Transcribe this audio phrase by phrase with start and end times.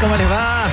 [0.00, 0.66] ¿Cómo les va?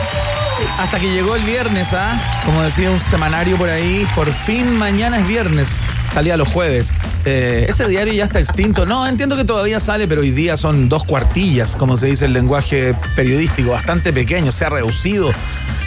[0.77, 2.41] Hasta que llegó el viernes, ¿ah?
[2.45, 5.83] Como decía un semanario por ahí, por fin mañana es viernes.
[6.13, 6.93] Salía los jueves.
[7.25, 8.85] Eh, ese diario ya está extinto.
[8.85, 12.33] No, entiendo que todavía sale, pero hoy día son dos cuartillas, como se dice el
[12.33, 15.31] lenguaje periodístico, bastante pequeño, se ha reducido.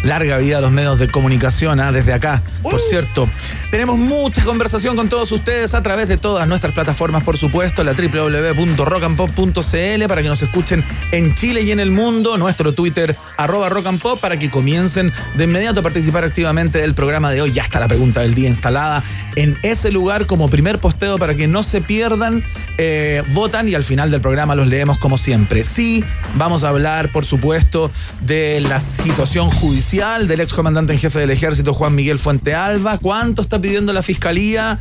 [0.03, 1.93] Larga vida a los medios de comunicación, ¿ah?
[1.93, 3.29] desde acá, por cierto.
[3.70, 7.93] Tenemos mucha conversación con todos ustedes a través de todas nuestras plataformas, por supuesto, la
[7.93, 14.19] www.rockandpop.cl para que nos escuchen en Chile y en el mundo, nuestro Twitter, arroba rockandpop,
[14.19, 17.53] para que comiencen de inmediato a participar activamente del programa de hoy.
[17.53, 19.05] Ya está la pregunta del día instalada
[19.37, 22.43] en ese lugar como primer posteo para que no se pierdan.
[22.78, 25.62] Eh, votan y al final del programa los leemos como siempre.
[25.62, 26.03] Sí,
[26.37, 27.91] vamos a hablar, por supuesto,
[28.23, 32.98] de la situación judicial del ex comandante en jefe del ejército Juan Miguel Fuente Alba.
[32.98, 34.78] ¿Cuánto está pidiendo la fiscalía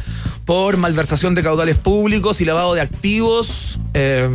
[0.50, 3.80] por malversación de caudales públicos y lavado de activos?
[3.94, 4.28] Eh,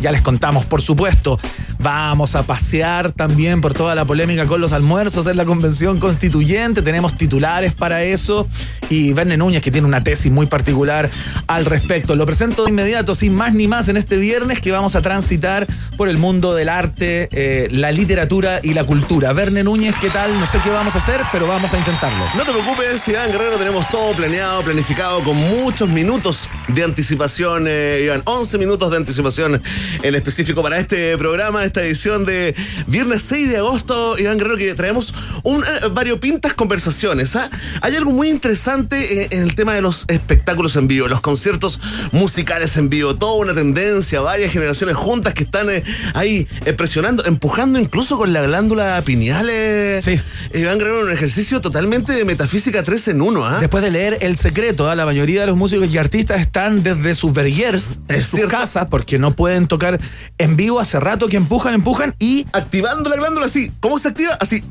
[0.00, 1.38] ya les contamos, por supuesto.
[1.78, 6.80] Vamos a pasear también por toda la polémica con los almuerzos en la convención constituyente.
[6.80, 8.48] Tenemos titulares para eso.
[8.88, 11.10] Y Verne Núñez, que tiene una tesis muy particular
[11.46, 12.16] al respecto.
[12.16, 15.66] Lo presento de inmediato, sin más ni más, en este viernes que vamos a transitar
[15.98, 19.34] por el mundo del arte, eh, la literatura y la cultura.
[19.34, 20.40] Verne Núñez, ¿qué tal?
[20.40, 22.24] No sé qué vamos a hacer, pero vamos a intentarlo.
[22.36, 28.02] No te preocupes, Iván Guerrero, tenemos todo planeado, planificado, con muchos minutos de anticipación, eh,
[28.04, 28.22] Iván.
[28.24, 29.60] 11 minutos de anticipación
[30.02, 32.54] en específico para este programa, esta edición de
[32.86, 37.34] viernes 6 de agosto, Iván Guerrero, que traemos un, eh, variopintas conversaciones.
[37.36, 37.50] ¿ah?
[37.80, 41.80] Hay algo muy interesante eh, en el tema de los espectáculos en vivo, los conciertos
[42.12, 45.82] musicales en vivo, toda una tendencia, varias generaciones juntas que están eh,
[46.14, 49.48] ahí eh, presionando, empujando incluso con la glándula pineal.
[49.50, 50.20] eh, Sí.
[50.54, 53.44] Iván Guerrero, un ejercicio totalmente de metafísica 3 en 1.
[53.44, 53.58] ¿ah?
[53.60, 54.94] Después de leer El Secreto, ¿ah?
[54.94, 59.18] la mayoría de los músicos y artistas están desde sus verguers, en sus casas, porque
[59.18, 59.98] no pueden tocar
[60.36, 62.46] en vivo hace rato que empujan, empujan y.
[62.52, 63.72] Activando la glándula así.
[63.80, 64.36] ¿Cómo se activa?
[64.40, 64.62] Así.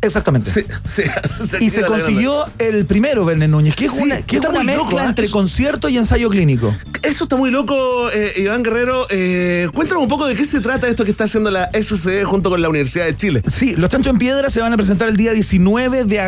[0.00, 0.50] Exactamente.
[0.50, 1.02] Sí, sí,
[1.60, 4.84] Y se consiguió el primero, Verne Núñez, que es Sí, una, que es una mezcla
[4.84, 5.06] loco, ¿ah?
[5.06, 6.74] entre concierto y ensayo clínico.
[7.02, 9.06] Eso está muy loco, eh, Iván Guerrero.
[9.10, 12.50] Eh, cuéntanos un poco de qué se trata esto que está haciendo la SCD junto
[12.50, 13.42] con la Universidad de Chile.
[13.46, 16.20] Sí, los Chancho en Piedra se van a presentar el día 19 de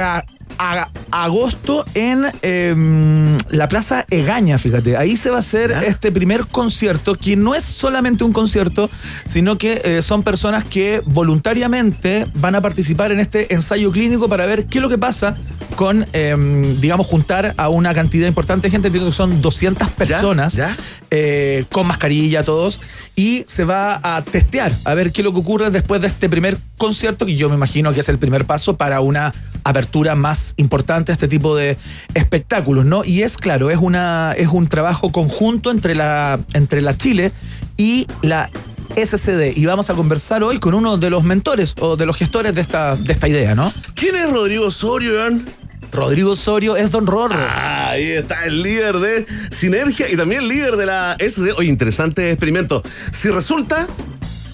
[1.11, 4.97] agosto en em, la Plaza Egaña, fíjate.
[4.97, 8.91] Ahí se va a hacer este primer concierto, que no es solamente un concierto,
[9.27, 14.47] sino que eh, son personas que voluntariamente van a participar en este ensayo clínico para
[14.47, 15.37] ver qué es lo que pasa
[15.77, 20.55] con, em, digamos, juntar a una cantidad importante de gente, entiendo que son 200 personas,
[20.55, 20.77] ¿Ya?
[21.19, 22.79] Eh, con mascarilla todos,
[23.15, 26.29] y se va a testear a ver qué es lo que ocurre después de este
[26.29, 29.33] primer concierto, que yo me imagino que es el primer paso para una
[29.65, 31.79] apertura más importante a este tipo de
[32.15, 33.03] espectáculos, ¿no?
[33.05, 37.33] Y es claro, es una es un trabajo conjunto entre la entre Chile
[37.77, 38.51] y la
[38.95, 42.55] SCD y vamos a conversar hoy con uno de los mentores o de los gestores
[42.55, 43.73] de esta de esta idea, ¿no?
[43.95, 45.47] ¿Quién es Rodrigo Osorio, Iván?
[45.97, 47.35] Rodrigo Osorio es Don Rorro.
[47.37, 51.17] Ah, ahí está el líder de Sinergia y también líder de la.
[51.57, 52.83] Oye, interesante experimento.
[53.13, 53.87] Si resulta,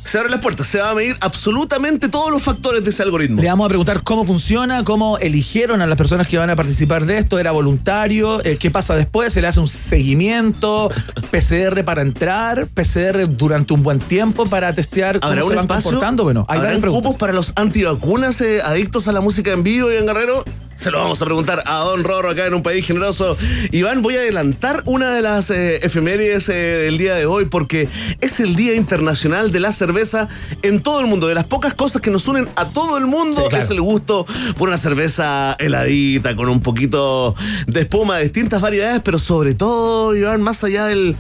[0.04, 3.42] se abren las puertas, se va a medir absolutamente todos los factores de ese algoritmo.
[3.42, 7.06] Le vamos a preguntar cómo funciona, cómo eligieron a las personas que van a participar
[7.06, 10.90] de esto, era voluntario, eh, qué pasa después, se le hace un seguimiento,
[11.32, 15.64] PCR para entrar, PCR durante un buen tiempo para testear cómo ¿Habrá se un van
[15.64, 15.90] espacio?
[15.90, 16.22] comportando.
[16.22, 20.06] Bueno, hay ¿Habrán cupos para los antivacunas eh, adictos a la música en vivo, Iván
[20.06, 20.44] Guerrero?
[20.82, 23.36] Se lo vamos a preguntar a Don Rorro acá en un país generoso.
[23.70, 27.88] Iván, voy a adelantar una de las eh, efemérides eh, del día de hoy porque
[28.20, 30.26] es el Día Internacional de la Cerveza
[30.62, 31.28] en todo el mundo.
[31.28, 33.64] De las pocas cosas que nos unen a todo el mundo Sí, claro.
[33.64, 34.26] es el gusto
[34.58, 37.36] por una cerveza heladita con un poquito
[37.68, 41.14] de espuma de distintas variedades, pero sobre todo, Iván, más allá del,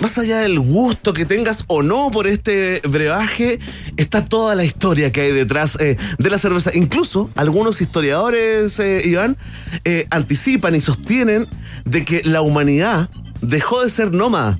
[0.00, 3.58] más allá del gusto que tengas o no por este brebaje,
[3.96, 6.70] está toda la historia que hay detrás eh, de la cerveza.
[6.74, 9.36] Incluso algunos historiadores, eh, Iván,
[9.84, 11.46] eh, anticipan y sostienen
[11.84, 13.08] de que la humanidad
[13.40, 14.58] dejó de ser nómada.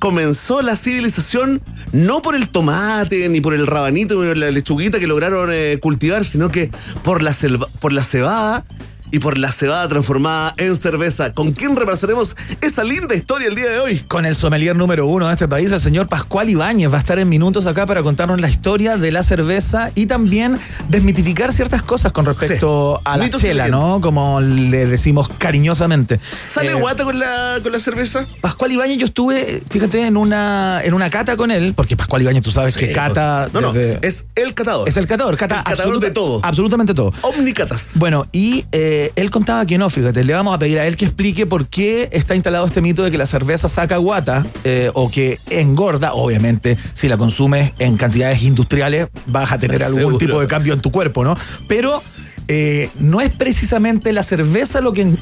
[0.00, 1.62] Comenzó la civilización
[1.92, 5.78] no por el tomate, ni por el rabanito, ni por la lechuguita que lograron eh,
[5.80, 6.70] cultivar, sino que
[7.04, 8.64] por la, selva- por la cebada
[9.12, 11.32] y por la cebada transformada en cerveza.
[11.32, 13.98] ¿Con quién repasaremos esa linda historia el día de hoy?
[14.08, 17.18] Con el sommelier número uno de este país, el señor Pascual Ibáñez, va a estar
[17.18, 22.10] en minutos acá para contarnos la historia de la cerveza y también desmitificar ciertas cosas
[22.12, 23.02] con respecto Sí.
[23.04, 23.68] a la Mitos chela.
[23.68, 24.00] ¿no?
[24.00, 26.18] Como le decimos cariñosamente.
[26.42, 28.24] ¿Sale Eh, guata con la, con la cerveza?
[28.40, 32.42] Pascual Ibáñez, yo estuve, fíjate, en una, en una cata con él, porque Pascual Ibáñez,
[32.42, 33.48] tú sabes que cata.
[33.52, 34.88] No, no, desde- es el catador.
[34.88, 36.40] es el catador, cata El catador de todo.
[36.42, 37.12] Absolutamente todo.
[37.20, 37.92] Omnicatas.
[37.96, 41.04] Bueno, y eh, él contaba que no, fíjate, le vamos a pedir a él que
[41.04, 45.10] explique por qué está instalado este mito de que la cerveza saca guata eh, o
[45.10, 46.12] que engorda.
[46.14, 50.18] Obviamente, si la consumes en cantidades industriales, vas a tener algún Seguro.
[50.18, 51.36] tipo de cambio en tu cuerpo, ¿no?
[51.68, 52.02] Pero
[52.48, 55.14] eh, no es precisamente la cerveza lo que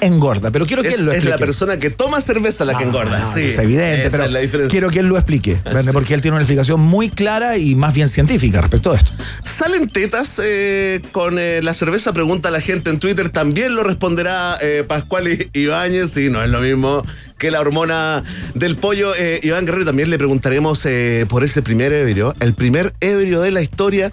[0.00, 1.30] engorda, pero quiero que Es, él lo es explique.
[1.30, 3.18] la persona que toma cerveza la que Ah, engorda.
[3.20, 4.70] no, sí, es evidente, Esa pero es la diferencia.
[4.70, 5.58] quiero que él lo explique,
[5.92, 9.12] porque él tiene una explicación muy clara y más bien científica respecto a esto.
[9.44, 12.12] ¿Salen tetas eh, con eh, la cerveza?
[12.12, 13.30] Pregunta la gente en Twitter.
[13.30, 16.10] También lo responderá eh, Pascual Ibáñez.
[16.10, 17.02] Sí, no es lo mismo
[17.38, 18.22] que la hormona
[18.54, 19.14] del pollo.
[19.16, 20.86] Eh, Iván Guerrero también le preguntaremos
[21.28, 24.12] por ese primer ebrio, el primer ebrio de la historia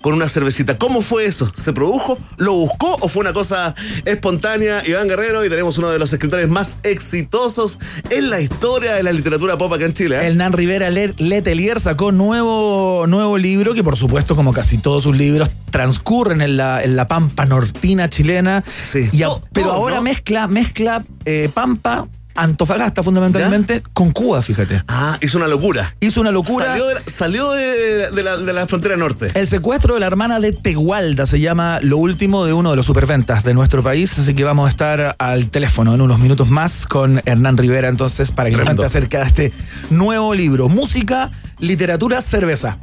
[0.00, 0.78] con una cervecita.
[0.78, 1.52] ¿Cómo fue eso?
[1.54, 2.18] ¿Se produjo?
[2.36, 3.74] ¿Lo buscó o fue una cosa
[4.04, 4.82] espontánea?
[4.86, 7.78] Iván Guerrero y tenemos uno de los escritores más exitosos
[8.10, 10.16] en la historia de la literatura pop acá en Chile.
[10.18, 10.26] ¿eh?
[10.28, 15.02] El Nan Rivera Le- Letelier sacó nuevo, nuevo libro que por supuesto como casi todos
[15.02, 18.64] sus libros transcurren en la, en la pampa nortina chilena.
[18.78, 19.08] Sí.
[19.12, 20.02] Y a- Todo, pero todo, ahora ¿no?
[20.02, 22.06] mezcla, mezcla eh, pampa,
[22.42, 24.82] Antofagasta fundamentalmente, con Cuba, fíjate.
[24.88, 25.94] Ah, hizo una locura.
[26.00, 26.66] Hizo una locura.
[26.66, 29.30] Salió, de la, salió de, de la, de la frontera norte.
[29.34, 32.86] El secuestro de la hermana de Tegualda se llama lo último de uno de los
[32.86, 36.86] superventas de nuestro país, así que vamos a estar al teléfono en unos minutos más
[36.86, 39.52] con Hernán Rivera entonces para que nos acerca de este
[39.90, 42.78] nuevo libro, Música, Literatura, Cerveza.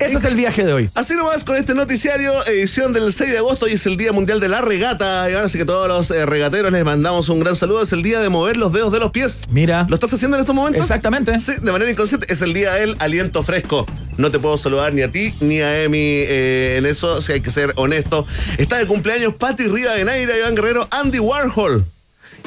[0.00, 0.90] Ese es el viaje de hoy.
[0.94, 4.40] Así nomás con este noticiario, edición del 6 de agosto, hoy es el Día Mundial
[4.40, 7.54] de la Regata, y ahora sí que todos los eh, regateros les mandamos un gran
[7.54, 9.44] saludo, es el día de mover los dedos de los pies.
[9.50, 9.86] Mira.
[9.90, 10.80] ¿Lo estás haciendo en estos momentos?
[10.80, 11.38] Exactamente.
[11.38, 13.84] Sí, de manera inconsciente, es el día del aliento fresco.
[14.16, 17.42] No te puedo saludar ni a ti ni a Emi eh, en eso, si hay
[17.42, 18.26] que ser honesto.
[18.56, 21.84] Está de cumpleaños Patti Rivadeneira, Iván Guerrero, Andy Warhol.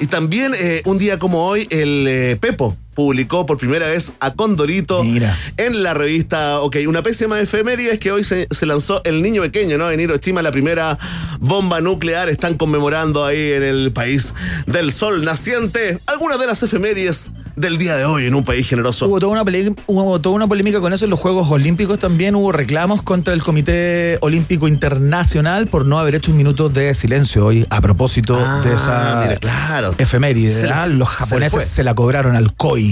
[0.02, 5.04] Y también eh, un día como hoy, el Pepo publicó por primera vez a Condorito
[5.04, 5.38] Mira.
[5.58, 6.78] en la revista OK.
[6.88, 9.90] Una pésima efeméride es que hoy se, se lanzó El Niño Pequeño, ¿no?
[9.92, 10.98] En Hiroshima, la primera
[11.40, 12.30] bomba nuclear.
[12.30, 14.34] Están conmemorando ahí en el país
[14.68, 19.08] del sol naciente algunas de las efemérides del día de hoy en un país generoso.
[19.08, 19.44] Hubo toda, una
[19.88, 22.36] hubo toda una polémica con eso en los Juegos Olímpicos también.
[22.36, 27.46] Hubo reclamos contra el Comité Olímpico Internacional por no haber hecho un minuto de silencio
[27.46, 29.96] hoy a propósito Ah, de esa mira, claro.
[29.98, 30.52] efeméride.
[30.52, 30.88] Se ¿ah?
[30.88, 32.83] Los japoneses se, la cobraron al COI.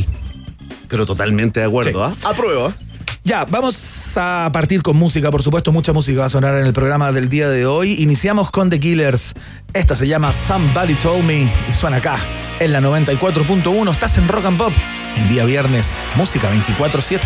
[0.87, 2.15] Pero totalmente de acuerdo, ¿ah?
[2.23, 2.73] Apruebo.
[3.23, 6.73] Ya, vamos a partir con música, por supuesto, mucha música va a sonar en el
[6.73, 8.01] programa del día de hoy.
[8.01, 9.33] Iniciamos con The Killers.
[9.73, 12.17] Esta se llama Somebody Told Me y suena acá
[12.59, 13.91] en la 94.1.
[13.91, 14.73] Estás en Rock and Pop
[15.17, 17.19] en día viernes, música 24-7.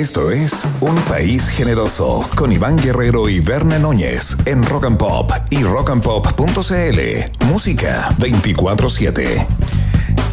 [0.00, 5.30] Esto es Un País Generoso con Iván Guerrero y Verne Núñez en Rock and Pop
[5.50, 7.44] y rockandpop.cl.
[7.44, 9.46] Música 24-7.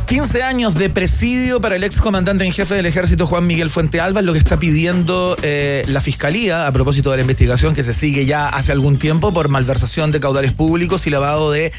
[0.08, 4.00] 15 años de presidio para el ex comandante en jefe del ejército Juan Miguel Fuente
[4.00, 7.94] Alba lo que está pidiendo eh, la fiscalía a propósito de la investigación que se
[7.94, 11.74] sigue ya hace algún tiempo por malversación de caudales públicos y lavado de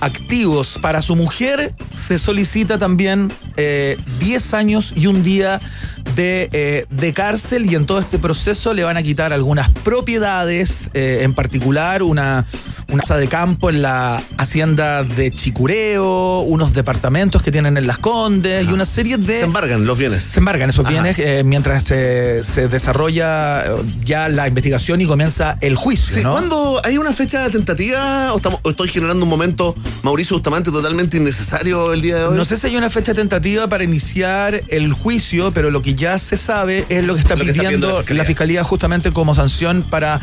[0.00, 0.78] activos.
[0.80, 5.60] Para su mujer se solicita también eh, 10 años y un día
[6.14, 10.90] de, eh, de cárcel y en todo este proceso le van a quitar algunas propiedades,
[10.94, 12.46] eh, en particular una,
[12.88, 17.98] una casa de campo en la hacienda de Chicureo, unos departamentos que tienen en Las
[17.98, 19.38] Condes y una serie de...
[19.38, 20.22] Se embargan los bienes.
[20.22, 20.92] Se embargan esos Ajá.
[20.92, 23.68] bienes eh, mientras se, se desarrolla eh,
[24.04, 26.14] ya la investigación y comienza el juicio.
[26.14, 26.32] Sí, ¿no?
[26.32, 31.16] ¿Cuándo hay una fecha tentativa o, estamos, o estoy generando un momento, Mauricio Bustamante, totalmente
[31.16, 32.36] innecesario el día de hoy?
[32.36, 36.18] No sé si hay una fecha tentativa para iniciar el juicio, pero lo que ya
[36.18, 38.64] se sabe es lo que está Lo que está pidiendo la fiscalía.
[38.64, 40.20] justamente como sanción para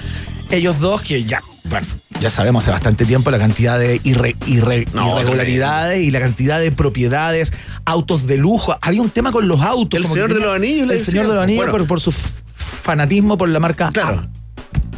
[0.49, 1.85] ellos dos, que ya, bueno,
[2.19, 6.59] ya sabemos hace bastante tiempo la cantidad de irre- irre- No, irregularidades y la cantidad
[6.59, 7.53] de propiedades,
[7.85, 8.75] autos de lujo.
[8.81, 9.99] Había un tema con los autos.
[9.99, 11.43] El Señor de los Anillos, El Señor de los.
[11.43, 11.71] Anillos Bueno.
[11.77, 13.91] por, por su fanatismo por la marca.
[13.91, 14.27] Claro.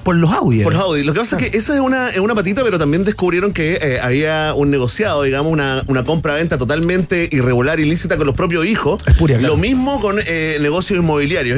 [0.03, 0.63] Por los Audi.
[0.63, 0.81] Por era.
[0.83, 1.03] Audi.
[1.03, 3.79] Lo que pasa es que esa es una, es una patita, pero también descubrieron que
[3.81, 9.01] eh, había un negociado, digamos, una, una compra-venta totalmente irregular, ilícita con los propios hijos.
[9.07, 9.55] Espuria, claro.
[9.55, 11.57] Lo mismo con eh, negocios inmobiliarios.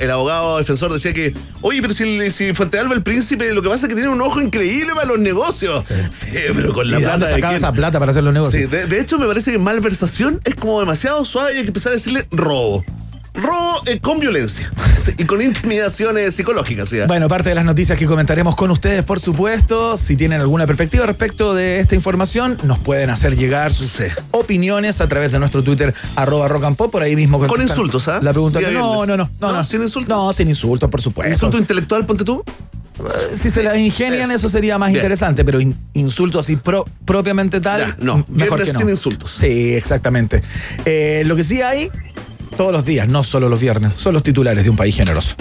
[0.00, 3.68] el abogado defensor decía que, oye, pero si, si Fuente Alba, el príncipe, lo que
[3.68, 5.84] pasa es que tiene un ojo increíble para los negocios.
[6.10, 8.62] Sí, pero con la ¿Y de dónde plata sacaba esa plata para hacer los negocios?
[8.62, 11.68] Sí, de, de hecho me parece que malversación es como demasiado suave y hay que
[11.68, 12.84] empezar a decirle robo.
[13.34, 14.70] Robo eh, con violencia
[15.18, 16.88] y con intimidaciones psicológicas.
[16.88, 16.98] ¿sí?
[17.06, 19.96] Bueno, parte de las noticias que comentaremos con ustedes, por supuesto.
[19.96, 24.04] Si tienen alguna perspectiva respecto de esta información, nos pueden hacer llegar sus Sí.
[24.30, 27.44] opiniones a través de nuestro Twitter, arroba rock and pop, por ahí mismo.
[27.46, 28.20] Con insultos, ¿ah?
[28.22, 29.64] La pregunta que no, no, no, no.
[29.64, 30.08] ¿Sin insultos?
[30.08, 31.32] No, sin insultos, por supuesto.
[31.32, 32.42] ¿Insulto intelectual, ponte tú?
[33.34, 34.36] si se las ingenian, Eso.
[34.36, 35.00] eso sería más Bien.
[35.00, 37.80] interesante, pero in- insultos así pro- propiamente tal.
[37.80, 38.24] Ya, no.
[38.28, 38.78] mejor que no.
[38.78, 39.34] sin insultos.
[39.40, 40.42] Sí, exactamente.
[40.84, 41.90] Eh, lo que sí hay
[42.54, 45.34] todos los días, no solo los viernes, son los titulares de un país generoso.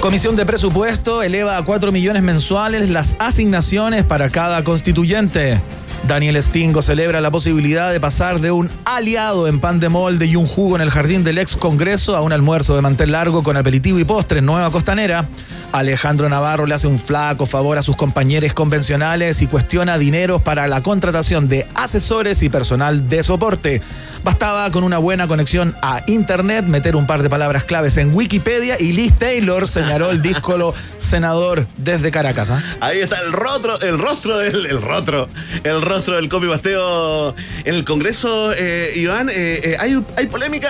[0.00, 5.60] Comisión de Presupuesto eleva a 4 millones mensuales las asignaciones para cada constituyente.
[6.06, 10.36] Daniel Stingo celebra la posibilidad de pasar de un aliado en pan de molde y
[10.36, 13.56] un jugo en el jardín del ex Congreso a un almuerzo de mantel largo con
[13.56, 15.28] aperitivo y postre en Nueva Costanera.
[15.72, 20.66] Alejandro Navarro le hace un flaco favor a sus compañeros convencionales y cuestiona dineros para
[20.66, 23.82] la contratación de asesores y personal de soporte.
[24.24, 28.76] Bastaba con una buena conexión a Internet, meter un par de palabras claves en Wikipedia
[28.78, 32.50] y Liz Taylor señaló el díscolo senador desde Caracas.
[32.50, 32.62] ¿ah?
[32.80, 35.28] Ahí está el rostro, el rostro del, el rostro,
[35.64, 37.34] el rostro del copy pasteo
[37.64, 39.28] en el Congreso, eh, Iván.
[39.28, 40.68] eh, eh, hay, hay polémica,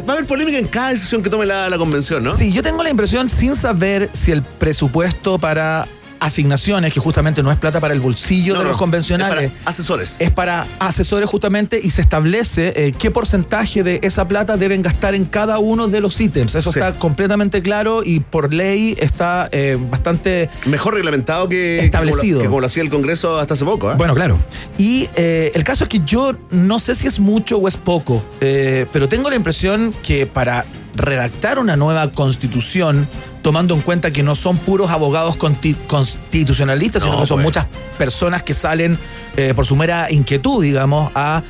[0.00, 2.32] va a haber polémica en cada decisión que tome la, la convención, ¿no?
[2.32, 5.86] Sí, yo tengo la impresión, sin saber si el presupuesto para
[6.24, 9.50] asignaciones, que justamente no es plata para el bolsillo No, de no, los convencionales, es
[9.58, 10.20] para asesores.
[10.20, 15.16] es para asesores justamente y se establece eh, qué porcentaje de esa plata deben gastar
[15.16, 16.54] en cada uno de los ítems.
[16.54, 16.78] Eso Sí.
[16.78, 22.20] está completamente claro y por ley está eh, bastante Mejor reglamentado que, Establecido.
[22.20, 23.96] Que, como, lo, que como lo hacía el Congreso hasta hace poco, ¿ah?
[23.96, 24.38] Bueno, claro.
[24.78, 28.24] Y eh, el caso es que yo no sé si es mucho o es poco,
[28.40, 33.08] eh, pero tengo la impresión que para redactar una nueva constitución,
[33.42, 37.44] tomando en cuenta que no son puros abogados constitucionalistas, sino No, que son pues.
[37.44, 37.66] muchas
[37.98, 38.98] personas que salen
[39.36, 41.42] eh, por su mera inquietud, digamos, a,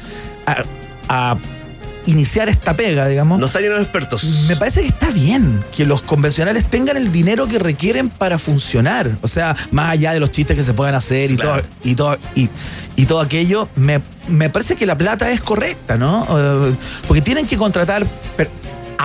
[0.46, 0.62] a-
[1.08, 1.37] a
[2.06, 3.38] iniciar esta pega, digamos.
[3.38, 4.46] No está lleno de expertos.
[4.49, 9.18] Me parece que está bien que los convencionales tengan el dinero que requieren para funcionar.
[9.20, 11.62] O sea, más allá de los chistes que se puedan hacer Sí, y, claro.
[11.62, 12.49] todo, y, todo, y,
[12.96, 16.26] y todo aquello, me, me parece que la plata es correcta, ¿no?
[16.30, 16.75] Eh,
[17.06, 18.04] porque tienen que contratar
[18.37, 18.50] per-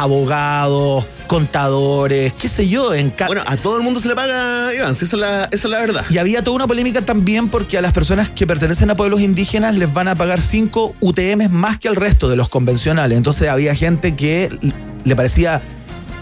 [0.04, 4.96] abogados, contadores, qué sé yo, en Bueno, a todo el mundo se le paga, Iván,
[4.96, 6.06] si esa es la, esa es la verdad.
[6.10, 9.76] Y había toda una polémica también porque a las personas que pertenecen a pueblos indígenas
[9.76, 13.18] les van a pagar 5 UTM más que al resto de los convencionales.
[13.18, 14.58] Entonces había gente que
[15.04, 15.62] le parecía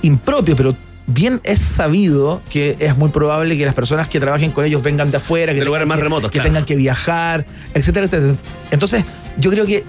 [0.02, 0.76] impropio, pero
[1.08, 5.12] bien es sabido que es muy probable que las personas que trabajen con ellos vengan
[5.12, 6.50] de afuera, que De lugares más que- remotos, que claro.
[6.50, 8.34] tengan que viajar, etcétera, etcétera.
[8.72, 9.04] Entonces,
[9.38, 9.84] yo creo que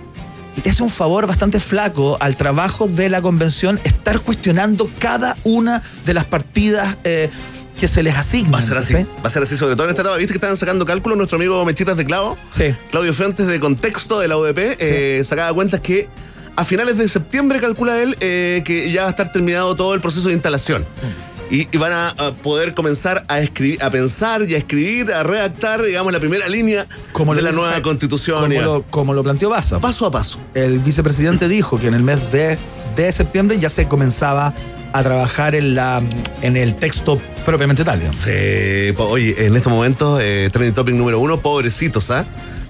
[0.65, 6.15] es un favor bastante flaco al trabajo de la convención estar cuestionando cada una de
[6.15, 7.31] las partidas eh,
[7.79, 8.55] que se les asignan.
[8.55, 9.07] Va a ser así, ¿sí?
[9.23, 10.17] va a ser así, sobre todo en esta etapa.
[10.17, 11.19] ¿Viste que estaban sacando cálculos?
[11.19, 12.75] Nuestro amigo Mechitas de Clavo, Sí.
[12.91, 16.09] Claudio Fuentes de Contexto de la UDP, eh, sacaba cuentas que
[16.57, 20.01] a finales de septiembre, calcula él, eh, que ya va a estar terminado todo el
[20.01, 20.83] proceso de instalación.
[20.83, 21.36] Mm.
[21.49, 25.23] Y, y van a, a poder comenzar a escribir, a pensar y a escribir, a
[25.23, 28.41] redactar, digamos, la primera línea Como de la dijo nueva constitución.
[28.41, 29.79] Como lo, como lo planteó Baza.
[29.79, 30.41] Paso a paso.
[30.55, 32.59] El vicepresidente dijo que en el mes de,
[32.97, 34.53] de septiembre ya se comenzaba
[34.93, 36.03] a trabajar en, la,
[36.43, 37.99] en el texto propiamente tal.
[37.99, 38.17] digamos.
[38.17, 42.25] Sí, oye, en este momento, eh, trending topic número uno, pobrecitos, ¿ah?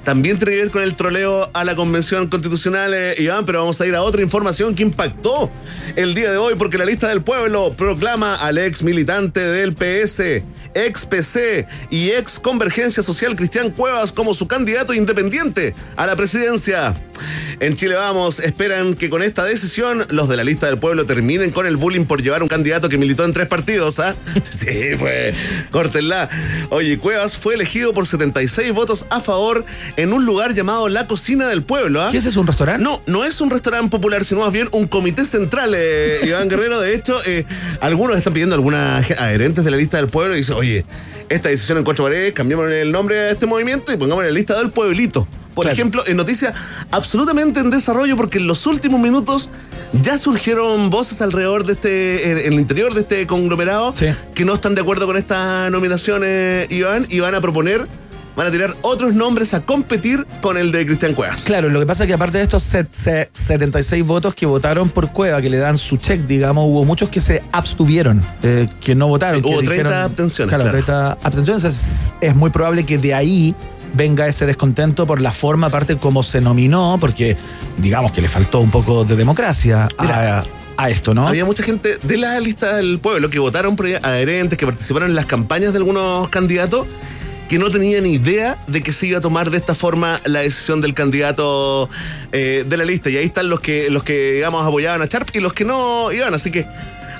[0.07, 3.81] También tiene que ver con el troleo a la convención constitucional, eh, Iván, pero vamos
[3.81, 5.51] a ir a otra información que impactó
[5.97, 10.45] el día de hoy, porque la lista del pueblo proclama al ex militante del PS,
[10.75, 16.95] ex PC y ex Convergencia Social Cristian Cuevas como su candidato independiente a la presidencia.
[17.61, 21.51] En Chile Vamos, esperan que con esta decisión los de la lista del pueblo terminen
[21.51, 24.15] con el bullying por llevar un candidato que militó en tres partidos, ¿ah?
[24.45, 25.37] Sí, pues,
[25.71, 26.29] córtenla.
[26.71, 29.65] Oye, Cuevas fue elegido por 76 votos a favor
[29.97, 32.09] en un lugar llamado La Cocina del Pueblo, ¿ah?
[32.11, 32.83] ¿Qué es eso, un restaurante?
[32.83, 36.81] No, no es un restaurante popular, sino más bien un comité central, eh, Iván Guerrero.
[36.81, 37.45] De hecho, eh,
[37.81, 40.85] algunos están pidiendo algunas adherentes de la lista del pueblo y dicen, oye,
[41.29, 44.35] esta decisión en cuatro paredes, cambiamos el nombre a este movimiento y pongamos en la
[44.35, 45.27] lista del pueblito.
[45.55, 45.73] Por Claro.
[45.73, 46.53] ejemplo, en noticia
[46.91, 49.49] absolutamente en desarrollo, porque en los últimos minutos
[50.03, 54.07] ya surgieron voces alrededor de este, en, en el interior de este conglomerado, Sí.
[54.35, 57.87] que no están de acuerdo con esta nominación, eh, Iván, y van a proponer,
[58.37, 61.43] van a tirar otros nombres a competir con el de Cristian Cuevas.
[61.45, 64.91] Claro, lo que pasa es que aparte de estos set- se- 76 votos que votaron
[64.91, 68.95] por Cueva, que le dan su check, digamos, hubo muchos que se abstuvieron, eh, que
[68.95, 69.43] no votaron.
[69.43, 70.85] Sí, que hubo 30 abstenciones, Claro, claro.
[70.85, 71.65] 30 abstenciones.
[71.65, 73.55] Es, es muy probable que de ahí
[73.95, 77.37] venga ese descontento por la forma, aparte como se nominó, porque
[77.79, 80.45] digamos que le faltó un poco de democracia a, Mira,
[80.77, 81.27] a esto, ¿no?
[81.27, 85.15] Había mucha gente de la lista del pueblo que votaron por adherentes, que participaron en
[85.15, 86.87] las campañas de algunos candidatos
[87.49, 90.81] que no tenían idea de que se iba a tomar de esta forma la decisión
[90.81, 91.89] del candidato
[92.33, 93.11] eh, de la lista.
[93.11, 96.11] Y ahí están los que, los que, digamos, apoyaban a Sharp y los que no
[96.13, 96.35] iban.
[96.35, 96.67] Así que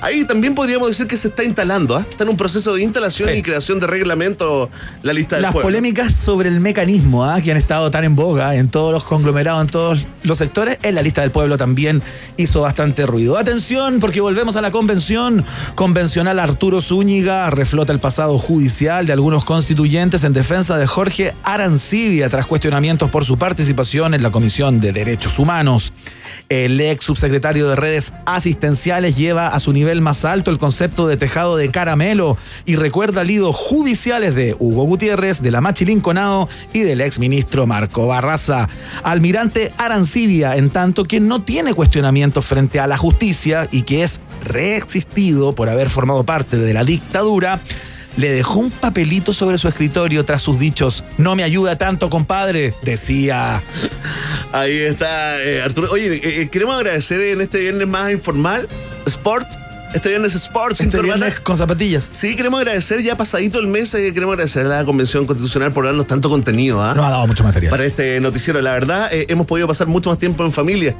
[0.01, 2.05] ahí también podríamos decir que se está instalando, ¿ah?
[2.09, 3.37] Está en un proceso de instalación Sí.
[3.39, 4.71] y creación de reglamento
[5.03, 5.67] la lista del Las pueblo.
[5.69, 7.41] polémicas sobre el mecanismo ¿ah?
[7.41, 10.95] que han estado tan en boga en todos los conglomerados, en todos los sectores, en
[10.95, 12.03] la lista del pueblo también
[12.37, 13.39] hizo bastante ruido.
[13.39, 15.45] Atención, porque volvemos a la convención.
[15.75, 22.29] Convencional Arturo Zúñiga reflota el pasado judicial de algunos constituyentes en defensa de Jorge Arancibia
[22.29, 25.93] tras cuestionamientos por su participación en la Comisión de Derechos Humanos.
[26.49, 31.17] El ex subsecretario de redes asistenciales lleva a su nivel más alto el concepto de
[31.17, 36.81] tejado de caramelo y recuerda lidos judiciales de Hugo Gutiérrez, de la Machi Linconao y
[36.81, 38.69] del ex ministro Marco Barraza.
[39.03, 44.21] Almirante Arancibia, en tanto que no tiene cuestionamientos frente a la justicia y que es
[44.45, 47.61] reexistido por haber formado parte de la dictadura,
[48.17, 52.75] le dejó un papelito sobre su escritorio tras sus dichos, no me ayuda tanto, compadre,
[52.83, 53.63] decía.
[54.53, 55.89] Ahí está, eh, Arturo.
[55.93, 58.69] Oye, eh, eh, queremos agradecer en este viernes más informal,
[59.07, 59.47] Sport.
[59.95, 62.09] Este viernes Sport sin Este viernes con zapatillas.
[62.11, 65.87] Sí, queremos agradecer ya pasadito el mes, eh, queremos agradecer a la Convención Constitucional por
[65.87, 66.93] darnos tanto contenido ¿ah?
[66.93, 67.71] Nos ha dado mucho material.
[67.71, 68.61] para este noticiero.
[68.61, 70.97] La verdad, eh, hemos podido pasar mucho más tiempo en familia,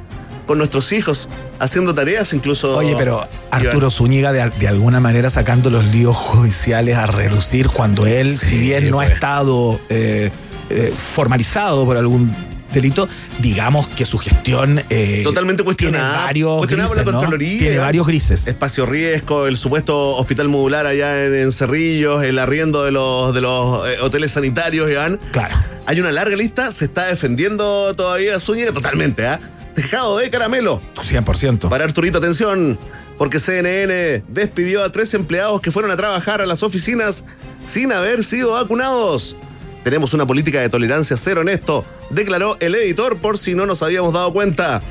[0.47, 1.29] con nuestros hijos,
[1.59, 2.75] haciendo tareas incluso.
[2.75, 3.27] Oye, pero.
[3.51, 8.45] Arturo Zúñiga de, de alguna manera sacando los líos judiciales a relucir cuando él, Sí,
[8.47, 9.13] si bien no ha pues.
[9.15, 10.31] estado eh,
[10.69, 12.33] eh, formalizado por algún
[12.73, 13.07] delito,
[13.39, 16.09] digamos que su gestión eh, Totalmente cuestionada.
[16.09, 17.19] Tiene varios Cuestionada por la grises, ¿no?
[17.19, 17.59] Contraloría.
[17.59, 18.47] Tiene varios grises.
[18.47, 23.41] Espacio Riesgo, el supuesto hospital modular allá en, en Cerrillos, el arriendo de los, de
[23.41, 25.19] los eh, hoteles sanitarios, Iván.
[25.31, 25.55] Claro.
[25.85, 29.39] Hay una larga lista, se está defendiendo todavía Zúñiga totalmente, ¿ah?
[29.77, 30.81] Tejado de caramelo.
[30.95, 31.69] 100%.
[31.69, 32.79] Para Arturito, atención,
[33.19, 37.23] porque CNN despidió a tres empleados que fueron a trabajar a las oficinas
[37.69, 39.37] sin haber sido vacunados.
[39.83, 43.83] Tenemos una política de tolerancia cero en esto, declaró el editor por si no nos
[43.83, 44.81] habíamos dado cuenta.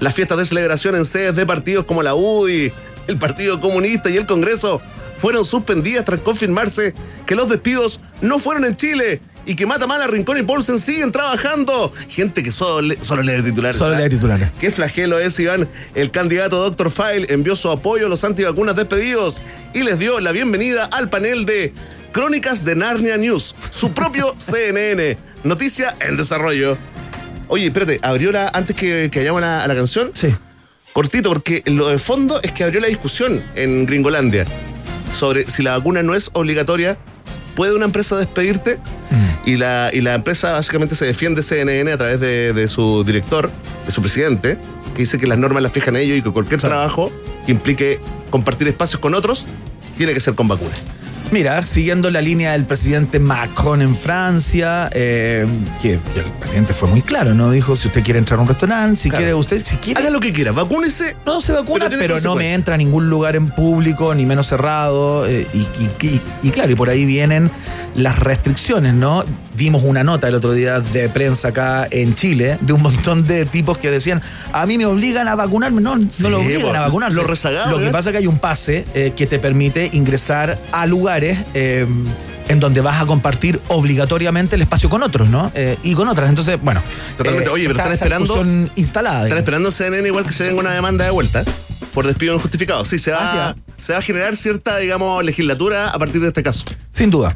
[0.00, 2.72] Las fiestas de celebración en sedes de partidos como la UDI,
[3.08, 4.80] el Partido Comunista y el Congreso
[5.20, 6.94] fueron suspendidas tras confirmarse
[7.26, 11.92] que los despidos no fueron en Chile y que Matamala, Rincón y Paulsen siguen trabajando.
[12.08, 13.76] Gente que solo, le- solo lee titulares.
[13.76, 14.00] Solo ¿ah?
[14.00, 14.48] lee titulares.
[14.60, 15.68] Qué flagelo es, Iván.
[15.94, 16.90] El candidato Dr.
[16.90, 19.42] File envió su apoyo a los antivacunas despedidos
[19.74, 21.72] y les dio la bienvenida al panel de
[22.12, 25.16] Crónicas de Narnia News, su propio CNN.
[25.44, 26.76] Noticia en desarrollo.
[27.48, 28.48] Oye, espérate, abrió la.
[28.48, 30.28] Antes que, que vayamos a la, a la canción, Sí.
[30.92, 34.44] cortito, porque lo de fondo es que abrió la discusión en Gringolandia
[35.14, 36.96] sobre si la vacuna no es obligatoria,
[37.54, 38.78] ¿puede una empresa despedirte?
[39.44, 43.50] Y, la, y la empresa básicamente se defiende CNN a través de, de su director,
[43.84, 44.58] de su presidente,
[44.94, 47.10] que dice que las normas las fijan ellos y que cualquier trabajo
[47.44, 48.00] que implique
[48.30, 49.46] compartir espacios con otros
[49.96, 50.78] tiene que ser con vacunas.
[51.32, 55.46] Mira, siguiendo la línea del presidente Macron en Francia, eh,
[55.80, 57.50] que, que el presidente fue muy claro, ¿no?
[57.50, 59.22] Dijo, si usted quiere entrar a un restaurante, si Claro.
[59.22, 59.98] quiere usted, si quiere...
[60.02, 61.16] Haga lo que quiera, vacúnese.
[61.24, 65.26] No se vacuna, Pero no me entra a ningún lugar en público, ni menos cerrado.
[65.26, 67.50] eh, y, y- y- y claro, y por ahí vienen
[67.96, 69.24] las restricciones, ¿no?
[69.54, 73.44] Vimos una nota el otro día de prensa acá en Chile de un montón de
[73.44, 75.80] tipos que decían, a mí me obligan a vacunarme.
[75.82, 77.16] No, Sí, no lo obligan po, a vacunarse.
[77.16, 77.90] los rezagados, Lo que ¿eh?
[77.90, 81.86] pasa es que hay un pase eh, que te permite ingresar a lugares eh,
[82.48, 85.52] en donde vas a compartir obligatoriamente el espacio con otros, ¿no?
[85.54, 86.28] Eh, y con otras.
[86.30, 86.82] Entonces, bueno.
[87.18, 87.50] Totalmente.
[87.50, 89.24] Oye, pero está están esperando- instalada.
[89.24, 91.44] Están esperando CNN igual que se venga una demanda de vuelta
[91.92, 92.84] por despido injustificado.
[92.86, 96.42] Sí, se va, Ah, se va a generar cierta, digamos, legislatura a partir de este
[96.42, 96.64] caso.
[96.92, 97.34] Sin duda.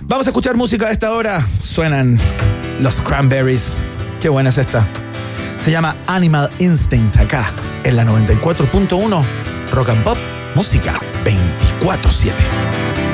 [0.00, 1.46] Vamos a escuchar música a esta hora.
[1.60, 2.18] Suenan
[2.80, 3.76] los Cranberries.
[4.22, 4.86] Qué buena es esta.
[5.64, 7.50] Se llama Animal Instinct acá
[7.84, 9.22] en la 94.1
[9.72, 10.16] Rock and Pop,
[10.54, 13.07] música 24-7.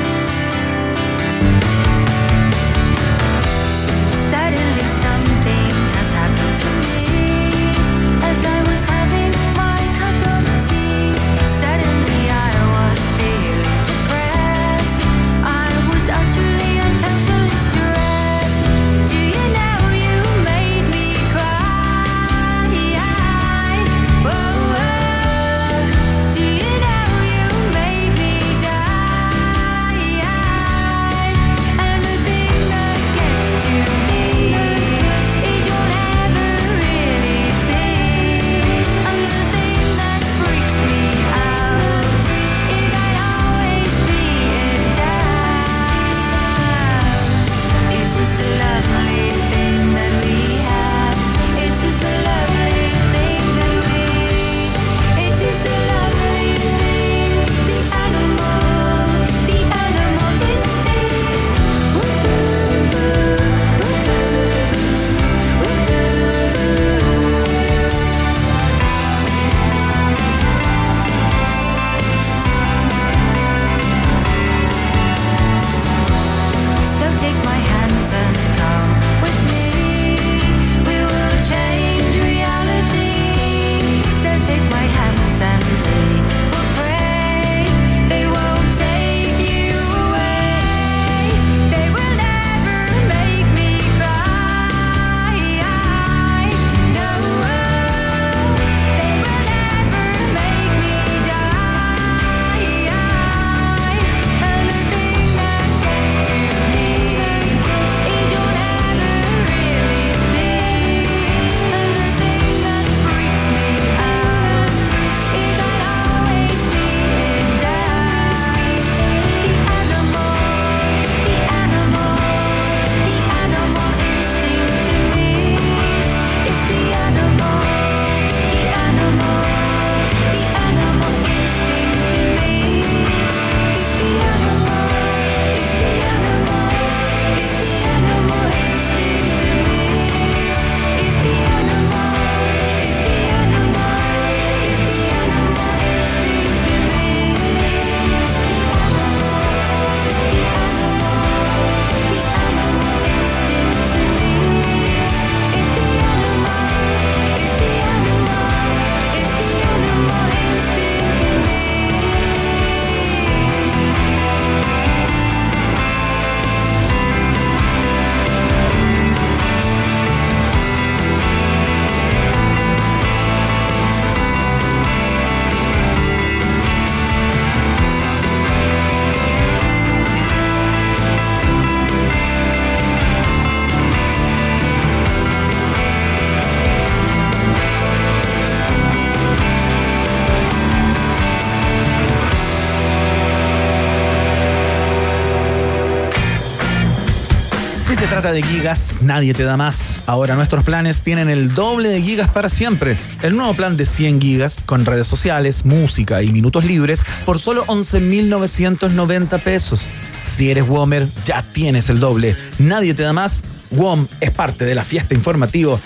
[198.03, 200.01] Trata de gigas, nadie te da más.
[200.07, 202.97] Ahora nuestros planes tienen el doble de gigas para siempre.
[203.23, 207.65] El nuevo plan de 100 gigas con redes sociales, música y minutos libres por solo
[207.67, 209.89] 11.990 pesos.
[210.25, 212.35] Si eres Womer, ya tienes el doble.
[212.59, 213.43] Nadie te da más.
[213.71, 215.77] WOM es parte de la fiesta informativa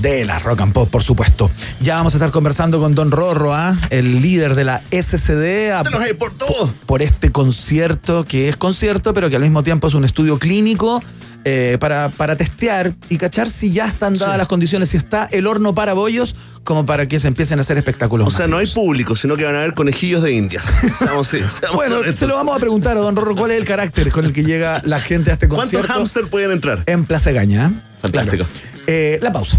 [0.00, 1.50] de la Rock and Pop, por supuesto.
[1.82, 3.76] Ya vamos a estar conversando con Don Rorro, ¿ah?
[3.90, 6.70] el líder de la SCD, a- hay por todo.
[6.86, 11.02] por este concierto, que es concierto, pero que al mismo tiempo es un estudio clínico
[11.44, 15.46] eh, para, para testear y cachar si ya están dadas las condiciones, si está el
[15.46, 18.28] horno para bollos, como para que se empiecen a hacer espectáculos.
[18.28, 20.64] O sea, no hay público, sino que van a haber conejillos de indias.
[20.98, 22.16] Seamos- sí, seamos Bueno, honestos.
[22.18, 24.42] se lo vamos a preguntar a Don Rorro cuál es el carácter con el que
[24.44, 26.82] llega la gente a este ¿Cuántos concierto hámster pueden entrar?
[26.86, 27.66] en Plaza Gaña.
[27.66, 27.70] ¿eh?
[28.02, 28.44] Fantástico.
[28.44, 28.84] Claro.
[28.86, 29.58] Eh, la pausa.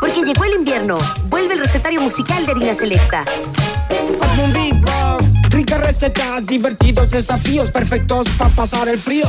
[0.00, 0.98] Porque llegó el invierno.
[1.24, 3.24] Vuelve el recetario musical de Harina Selecta.
[4.20, 9.26] Hazme un beatbox, ricas recetas, divertidos desafíos perfectos para pasar el frío.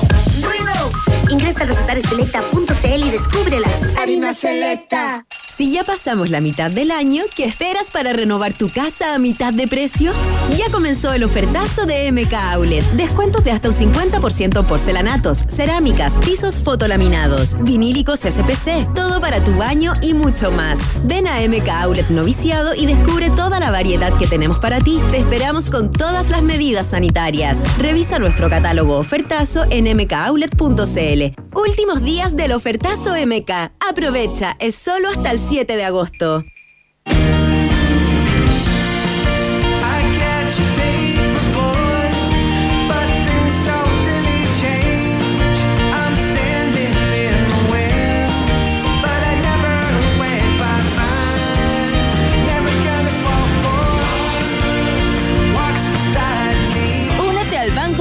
[1.30, 3.84] Ingresa a recetarioselecta.cl y descúbrelas.
[3.98, 5.26] Harina Selecta.
[5.58, 9.52] Si ya pasamos la mitad del año, ¿qué esperas para renovar tu casa a mitad
[9.52, 10.12] de precio?
[10.56, 12.86] Ya comenzó el ofertazo de MK Outlet.
[12.92, 19.56] Descuentos de hasta un 50% en porcelanatos, cerámicas, pisos fotolaminados, vinílicos SPC, todo para tu
[19.56, 20.80] baño y mucho más.
[21.06, 25.02] Ven a MK Outlet Noviciado y descubre toda la variedad que tenemos para ti.
[25.10, 27.64] Te esperamos con todas las medidas sanitarias.
[27.80, 31.48] Revisa nuestro catálogo ofertazo en mkoutlet.cl.
[31.58, 33.72] Últimos días del ofertazo MK.
[33.80, 36.44] Aprovecha, es solo hasta el 7 de agosto.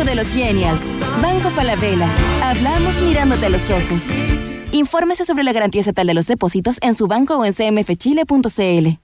[0.05, 0.83] De los Genials.
[1.21, 2.09] Banco Falabella.
[2.41, 4.36] Hablamos mirándote a los ojos.
[4.77, 8.99] Infórmese sobre la garantía estatal de los depósitos en su banco o en cmfchile.cl.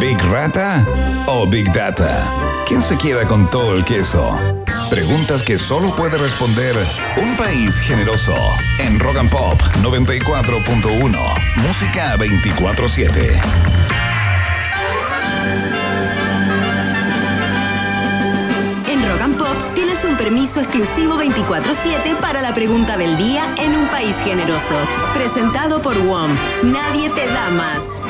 [0.00, 0.86] ¿Big Rata
[1.26, 2.24] o Big Data?
[2.66, 4.34] ¿Quién se queda con todo el queso?
[4.88, 6.74] Preguntas que solo puede responder
[7.22, 8.34] un país generoso
[8.78, 11.18] en Rock and Pop 94.1.
[11.56, 13.42] Música 24-7.
[18.88, 23.76] En Rock and Pop tienes un permiso exclusivo 24-7 para la pregunta del día en
[23.76, 24.74] un país generoso.
[25.12, 26.34] Presentado por WOM.
[26.64, 28.02] Nadie te da más.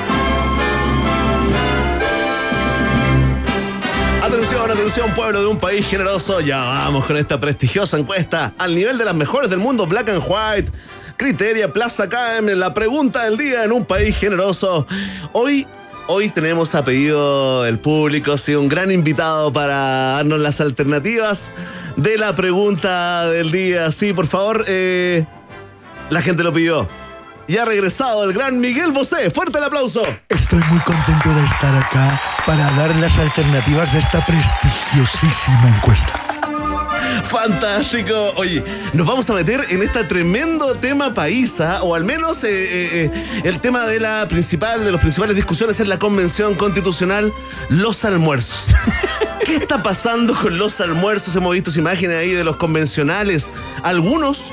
[4.22, 6.40] Atención, atención, pueblo de un país generoso.
[6.40, 10.22] Ya vamos con esta prestigiosa encuesta al nivel de las mejores del mundo, Black and
[10.26, 10.72] White.
[11.18, 14.86] Criteria, Plaza KM, la pregunta del día en un país generoso.
[15.32, 15.66] Hoy,
[16.06, 19.76] hoy tenemos a pedido del público, sí, un gran invitado para
[20.16, 21.50] darnos las alternativas
[21.96, 23.90] de la pregunta del día.
[23.90, 25.24] Sí, por favor, eh,
[26.10, 26.88] la gente lo pidió.
[27.46, 29.30] Y ha regresado el gran Miguel Bosé.
[29.30, 30.02] Fuerte el aplauso.
[30.28, 36.43] Estoy muy contento de estar acá para dar las alternativas de esta prestigiosísima encuesta.
[37.28, 38.32] Fantástico.
[38.36, 38.62] Oye,
[38.92, 43.40] nos vamos a meter en este tremendo tema paisa, o al menos eh, eh, eh,
[43.44, 47.32] el tema de la principal, de las principales discusiones en la convención constitucional,
[47.68, 48.66] los almuerzos.
[49.44, 51.34] ¿Qué está pasando con los almuerzos?
[51.36, 53.50] Hemos visto imágenes ahí de los convencionales.
[53.82, 54.50] Algunos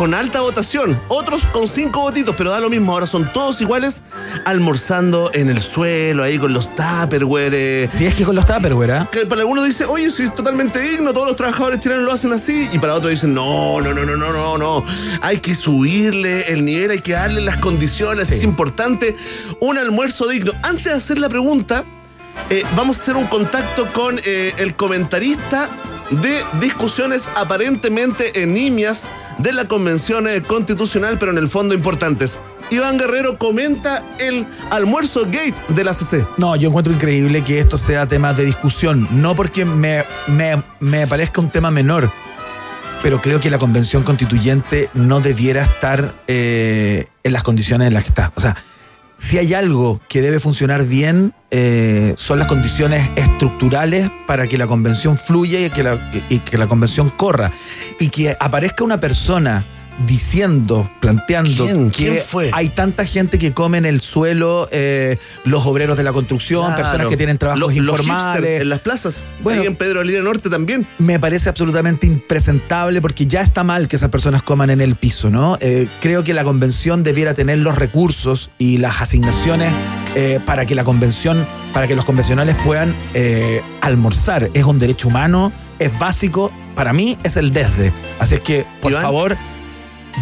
[0.00, 4.00] con alta votación, otros con cinco votitos, pero da lo mismo, ahora son todos iguales,
[4.46, 7.90] almorzando en el suelo, ahí con los tupperware.
[7.90, 9.08] Si es que con los Tupperware, ¿ah?
[9.12, 12.66] Que para algunos dice, oye, es totalmente digno, todos los trabajadores chilenos lo hacen así.
[12.72, 14.84] Y para otros dicen, no, no, no, no, no, no, no.
[15.20, 19.16] Hay que subirle el nivel, hay que darle las condiciones, es importante
[19.60, 20.52] un almuerzo digno.
[20.62, 21.84] Antes de hacer la pregunta,
[22.48, 25.68] eh, vamos a hacer un contacto con eh, el comentarista
[26.10, 32.40] de discusiones aparentemente enimias de la Convención eh, Constitucional, pero en el fondo importantes.
[32.70, 36.26] Iván Guerrero comenta el almuerzo gate de la CC.
[36.36, 41.06] No, yo encuentro increíble que esto sea tema de discusión, no porque me, me- me
[41.06, 42.10] parezca un tema menor,
[43.02, 48.04] pero creo que la convención constituyente no debiera estar eh, en las condiciones en las
[48.04, 48.32] que está.
[48.36, 48.56] O sea,
[49.20, 54.66] si hay algo que debe funcionar bien, eh, son las condiciones estructurales para que la
[54.66, 57.52] convención fluya y que la, y que la convención corra.
[57.98, 59.64] Y que aparezca una persona
[60.06, 61.90] diciendo, planteando ¿Quién?
[61.90, 62.50] que ¿Quién fue?
[62.52, 66.76] hay tanta gente que come en el suelo, eh, los obreros de la construcción, Claro.
[66.82, 68.62] personas que tienen trabajos Los- informales.
[68.62, 69.26] en las plazas.
[69.42, 69.60] Bueno.
[69.62, 70.86] Ahí en Pedro Lira Norte también.
[70.98, 75.30] me parece absolutamente impresentable porque ya está mal que esas personas coman en el piso,
[75.30, 75.58] ¿no?
[75.60, 79.72] Eh, creo que la convención debiera tener los recursos y las asignaciones
[80.16, 82.94] eh, para que la convención, para que los convencionales puedan
[83.80, 84.50] almorzar.
[84.54, 87.92] Es un derecho humano, es básico, para mí es el desde.
[88.18, 89.02] Así es que, por Iván.
[89.02, 89.36] favor,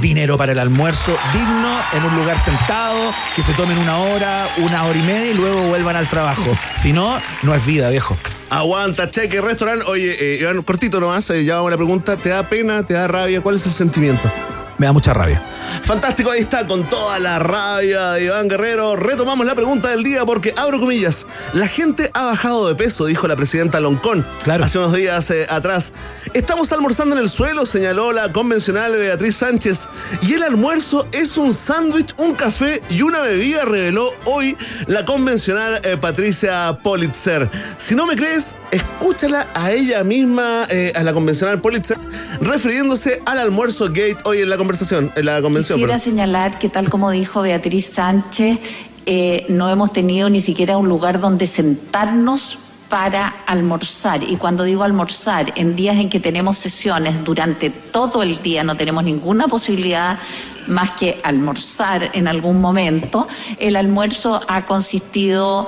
[0.00, 4.84] dinero para el almuerzo digno, en un lugar sentado, que se tomen una hora, una
[4.84, 6.56] hora y media y luego vuelvan al trabajo.
[6.76, 8.16] Si no, no es vida, viejo.
[8.50, 9.84] Aguanta, cheque, restaurante.
[9.86, 12.16] Oye, eh, Iván, cortito nomás, eh, ya vamos a la pregunta.
[12.16, 12.82] ¿Te da pena?
[12.82, 13.40] ¿Te da rabia?
[13.40, 14.30] ¿Cuál es el sentimiento?
[14.78, 15.42] Me da mucha rabia.
[15.82, 18.96] Fantástico, ahí está, con toda la rabia de Iván Guerrero.
[18.96, 23.26] Retomamos la pregunta del día porque, abro comillas, la gente ha bajado de peso, dijo
[23.26, 24.64] la presidenta Loncón Claro.
[24.64, 25.92] hace unos días eh, atrás.
[26.32, 29.88] Estamos almorzando en el suelo, señaló la convencional Beatriz Sánchez.
[30.22, 35.80] Y el almuerzo es un sándwich, un café y una bebida, reveló hoy la convencional
[35.84, 37.50] eh, Patricia Politzer.
[37.76, 41.98] Si no me crees, escúchala a ella misma, eh, a la convencional Politzer,
[42.40, 45.76] refiriéndose al almuerzo gate hoy en la conversación, en la convención.
[45.76, 46.04] Quisiera perdón.
[46.04, 48.58] señalar que tal como dijo Beatriz Sánchez,
[49.06, 52.58] eh, no hemos tenido ni siquiera un lugar donde sentarnos
[52.90, 54.22] para almorzar.
[54.22, 58.76] Y cuando digo almorzar, en días en que tenemos sesiones durante todo el día, no
[58.76, 60.18] tenemos ninguna posibilidad
[60.66, 63.26] más que almorzar en algún momento,
[63.58, 65.66] el almuerzo ha consistido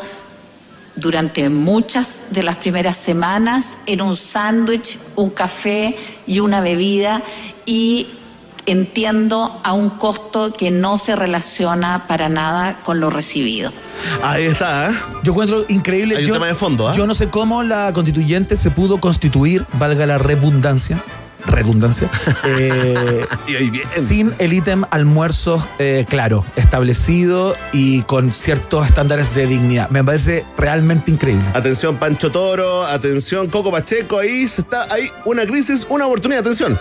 [0.96, 7.22] durante muchas de las primeras semanas en un sándwich, un café y una bebida
[7.64, 8.06] y
[8.66, 13.72] entiendo a un costo que no se relaciona para nada con lo recibido.
[14.22, 14.94] Ahí está, ¿eh?
[15.22, 16.16] Yo encuentro increíble.
[16.16, 16.94] Hay un yo, tema de fondo, ¿ah?
[16.94, 21.02] Yo no sé cómo la constituyente se pudo constituir, valga la redundancia,
[21.46, 22.10] redundancia,
[22.44, 23.84] eh, Y ahí bien.
[23.84, 29.90] sin el ítem almuerzo eh, claro, establecido y con ciertos estándares de dignidad.
[29.90, 31.44] Me parece realmente increíble.
[31.54, 36.78] Atención Pancho Toro, atención Coco Pacheco, ahí se está, hay una crisis, una oportunidad, atención.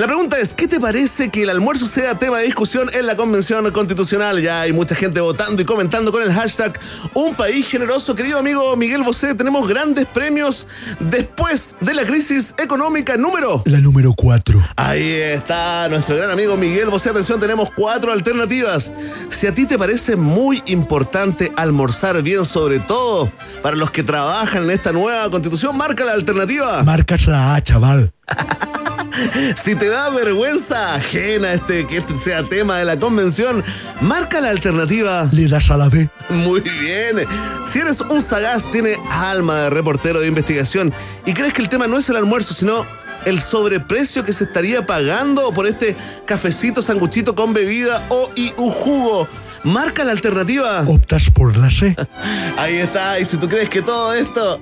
[0.00, 3.16] La pregunta es, ¿qué te parece que el almuerzo sea tema de discusión en la
[3.16, 4.40] Convención Constitucional?
[4.40, 6.80] Ya hay mucha gente votando y comentando con el hashtag
[7.12, 8.14] Un País Generoso.
[8.14, 10.66] Querido amigo Miguel Bosé, tenemos grandes premios
[11.00, 13.62] después de la crisis económica número.
[13.66, 14.58] La número 4.
[14.76, 17.10] Ahí está nuestro gran amigo Miguel Bosé.
[17.10, 18.90] Atención, tenemos cuatro alternativas.
[19.28, 23.30] Si a ti te parece muy importante almorzar bien, sobre todo
[23.62, 26.82] para los que trabajan en esta nueva constitución, marca la alternativa.
[26.84, 28.14] Marcas la A, chaval.
[29.56, 33.64] Si te da vergüenza ajena este, que este sea tema de la convención,
[34.00, 35.28] marca la alternativa.
[35.32, 36.08] Le das a la B.
[36.28, 37.26] Muy bien.
[37.70, 40.92] Si eres un sagaz, tiene alma de reportero de investigación
[41.26, 42.84] y crees que el tema no es el almuerzo, sino
[43.24, 45.96] el sobreprecio que se estaría pagando por este
[46.26, 49.28] cafecito, sanguchito con bebida o y un jugo.
[49.64, 50.82] Marca la alternativa.
[50.86, 51.96] Optas por la C.
[52.58, 53.18] Ahí está.
[53.20, 54.60] Y si tú crees que todo esto,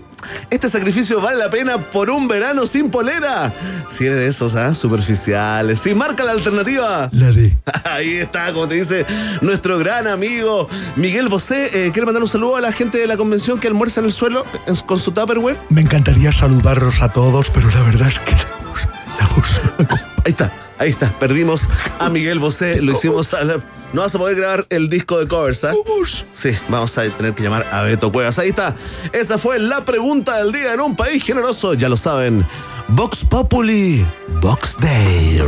[0.50, 3.52] este sacrificio vale la pena por un verano sin polera.
[3.88, 4.74] Si eres de esos, ¿ah?
[4.74, 5.80] Superficiales.
[5.80, 7.08] Sí, marca la alternativa.
[7.12, 7.56] La D.
[7.84, 9.06] Ahí está, como te dice
[9.40, 11.66] nuestro gran amigo Miguel Bosé.
[11.66, 14.12] Eh, ¿Quiere mandar un saludo a la gente de la convención que almuerza en el
[14.12, 15.56] suelo eh, con su Tupperware?
[15.68, 20.32] Me encantaría saludarlos a todos, pero la verdad es que la voz- la voz- Ahí
[20.32, 21.10] está, ahí está.
[21.18, 22.80] Perdimos a Miguel Bosé.
[22.82, 23.60] Lo hicimos a la-
[23.92, 25.62] No vas a poder grabar el disco de covers.
[25.62, 26.26] Vamos.
[26.32, 28.38] Sí, vamos a tener que llamar a Beto Cuevas.
[28.38, 28.74] Ahí está.
[29.12, 31.72] Esa fue la pregunta del día en un país generoso.
[31.74, 32.46] Ya lo saben.
[32.88, 34.04] Vox Populi.
[34.42, 35.40] Vox Day.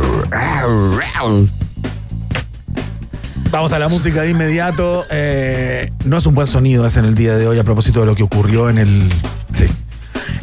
[3.51, 5.05] Vamos a la música de inmediato.
[5.11, 8.05] Eh, no es un buen sonido ese en el día de hoy a propósito de
[8.05, 9.11] lo que ocurrió en el.
[9.53, 9.65] Sí.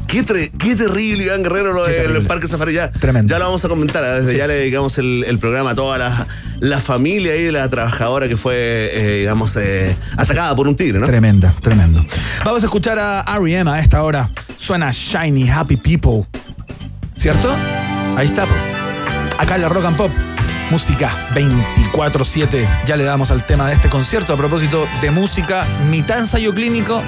[0.07, 2.27] Qué, terrible, Iván Guerrero, lo del.
[2.27, 2.73] Parque Safari.
[2.73, 3.31] Ya, Tremendo.
[3.33, 4.03] ya lo vamos a comentar.
[4.05, 4.21] ¿eh?
[4.21, 4.37] Desde Sí.
[4.39, 6.27] ya le dedicamos el, el programa a toda la,
[6.61, 8.55] la familia y de la trabajadora que fue,
[8.93, 11.07] eh, digamos, eh, atacada por un tigre, ¿no?
[11.07, 12.05] Tremenda, tremendo.
[12.45, 13.71] Vamos a escuchar a R.E.M.
[13.71, 14.29] a esta hora.
[14.57, 16.25] Suena Shiny Happy People.
[17.17, 17.55] ¿Cierto?
[18.17, 18.45] Ahí está.
[19.39, 20.11] Acá en la Rock and Pop.
[20.71, 22.67] Música 24-7.
[22.87, 24.33] Ya le damos al tema de este concierto.
[24.33, 27.03] A propósito de música, mitad ensayo clínico,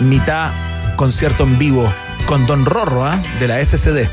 [0.00, 0.50] mitad
[0.96, 1.92] concierto en vivo
[2.26, 3.20] con Don Rorro ¿ah?
[3.38, 4.08] de la SCD.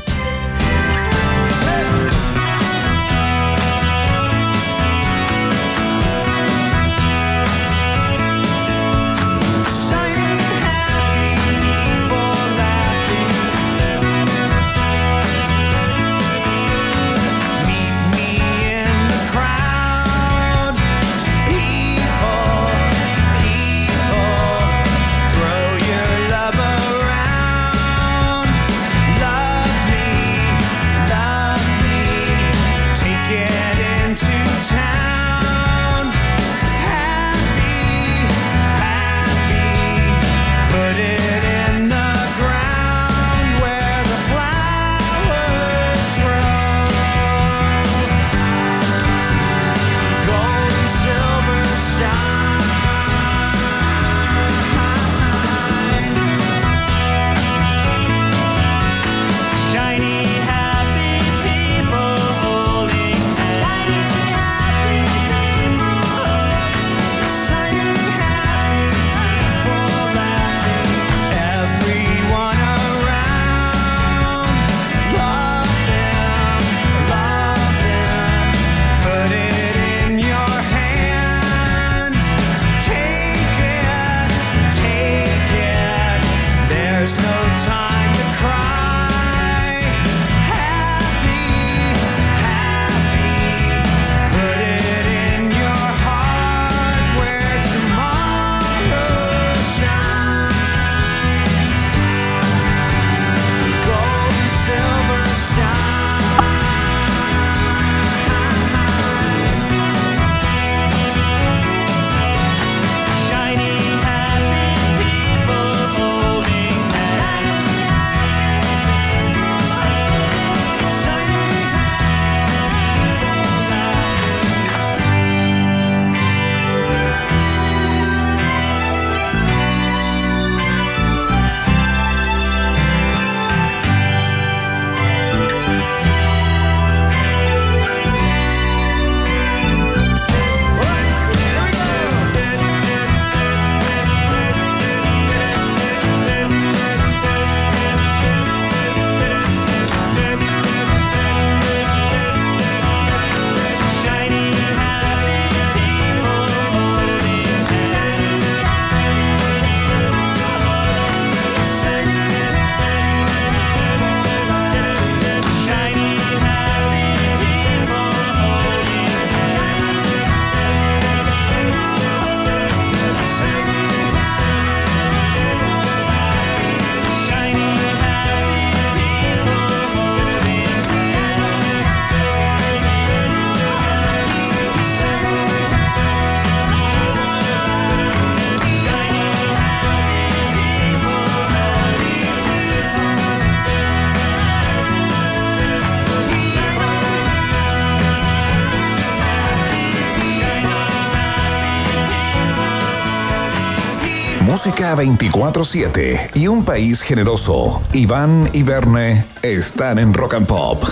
[204.90, 207.82] Música 24-7 y un país generoso.
[207.92, 210.82] Iván y Verne están en Rock and Pop.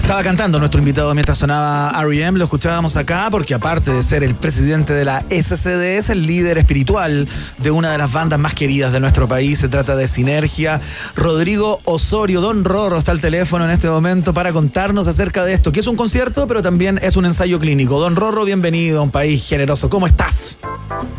[0.00, 2.38] Estaba cantando nuestro invitado mientras sonaba R.E.M.
[2.38, 6.56] Lo escuchábamos acá porque aparte de ser el presidente de la SCD es el líder
[6.56, 9.58] espiritual de una de las bandas más queridas de nuestro país.
[9.58, 10.80] Se trata de Sinergia.
[11.14, 15.72] Rodrigo Osorio, Don Rorro está al teléfono en este momento para contarnos acerca de esto,
[15.72, 18.00] que es un concierto pero también es un ensayo clínico.
[18.00, 19.90] Don Rorro, bienvenido a un país generoso.
[19.90, 20.57] ¿Cómo estás?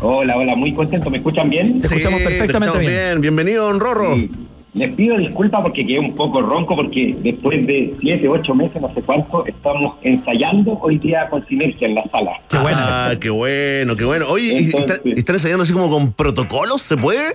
[0.02, 1.10] Hola, hola, muy contento.
[1.10, 1.80] ¿Me escuchan bien?
[1.80, 3.20] Te escuchamos perfectamente te bien.
[3.20, 4.14] Bienvenido, don Rorro.
[4.16, 4.30] Sí.
[4.72, 8.92] Les pido disculpas porque quedé un poco ronco porque después de siete, ocho meses, no
[8.94, 12.32] sé cuánto, estamos ensayando hoy día con Sinergia en la sala.
[12.48, 12.78] Qué bueno.
[12.80, 14.26] Ah, qué bueno, qué bueno.
[14.28, 16.82] Oye, ¿y Entonces- está- ¿están ensayando así como con protocolos?
[16.82, 17.34] ¿Se puede?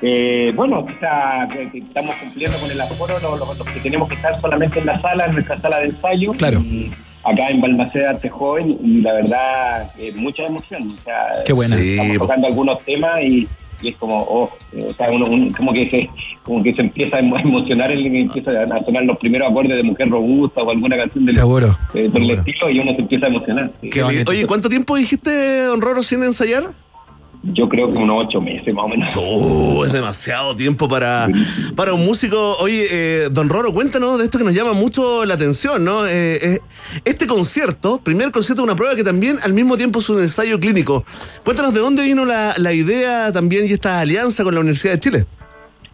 [0.00, 0.86] Eh, bueno,
[1.74, 4.98] estamos cumpliendo con el aforo, los, los- los que tenemos que estar solamente en la
[5.00, 6.32] sala, en nuestra sala de ensayo.
[6.32, 6.60] Claro.
[6.60, 6.90] Y
[7.26, 10.90] acá en Balmaceda Arte Joven y la verdad, eh, mucha emoción.
[10.98, 11.76] O sea, Qué buena.
[11.78, 13.48] Estamos tocando algunos temas y,
[13.82, 16.08] y es como, oh, eh, o sea, uno, un- como que se
[16.42, 19.76] como que se empieza a emo- emocionar el que empieza a sonar los primeros acordes
[19.76, 21.76] de Mujer Robusta o alguna canción del, Seguro.
[21.92, 22.34] eh, del Seguro.
[22.38, 23.70] estilo y uno se empieza a emocionar.
[23.90, 24.02] Qué.
[24.04, 26.70] Oye, ¿cuánto tiempo dijiste, don Rorro, sin ensayar?
[27.52, 29.14] Yo creo que unos ocho meses más o menos.
[29.16, 31.28] Oh, es demasiado tiempo para,
[31.74, 32.56] para un músico.
[32.60, 36.06] Oye, eh, don Roro, cuéntanos de esto que nos llama mucho la atención, ¿no?
[36.06, 36.58] Eh, eh,
[37.04, 40.58] este concierto, primer concierto de una prueba que también al mismo tiempo es un ensayo
[40.58, 41.04] clínico.
[41.44, 45.00] Cuéntanos de dónde vino la, la idea también y esta alianza con la Universidad de
[45.00, 45.26] Chile.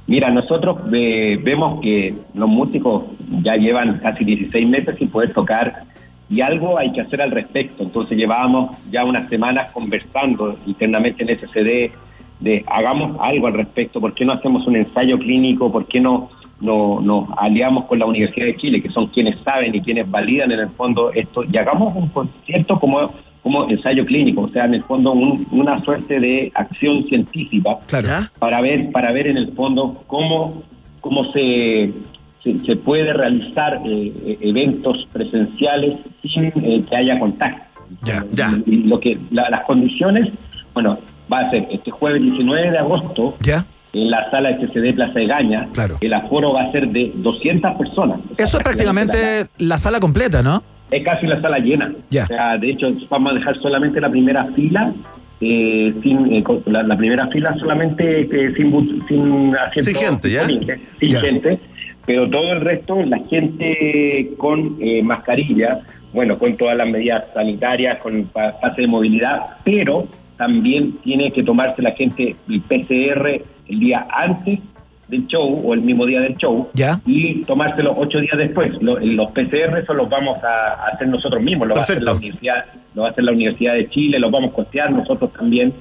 [0.06, 3.04] Mira, nosotros eh, vemos que los músicos
[3.42, 5.84] ya llevan casi 16 meses sin poder tocar
[6.32, 7.82] y algo hay que hacer al respecto.
[7.82, 11.90] Entonces llevábamos ya unas semanas conversando internamente en SCD
[12.40, 15.70] de hagamos algo al respecto, ¿por qué no hacemos un ensayo clínico?
[15.70, 16.30] ¿Por qué no,
[16.60, 20.50] no nos aliamos con la Universidad de Chile, que son quienes saben y quienes validan
[20.50, 21.44] en el fondo esto?
[21.44, 23.12] Y hagamos un concierto como,
[23.44, 28.08] como ensayo clínico, o sea, en el fondo un- una suerte de acción científica Claro.
[28.38, 30.62] Para ver para ver en el fondo cómo
[31.00, 31.92] cómo se
[32.42, 37.64] se, se puede realizar eh, eh, eventos presenciales sin eh, que haya contacto
[38.04, 38.50] Ya, ya.
[38.66, 40.30] y lo que la- las condiciones
[40.74, 40.98] bueno
[41.32, 43.64] va a ser este jueves 19 de agosto ¿Ya?
[43.92, 45.96] en la sala SCD Plaza de Gaña Claro.
[46.00, 50.00] el aforo va a ser de 200 personas O sea, Eso es prácticamente la sala
[50.00, 50.62] completa, ¿no?
[50.90, 51.90] es casi la sala llena.
[52.10, 52.24] Ya.
[52.24, 54.92] O sea, de hecho, vamos a dejar solamente la primera fila,
[55.40, 60.30] eh, sin eh, la, la primera fila solamente eh, sin, bu- sin asiento Sin gente,
[60.30, 60.44] ¿ya?
[60.46, 61.20] disponible, sin Ya.
[61.22, 61.58] gente,
[62.06, 65.80] pero todo el resto, la gente con eh, mascarilla,
[66.12, 71.80] bueno, con todas las medidas sanitarias, con pase de movilidad, pero también tiene que tomarse
[71.82, 74.58] la gente el PCR el día antes
[75.08, 77.00] del show o el mismo día del show Ya.
[77.06, 78.72] y tomárselo ocho días después.
[78.82, 82.12] Lo- los PCR eso los vamos a hacer nosotros mismos, lo va a hacer la
[82.14, 85.72] universidad, lo va a hacer la Universidad de Chile, lo vamos a costear nosotros también.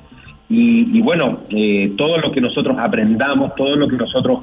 [0.49, 4.41] Y, y bueno, eh, todo lo que nosotros aprendamos, todo lo que nosotros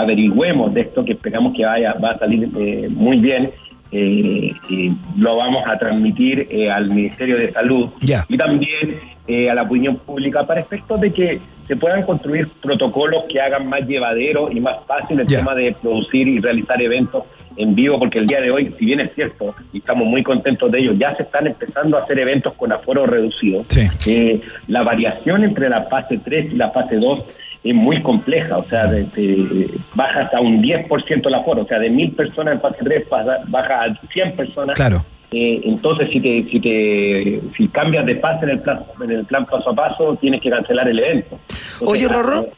[0.00, 3.50] averigüemos de esto, que esperamos que vaya va a salir eh, muy bien,
[3.92, 7.88] eh, eh, lo vamos a transmitir eh, al Ministerio de Salud
[8.28, 9.00] y también
[9.48, 11.38] a la opinión pública para efectos de que
[11.68, 16.26] se puedan construir protocolos que hagan más llevadero y más fácil el tema de producir
[16.26, 17.24] y realizar eventos
[17.56, 20.72] en vivo, porque el día de hoy, si bien es cierto, y estamos muy contentos
[20.72, 23.64] de ello, ya se están empezando a hacer eventos con aforo reducido.
[23.68, 24.42] Sí.
[24.66, 27.24] La variación entre la fase 3 y la fase 2
[27.62, 31.78] es muy compleja, o sea, de, de- baja hasta un 10% el aforo, o sea,
[31.78, 34.76] de mil personas en fase 3 baja, baja a 100 personas.
[34.76, 35.04] Claro.
[35.32, 39.24] Eh, entonces, si te, si te si cambias de fase en el plan en el
[39.26, 41.38] plan paso a paso, tienes que cancelar el evento.
[41.38, 42.50] Entonces, Oye, Rorro, eh,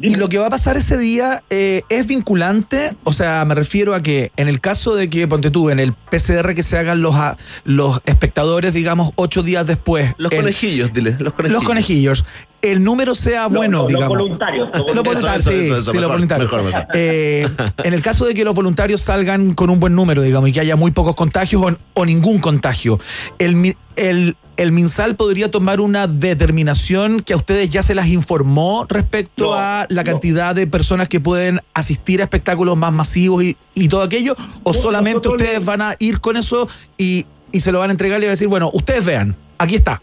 [0.00, 2.94] ¿y lo que va a pasar ese día eh, es vinculante?
[3.04, 5.92] O sea, me refiero a que en el caso de que, ponte tú, en el
[5.92, 10.14] PCR que se hagan los, a- los espectadores, digamos, ocho días después.
[10.18, 11.16] Los el- conejillos, dile.
[11.18, 11.52] Los conejillos.
[11.62, 12.24] Los conejillos.
[12.60, 14.18] El número sea bueno, los- los digamos.
[14.18, 16.50] voluntarios, los voluntarios, Eso, sí, eso, eso, sí, los voluntarios.
[16.52, 16.86] mejor, mejor.
[16.94, 17.48] Eh,
[17.84, 20.60] en el caso de que los voluntarios salgan con un buen número, digamos, y que
[20.60, 22.98] haya muy pocos contagios o, o ningún contagio,
[23.38, 28.84] el, el, el MinSal podría tomar una determinación que a ustedes ya se las informó
[28.88, 30.10] respecto No, a la no.
[30.10, 34.34] cantidad de personas que pueden asistir a espectáculos más masivos y, y todo aquello,
[34.64, 37.92] o No, solamente ustedes van a ir con eso y, y se lo van a
[37.92, 40.02] entregar y van a decir, bueno, ustedes vean, aquí está.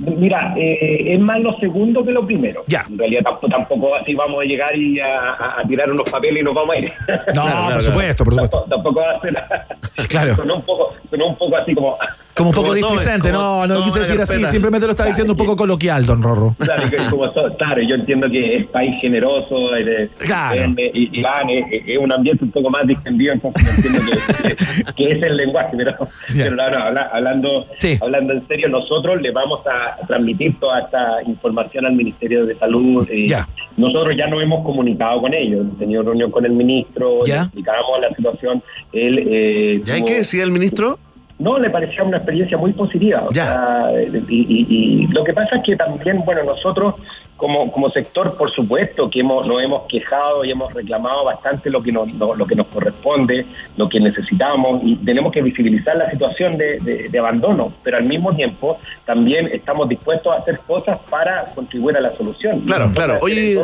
[0.00, 2.62] Mira, eh, es más lo segundo que lo primero.
[2.68, 2.86] Ya.
[2.88, 6.40] En realidad tampoco, tampoco así vamos a llegar y a, a- a tirar unos papeles
[6.40, 6.92] y nos vamos a ir.
[7.34, 7.80] No, claro, por claro.
[7.82, 8.66] supuesto, por supuesto.
[8.70, 10.08] Tampoco, tampoco va a ser.
[10.08, 10.36] Claro.
[10.36, 11.96] Sonó un poco, sonó un poco así como.
[12.38, 15.36] Como un poco displicente, no, no todo quise decir así, simplemente lo estaba diciendo un
[15.36, 16.54] poco coloquial, don Rorro.
[16.58, 20.62] Claro, que como so- claro, yo entiendo que es país generoso, eh, Claro.
[20.76, 24.12] eh, y, y van, es un ambiente un poco más distendido, entonces entiendo
[24.96, 25.94] que, es el lenguaje, pero,
[26.34, 27.66] pero no, no, habla- hablando,
[28.00, 33.06] hablando en serio, nosotros le vamos a transmitir toda esta información al Ministerio de Salud.
[33.10, 33.28] eh,
[33.76, 37.98] Nosotros ya nos hemos comunicado con ellos, hemos tenido reunión con el ministro, le explicamos
[38.00, 38.62] la situación.
[38.92, 40.98] Él, eh, ¿Ya hay que decir el ministro?
[41.38, 43.24] No, le parecía una experiencia muy positiva.
[43.28, 44.66] o sea, y, y-
[45.04, 46.94] y lo que pasa es que también, bueno, nosotros
[47.36, 51.80] como, como sector, por supuesto, que hemos, nos hemos quejado y hemos reclamado bastante lo
[51.80, 56.10] que nos, lo, lo que nos corresponde, lo que necesitamos, y tenemos que visibilizar la
[56.10, 60.98] situación de, de- de abandono, pero al mismo tiempo también estamos dispuestos a hacer cosas
[61.08, 62.62] para contribuir a la solución.
[62.62, 63.18] Claro, claro.
[63.22, 63.62] Oye-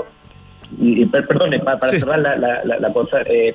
[0.81, 3.53] y, y, per- perdone, pa- para, cerrar la, la- la- la cosa, eh,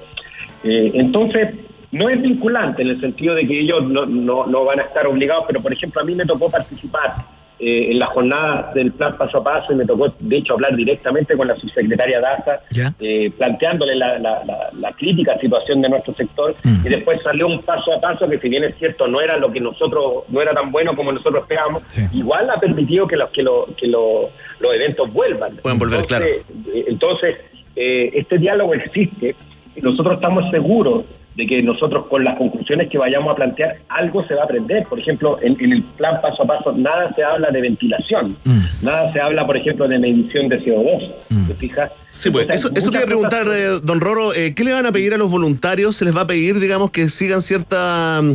[0.65, 1.55] eh, entonces
[1.92, 5.08] no es vinculante en el sentido de que ellos no, no, no van a estar
[5.08, 7.14] obligados, pero por ejemplo a mí me tocó participar
[7.62, 10.76] eh, en la jornada del plan paso a paso y me tocó de hecho hablar
[10.78, 12.62] directamente con la subsecretaria Daza,
[13.00, 16.56] eh, planteándole la, la, la- la crítica situación de nuestro sector.
[16.86, 19.52] Y después salió un paso a paso que si bien es cierto no era lo
[19.52, 21.82] que nosotros, no era tan bueno como nosotros esperábamos,
[22.14, 24.30] igual ha permitido que los, que lo- que lo-
[24.62, 25.58] los eventos vuelvan.
[25.58, 26.26] Pueden volver, claro.
[26.26, 27.36] Eh, Entonces,
[27.76, 29.36] eh, este diálogo existe.
[29.76, 31.04] Y nosotros estamos seguros
[31.36, 34.84] de que nosotros con las conclusiones que vayamos a plantear algo se va a aprender.
[34.89, 38.36] Por ejemplo, en, en el plan paso a paso nada se habla de ventilación,
[38.82, 41.11] nada se habla, por ejemplo, de medición de CO2.
[41.47, 41.91] ¿Te fijas?
[42.11, 44.63] Sí, pues Entonces, eso, eso te iba a preguntar, cosas- eh, don Roro, eh, ¿qué
[44.65, 45.95] le van a pedir a los voluntarios?
[45.95, 48.34] ¿Se les va a pedir, digamos, que sigan cierta, mm,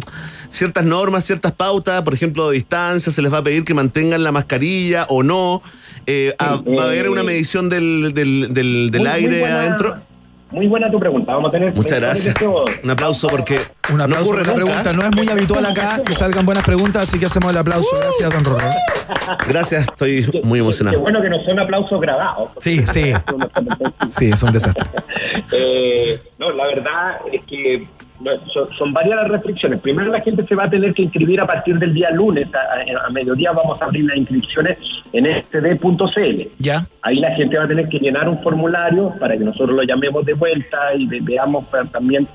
[0.49, 3.13] ciertas normas, ciertas pautas, por ejemplo, de distancia?
[3.13, 5.61] ¿Se les va a pedir que mantengan la mascarilla o no?
[6.07, 9.97] Eh, ¿Va a haber una medición del, del, del, del Muy- muy aire buena- adentro?
[10.55, 11.33] Muy buena tu pregunta.
[11.35, 12.35] Vamos a tener Muchas gracias.
[12.37, 12.81] CO2.
[12.85, 13.59] Un aplauso porque
[13.91, 14.73] Un no aplauso ocurre por la nunca.
[14.83, 14.93] pregunta.
[14.93, 17.89] No es muy habitual acá que salgan buenas preguntas, así que hacemos el aplauso.
[18.01, 18.71] Gracias, don Rorro.
[19.49, 21.01] Gracias, estoy muy Qué emocionado.
[21.01, 22.51] bueno que no son aplausos grabados.
[22.61, 23.13] Sí, sí.
[24.11, 24.85] Sí, es un desastre.
[25.51, 27.87] Eh, no, la verdad es que
[28.53, 29.81] son, son varias las restricciones.
[29.81, 32.49] Primero, la gente se va a tener que inscribir a partir del día lunes.
[32.55, 34.79] A, a- mediodía vamos a abrir las inscripciones
[35.13, 36.49] en std.cl.
[36.59, 36.87] Ya.
[37.03, 40.25] Ahí la gente va a tener que llenar un formulario para que nosotros lo llamemos
[40.25, 42.27] de vuelta y ve- veamos también.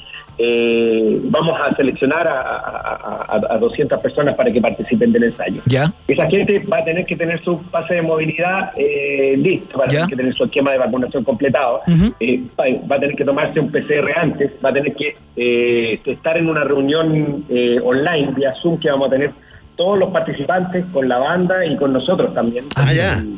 [0.41, 5.61] Eh, vamos a seleccionar a, a- a- a 200 personas para que participen del ensayo.
[5.65, 5.91] Ya.
[6.07, 9.87] Esa gente va a tener que tener su pase de movilidad eh, listo, va a
[9.89, 11.81] tener que tener su esquema de vacunación completado,
[12.21, 15.99] eh, va, va a tener que tomarse un PCR antes, va a tener que eh,
[16.05, 19.31] estar en una reunión eh, online vía Zoom que vamos a tener
[19.75, 22.65] todos los participantes con la banda y con nosotros también.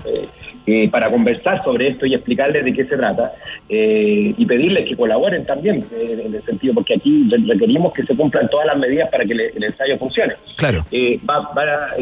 [0.05, 0.27] Eh,
[0.67, 3.33] eh, para conversar sobre esto y explicarles de qué se trata
[3.69, 8.03] eh, y pedirles que colaboren también eh, en el sentido porque aquí re- requerimos que
[8.03, 10.33] se cumplan todas las medidas para que le- el ensayo funcione.
[10.57, 10.85] Claro.
[10.91, 11.95] Eh, va, va a,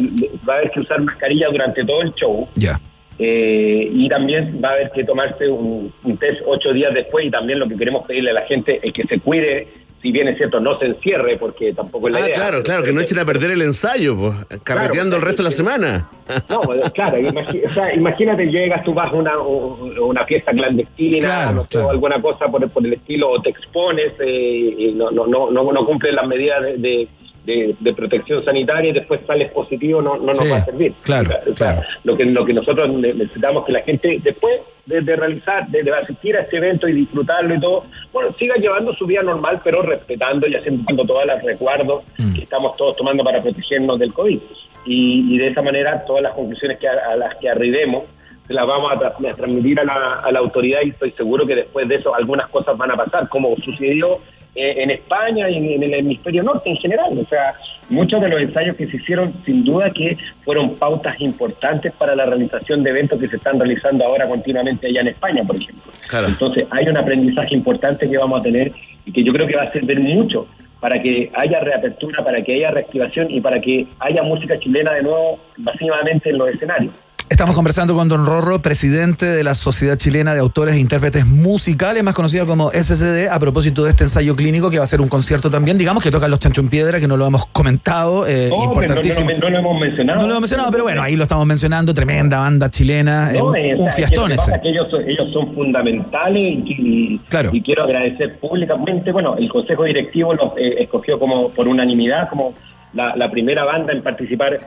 [0.48, 2.48] va a haber que usar mascarilla durante todo el show.
[2.56, 2.80] Ya.
[3.22, 7.30] Eh, y también va a haber que tomarse un, un test ocho días después y
[7.30, 9.68] también lo que queremos pedirle a la gente es que se cuide,
[10.02, 12.34] si bien es cierto, no se encierre porque tampoco es la Ah, idea.
[12.36, 15.52] claro, claro, que no echen a perder el ensayo, pues, carreteando el resto de la
[15.56, 16.10] semana.
[16.50, 21.20] No, pues, claro, imagi- o sea, imagínate, llegas, tú vas a una, una fiesta clandestina
[21.20, 21.90] Claro, no sé, claro.
[21.92, 25.72] alguna cosa por, por el estilo, o te expones eh, y no, no, no, no,
[25.72, 27.08] no cumples las medidas de, de-
[27.50, 30.94] de- de protección sanitaria y después sales positivo, no, no nos Sí, va a servir.
[31.04, 35.02] claro, O sea, Lo, que, lo que nosotros ne- necesitamos que la gente, después de,
[35.02, 37.84] de realizar, de, de asistir a este evento y disfrutarlo y todo,
[38.14, 42.04] bueno, siga llevando su vida normal, pero respetando y haciendo todos los recuerdos
[42.36, 44.40] que estamos todos tomando para protegernos del COVID.
[44.86, 48.06] Y, y de esa manera, todas las conclusiones que a, a las que arribemos,
[48.48, 51.46] se las vamos a, tra- a transmitir a la, a la autoridad y estoy seguro
[51.46, 54.18] que después de eso algunas cosas van a pasar, como sucedió
[54.60, 57.18] en España y en, en el hemisferio norte en general.
[57.18, 57.56] O sea,
[57.90, 62.26] muchos de los ensayos que se hicieron, sin duda que fueron pautas importantes para la
[62.26, 65.92] realización de eventos que se están realizando ahora continuamente allá en España, por ejemplo.
[66.28, 68.72] Entonces, hay un aprendizaje importante que vamos a tener
[69.06, 70.48] y que yo creo que va a servir mucho
[70.80, 75.04] para que haya reapertura, para que haya reactivación y para que haya música chilena de
[75.04, 76.94] nuevo masivamente en los escenarios.
[77.30, 82.04] Estamos conversando con Don Rorro, presidente de la Sociedad Chilena de Autores e Intérpretes Musicales,
[82.04, 85.10] más conocida como SCD, a propósito de este ensayo clínico que va a ser un
[85.10, 88.50] concierto también, digamos que tocan los Chancho en Piedra, que no lo hemos comentado, eh,
[88.50, 89.30] No, importantísimo.
[89.30, 90.22] no, no lo hemos mencionado.
[90.22, 93.54] No lo hemos mencionado, pero bueno, ahí lo estamos mencionando, tremenda banda chilena, eh, un,
[93.54, 94.52] sea, fiestón ese.
[94.56, 97.22] es que ellos, son- ellos son fundamentales y, y-
[97.54, 99.12] y quiero agradecer públicamente.
[99.12, 102.56] Bueno, el Consejo Directivo los eh, escogió como por unanimidad como
[102.94, 104.60] la, la primera banda en participar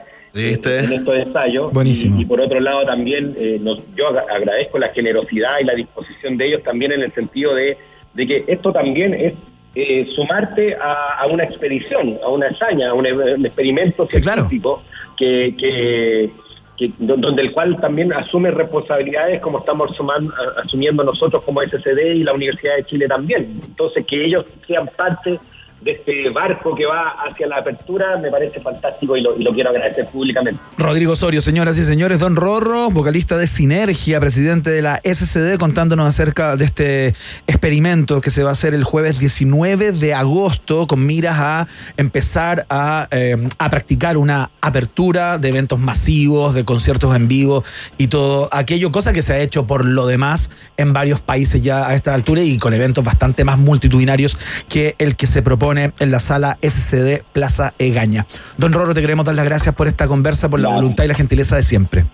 [0.85, 1.71] en estos ensayos.
[1.73, 2.17] Buenísimo.
[2.19, 5.73] Y, y por otro lado también eh, nos- yo agra- agradezco la generosidad y la
[5.75, 7.77] disposición de ellos también en el sentido de,
[8.13, 9.33] de que esto también es
[9.75, 14.07] eh, sumarte a, a una expedición, a una hazaña, a un, un experimento
[14.43, 14.83] científico
[15.17, 16.31] que, que,
[16.77, 21.61] que- do- donde el cual también asume responsabilidades como estamos suman- a- asumiendo nosotros como
[21.61, 23.59] SCD y la Universidad de Chile también.
[23.65, 25.39] Entonces, que ellos sean parte
[25.83, 30.05] de este barco que va hacia la apertura me parece fantástico y lo, quiero agradecer
[30.07, 30.59] públicamente.
[30.77, 36.07] Rodrigo Osorio, señoras y señores, Don Rorro, vocalista de Sinergia, presidente de la SCD, contándonos
[36.07, 37.07] acerca de este
[37.47, 41.67] experimento que se va a hacer el jueves 19 de agosto con miras a
[41.97, 47.63] empezar a, eh, a practicar una apertura de eventos masivos, de conciertos en vivo
[47.97, 51.87] y todo aquello, cosa que se ha hecho por lo demás en varios países ya
[51.87, 54.37] a esta altura y con eventos bastante más multitudinarios
[54.69, 58.25] que el que se propone en la sala SCD Plaza Egaña.
[58.57, 61.13] Don Rorro, te queremos dar las gracias por esta conversa, por la voluntad y la
[61.13, 62.05] gentileza de siempre.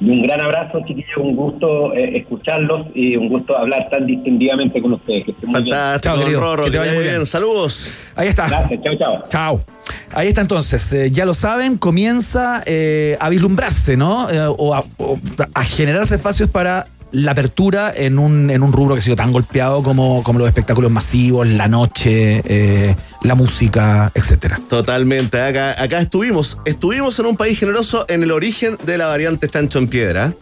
[0.00, 4.82] Y un gran abrazo, chiquillos, un gusto eh, escucharlos y un gusto hablar tan distintivamente
[4.82, 5.24] con ustedes.
[5.24, 5.76] Que estén muy bien.
[5.76, 7.24] Fantástico, don Rorro, que vaya muy bien.
[7.24, 7.90] Saludos.
[8.16, 8.48] Ahí está.
[8.48, 9.24] Gracias, chao, chao.
[9.28, 9.64] Chao.
[10.12, 14.30] Ahí está entonces, eh, ya lo saben, comienza eh, a vislumbrarse, ¿no?
[14.30, 15.18] Eh, o, a, o
[15.54, 19.32] a generarse espacios para la apertura en un, en un rubro que ha sido tan
[19.32, 24.60] golpeado como, como los espectáculos masivos, la noche, eh, la música, etcétera.
[24.68, 25.40] Totalmente.
[25.40, 26.58] Acá, acá estuvimos.
[26.64, 30.34] Estuvimos en un país generoso en el origen de la variante chancho en piedra.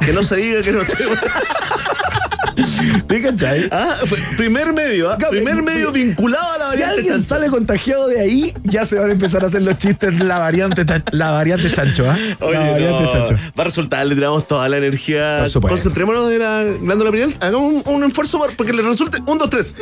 [0.00, 1.18] Que no se diga que no estuvimos.
[3.08, 3.68] ¿Me cachai?
[3.70, 5.18] Ah, fue primer medio, ¿ah?
[5.18, 7.28] primer medio vinculado a la Si variante alguien chancho.
[7.28, 10.84] sale contagiado de ahí, ya se van a empezar a hacer los chistes la variante,
[11.12, 12.16] la variante chancho, ¿ah?
[12.40, 13.34] Oye, la variante no, chancho.
[13.58, 15.38] va a resultar, le tiramos toda la energía.
[15.40, 15.74] Por supuesto.
[15.76, 17.34] Concentrémonos de la glándula pineal.
[17.40, 19.18] Hagamos un, un esfuerzo por- porque le resulte.
[19.26, 19.74] Un, dos, tres.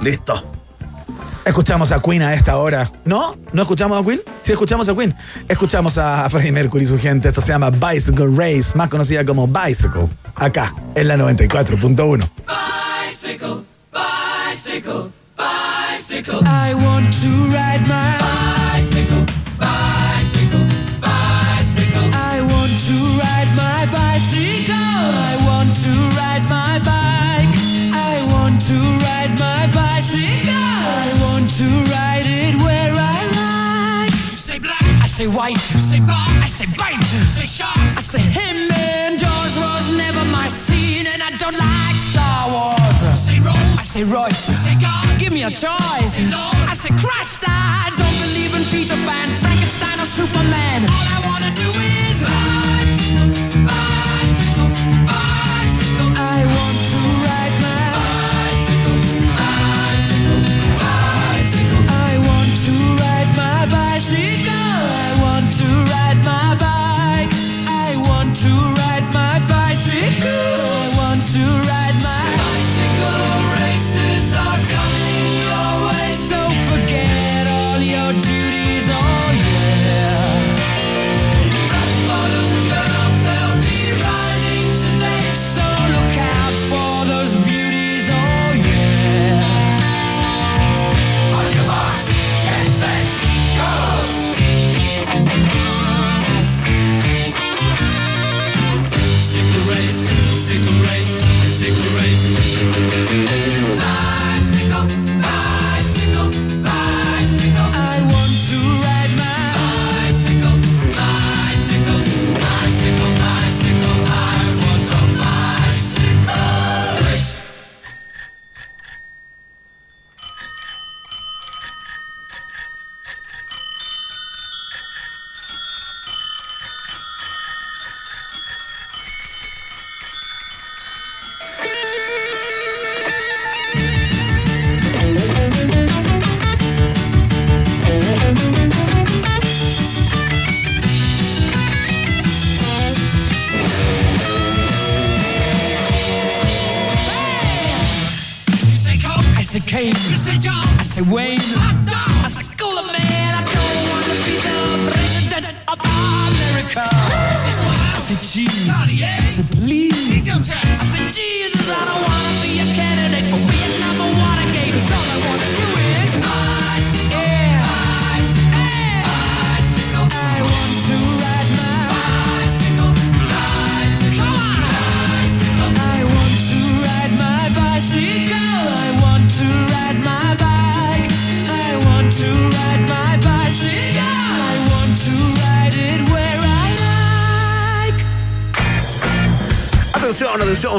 [0.00, 0.42] Listo.
[1.48, 2.92] Escuchamos a Queen a esta hora.
[3.06, 3.34] ¿No?
[3.54, 4.20] ¿No escuchamos a Queen?
[4.42, 5.16] Sí, escuchamos a Queen.
[5.48, 7.28] Escuchamos a Freddie Mercury y su gente.
[7.28, 10.08] Esto se llama Bicycle Race, más conocida como Bicycle.
[10.34, 12.28] Acá, en la 94.1.
[12.46, 16.40] Bicycle, bicycle, bicycle.
[16.44, 19.27] I want to ride my bicycle, bicycle,
[31.58, 34.12] to ride it where I like.
[34.30, 35.58] You say black, I say white.
[35.74, 36.94] You say bar, I say bite.
[36.94, 38.70] You say shark, I say him.
[38.70, 43.02] And Jaws was never my scene, and I don't like Star Wars.
[43.02, 44.48] You say Rose, I say Royce.
[44.48, 46.14] You say God, give me a choice.
[46.70, 50.86] I say Christ, I don't believe in Peter Pan, Frankenstein, or Superman.
[50.86, 51.87] All I wanna do is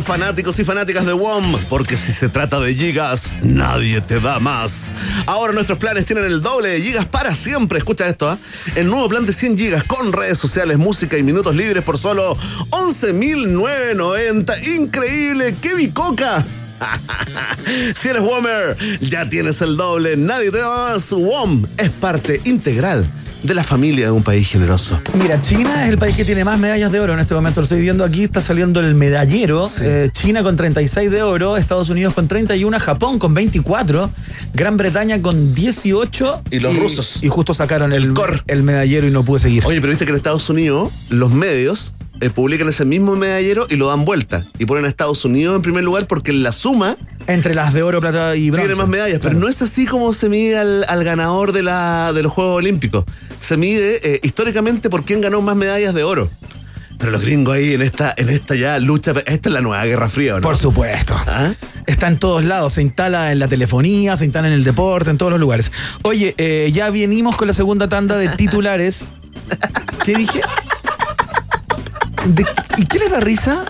[0.09, 4.91] fanáticos y fanáticas de WOM, porque si se trata de gigas, nadie te da más.
[5.27, 7.77] Ahora nuestros planes tienen el doble de gigas para siempre.
[7.77, 8.39] Escucha esto, ¿ah?
[8.75, 12.35] El nuevo plan de 100 gigas con redes sociales, música y minutos libres por solo
[12.71, 14.67] 11.990.
[14.75, 16.43] Increíble, qué bicoca.
[17.95, 21.11] si eres WOMer, ya tienes el doble, nadie te da más.
[21.11, 23.05] WOM es parte integral
[23.43, 24.99] de la familia de un país generoso.
[25.13, 27.61] Mira, China es el país que tiene más medallas de oro en este momento.
[27.61, 29.65] Lo estoy viendo aquí, está saliendo el medallero.
[29.81, 34.09] Eh, China con 36 de oro, Estados Unidos con 31, Japón con 24,
[34.53, 36.43] Gran Bretaña con 18.
[36.51, 37.19] Y los rusos.
[37.21, 38.13] Y justo sacaron el,
[38.47, 39.65] el medallero y no pude seguir.
[39.65, 43.77] Oye, pero viste que en Estados Unidos los medios eh, publican ese mismo medallero y
[43.77, 44.45] lo dan vuelta.
[44.57, 46.97] Y ponen a Estados Unidos en primer lugar porque en la suma
[47.29, 48.67] Entre las de oro, plata y bronce.
[48.67, 49.19] tiene más medallas.
[49.21, 52.57] Pero no es así como se mide al, al ganador de, la, de los Juegos
[52.57, 53.05] Olímpicos.
[53.39, 56.29] Se mide eh, históricamente por quién ganó más medallas de oro.
[56.97, 60.09] Pero los gringos ahí en esta, en esta ya lucha, esta es la nueva Guerra
[60.09, 60.41] Fría, ¿o ¿no?
[60.41, 61.15] Por supuesto.
[61.27, 61.53] ¿Ah?
[61.85, 65.17] Está en todos lados, se instala en la telefonía, se instala en el deporte, en
[65.17, 65.71] todos los lugares.
[66.03, 69.05] Oye, eh, ya venimos con la segunda tanda de titulares.
[70.03, 70.41] ¿Qué dije?
[72.25, 72.45] ¿De-
[72.77, 73.63] ¿Y qué les da risa?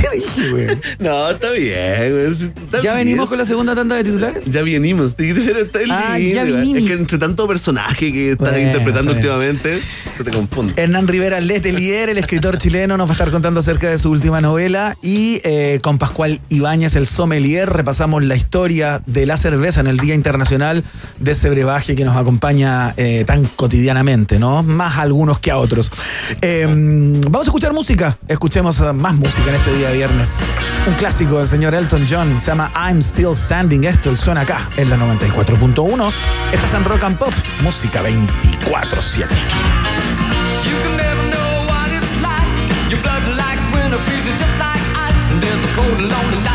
[0.00, 0.66] ¿Qué dije, güey?
[0.98, 2.12] No, está bien.
[2.12, 3.06] güey, está ¿Ya bien.
[3.06, 4.44] venimos con la segunda tanda de titulares?
[4.46, 5.14] Ya venimos.
[5.18, 6.82] Está Ah, lindo, ya vinimos.
[6.82, 9.80] Es que entre tanto personaje que estás Bueno, interpretando últimamente,
[10.12, 10.74] se te confunde.
[10.76, 14.40] Hernán Rivera Letelier, el escritor chileno, nos va a estar contando acerca de su última
[14.40, 14.96] novela.
[15.02, 19.98] Y eh, con Pascual Ibáñez, el sommelier, repasamos la historia de la cerveza en el
[19.98, 20.84] Día Internacional
[21.18, 24.62] de ese brebaje que nos acompaña eh, tan cotidianamente, ¿no?
[24.62, 25.90] Más a algunos que a otros.
[26.40, 28.16] Eh, vamos a escuchar música.
[28.28, 30.36] Escuchemos más música en este día viernes.
[30.86, 33.84] Un clásico del señor Elton John, se llama I'm Still Standing.
[33.84, 36.12] Esto y suena acá en la 94.1.
[36.52, 37.32] Estás en Rock and Pop,
[37.62, 39.26] música 24-7.
[43.92, 45.14] the freezer just like ice.
[45.30, 46.51] And there's a cold and lonely life.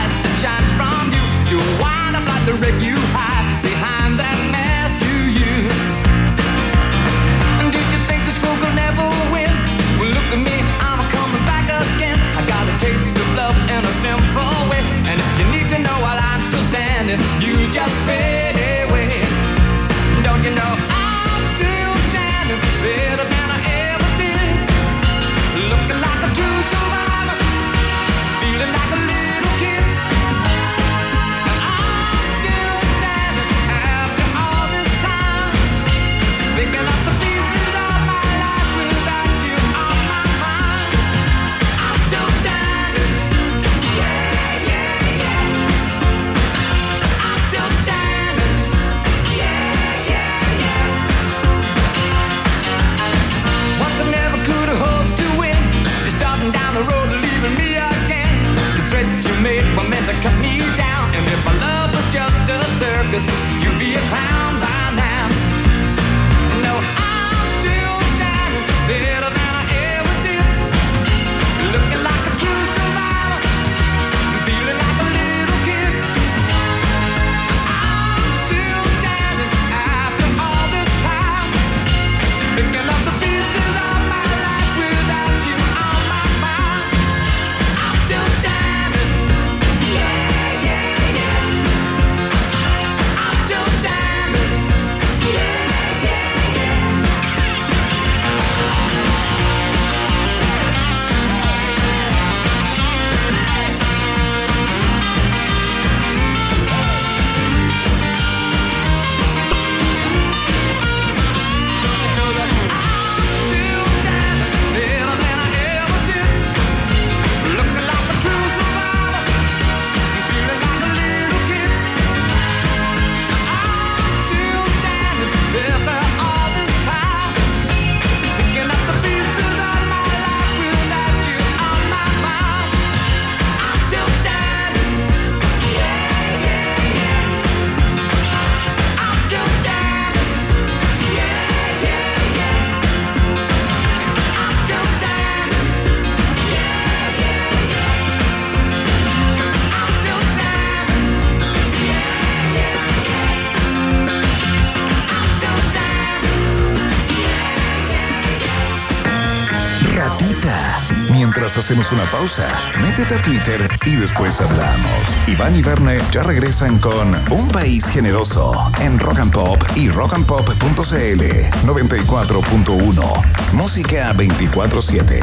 [161.58, 162.48] Hacemos una pausa,
[162.82, 165.02] métete a Twitter y después hablamos.
[165.28, 171.24] Iván y Verne ya regresan con Un País Generoso en Rock and Pop y rockandpop.cl
[171.66, 173.54] 94.1.
[173.54, 175.20] Música 24-7.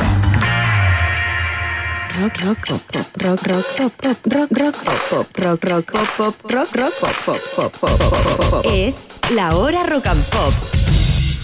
[2.21, 4.75] rock, rock, pop, rock, rock, pop, rock, rock,
[5.39, 7.15] rock, rock, pop, rock, rock, pop,
[7.57, 8.67] pop, pop, pop.
[8.75, 10.53] Es la hora rock and pop.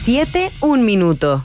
[0.05, 1.45] 7, un minuto.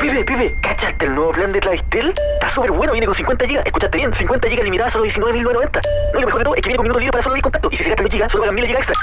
[0.00, 2.14] Pibe, pibe, ¿cachaste el nuevo plan de Clavistel?
[2.34, 3.62] Está súper bueno, viene con 50 GB.
[3.66, 5.80] Escuchaste bien, 50 GB limitadas solo 19.990.
[6.14, 7.42] No, y lo mejor de todo es que viene con minutos libres para solo ir
[7.42, 7.68] contacto.
[7.70, 8.94] Y si se gastan los GB, solo pagan 1000 GB extra.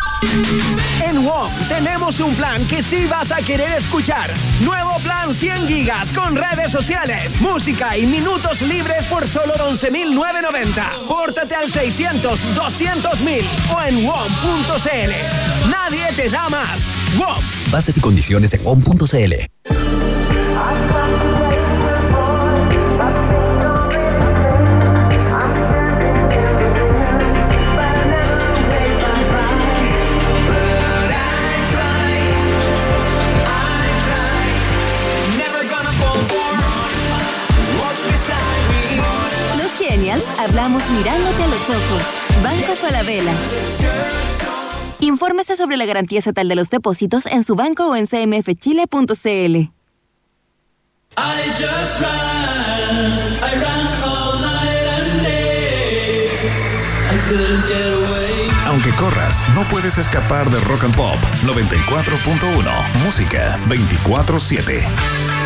[1.06, 4.32] En WOM tenemos un plan que sí vas a querer escuchar.
[4.62, 11.08] Nuevo plan 100 gigas con redes sociales, música y minutos libres por solo 11.990.
[11.08, 15.70] Pórtate al 600 200.000 o en WOM.cl.
[15.70, 16.92] Nadie te da más.
[17.20, 17.44] WOM.
[17.72, 19.87] Bases y condiciones en WOM.cl.
[40.40, 42.04] hablamos mirándote a los ojos.
[42.44, 43.34] Banco Falabella.
[45.00, 49.72] Infórmese sobre la garantía estatal de los depósitos en su banco o en cmfchile.cl.
[58.66, 63.04] Aunque corras, no puedes escapar de Rock and Pop 94.1.
[63.04, 65.37] Música 24-7.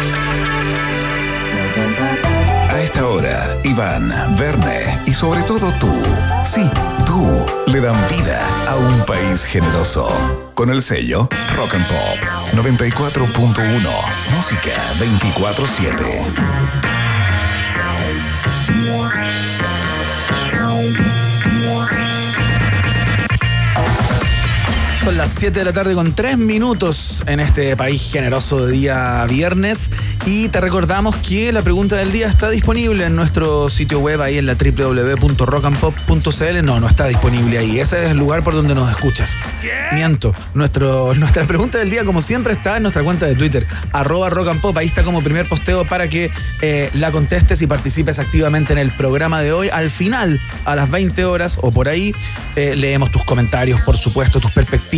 [2.91, 5.87] Esta hora, Iván, Verne y sobre todo tú,
[6.43, 6.69] sí,
[7.05, 7.23] tú,
[7.71, 10.11] le dan vida a un país generoso.
[10.55, 12.19] Con el sello Rock and Pop
[12.53, 13.89] 94.1.
[14.35, 17.20] Música 24-7.
[25.03, 29.25] Son las 7 de la tarde con 3 minutos en este país generoso de día
[29.27, 29.89] viernes.
[30.27, 34.37] Y te recordamos que la pregunta del día está disponible en nuestro sitio web, ahí
[34.37, 36.63] en la www.rockandpop.cl.
[36.63, 37.79] No, no está disponible ahí.
[37.79, 39.35] Ese es el lugar por donde nos escuchas.
[39.91, 40.35] Miento.
[40.53, 44.49] Nuestro, nuestra pregunta del día, como siempre, está en nuestra cuenta de Twitter, arroba rock
[44.49, 44.77] and pop.
[44.77, 46.29] Ahí está como primer posteo para que
[46.61, 49.69] eh, la contestes y participes activamente en el programa de hoy.
[49.69, 52.13] Al final, a las 20 horas o por ahí,
[52.55, 54.90] eh, leemos tus comentarios, por supuesto, tus perspectivas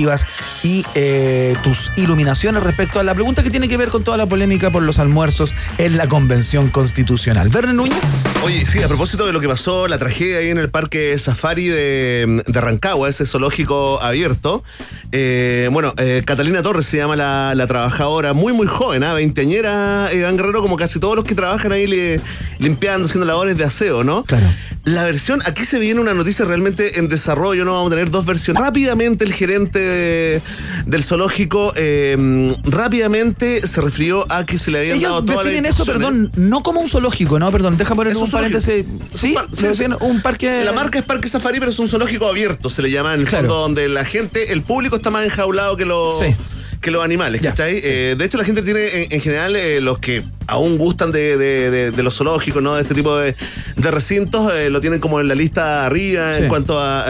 [0.64, 4.26] y eh, tus iluminaciones respecto a la pregunta que tiene que ver con toda la
[4.26, 7.50] polémica por los almuerzos en la Convención Constitucional.
[7.50, 8.02] Verne Núñez.
[8.44, 11.68] Oye, sí, a propósito de lo que pasó, la tragedia ahí en el parque Safari
[11.68, 14.64] de, de Rancagua, ese zoológico abierto.
[15.12, 19.14] eh, bueno, eh, Catalina Torres se llama la, la trabajadora, muy, muy joven, ¿ah?
[19.14, 22.20] veinteañera, Iván Guerrero, como casi todos los que trabajan ahí le-
[22.60, 24.24] limpiando, haciendo labores de aseo, ¿no?
[24.24, 24.46] Claro.
[24.86, 27.74] La versión, aquí se viene una noticia realmente en desarrollo, ¿no?
[27.76, 28.62] Vamos a tener dos versiones.
[28.62, 30.42] Rápidamente el gerente de-
[30.86, 35.46] del zoológico eh, rápidamente se refirió a que se le habían dado Ellos todas las
[35.46, 37.50] definen eso, perdón, no como un zoológico, ¿no?
[37.52, 38.86] Perdón, deja poner un, un paréntesis.
[39.14, 40.64] Es Sí, par- se define un parque.
[40.66, 43.28] La marca es Parque Safari, pero es un zoológico abierto, se le llama en el
[43.28, 43.48] Claro.
[43.48, 46.20] fondo, donde la gente, el público está más enjaulado que los.
[46.20, 46.36] Sí.
[46.84, 47.80] Que los animales, ¿cachai?
[47.82, 51.38] Eh, de hecho, la gente tiene, en, en general, eh, los que aún gustan de,
[51.38, 52.76] de- de- de los zoológicos, ¿no?
[52.76, 53.34] De este tipo de,
[53.78, 56.44] recintos, eh, lo tienen como en la lista arriba Sí.
[56.44, 57.06] en cuanto a.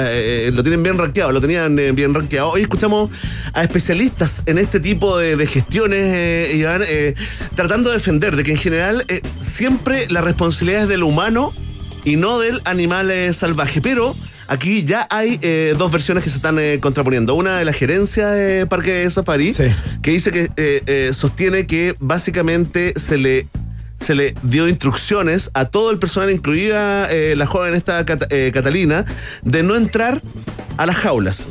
[0.51, 2.49] lo tienen bien rankeado, lo tenían bien rankeado.
[2.51, 3.09] Hoy escuchamos
[3.53, 6.84] a especialistas en este tipo de, gestiones, eh, Iván,
[7.55, 9.05] tratando de defender de que en general
[9.39, 11.51] siempre la responsabilidad es del humano
[12.05, 13.82] y no del animal salvaje.
[13.82, 14.15] Pero
[14.47, 17.35] aquí ya hay eh, dos versiones que se están eh, contraponiendo.
[17.35, 19.53] Una de la gerencia de Parque Safari,
[20.01, 23.47] que dice que eh, eh, sostiene que básicamente se le
[24.03, 29.05] se le dio instrucciones a todo el personal, incluida eh, la joven esta eh, Catalina,
[29.43, 30.21] de no entrar
[30.77, 31.47] a las jaulas.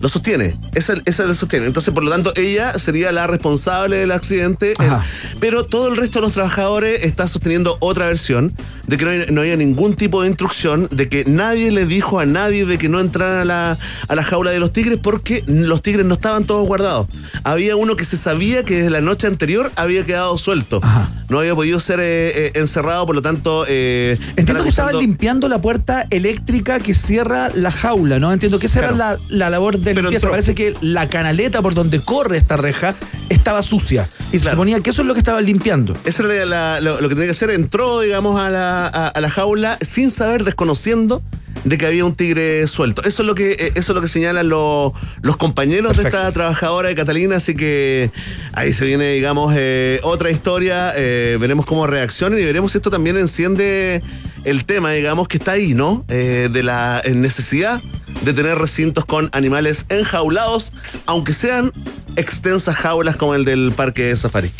[0.00, 1.66] Lo sostiene, esa, esa lo sostiene.
[1.66, 4.74] Entonces, por lo tanto, ella sería la responsable del accidente.
[4.78, 5.04] Ajá.
[5.04, 8.52] Eh, pero todo el resto de los trabajadores está sosteniendo otra versión
[8.86, 12.20] de que no, hay- no había ningún tipo de instrucción, de que nadie le dijo
[12.20, 13.78] a nadie de que no entraran a la,
[14.08, 17.08] a la jaula de los tigres porque los tigres no estaban todos guardados.
[17.44, 20.80] Había uno que se sabía que desde la noche anterior había quedado suelto.
[21.28, 23.64] No había podido ser eh, eh, encerrado, por lo tanto...
[23.68, 28.32] eh, Entiendo que estaban limpiando la puerta eléctrica que cierra la jaula, ¿no?
[28.32, 30.26] Entiendo que esa era la, la labor de Pero limpieza.
[30.26, 30.30] entró.
[30.30, 32.94] Parece que la canaleta por donde corre esta reja
[33.28, 34.08] estaba sucia.
[34.32, 35.96] Y se suponía que eso es lo que estaban limpiando.
[36.04, 37.50] Eso era la- lo, lo que tenía que hacer.
[37.50, 41.22] Entró, digamos, a la, a, a la jaula sin saber, desconociendo
[41.64, 43.02] de que había un tigre suelto.
[43.04, 46.30] Eso es lo que, eh, eso es lo que señalan los, los compañeros de esta
[46.32, 47.36] trabajadora de Catalina.
[47.36, 48.12] Así que
[48.52, 50.92] ahí se viene, digamos, eh, otra historia.
[50.96, 54.00] Eh, veremos cómo reaccionan y veremos si esto también enciende
[54.44, 56.04] el tema, digamos, que está ahí, ¿no?
[56.08, 57.82] Eh, de la necesidad
[58.22, 60.72] de tener recintos con animales enjaulados,
[61.06, 61.72] aunque sean
[62.16, 64.52] extensas jaulas como el del parque de safari.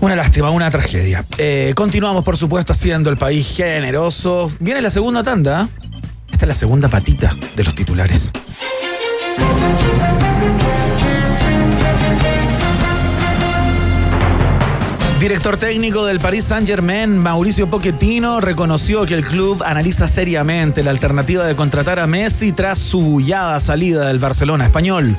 [0.00, 1.24] Una lástima, una tragedia.
[1.38, 4.50] Eh, continuamos, por supuesto, haciendo el país generoso.
[4.60, 5.68] Viene la segunda tanda.
[6.30, 8.32] Esta es la segunda patita de los titulares.
[15.20, 21.46] Director técnico del Paris Saint-Germain, Mauricio Pochettino, reconoció que el club analiza seriamente la alternativa
[21.46, 25.16] de contratar a Messi tras su bullada salida del Barcelona español.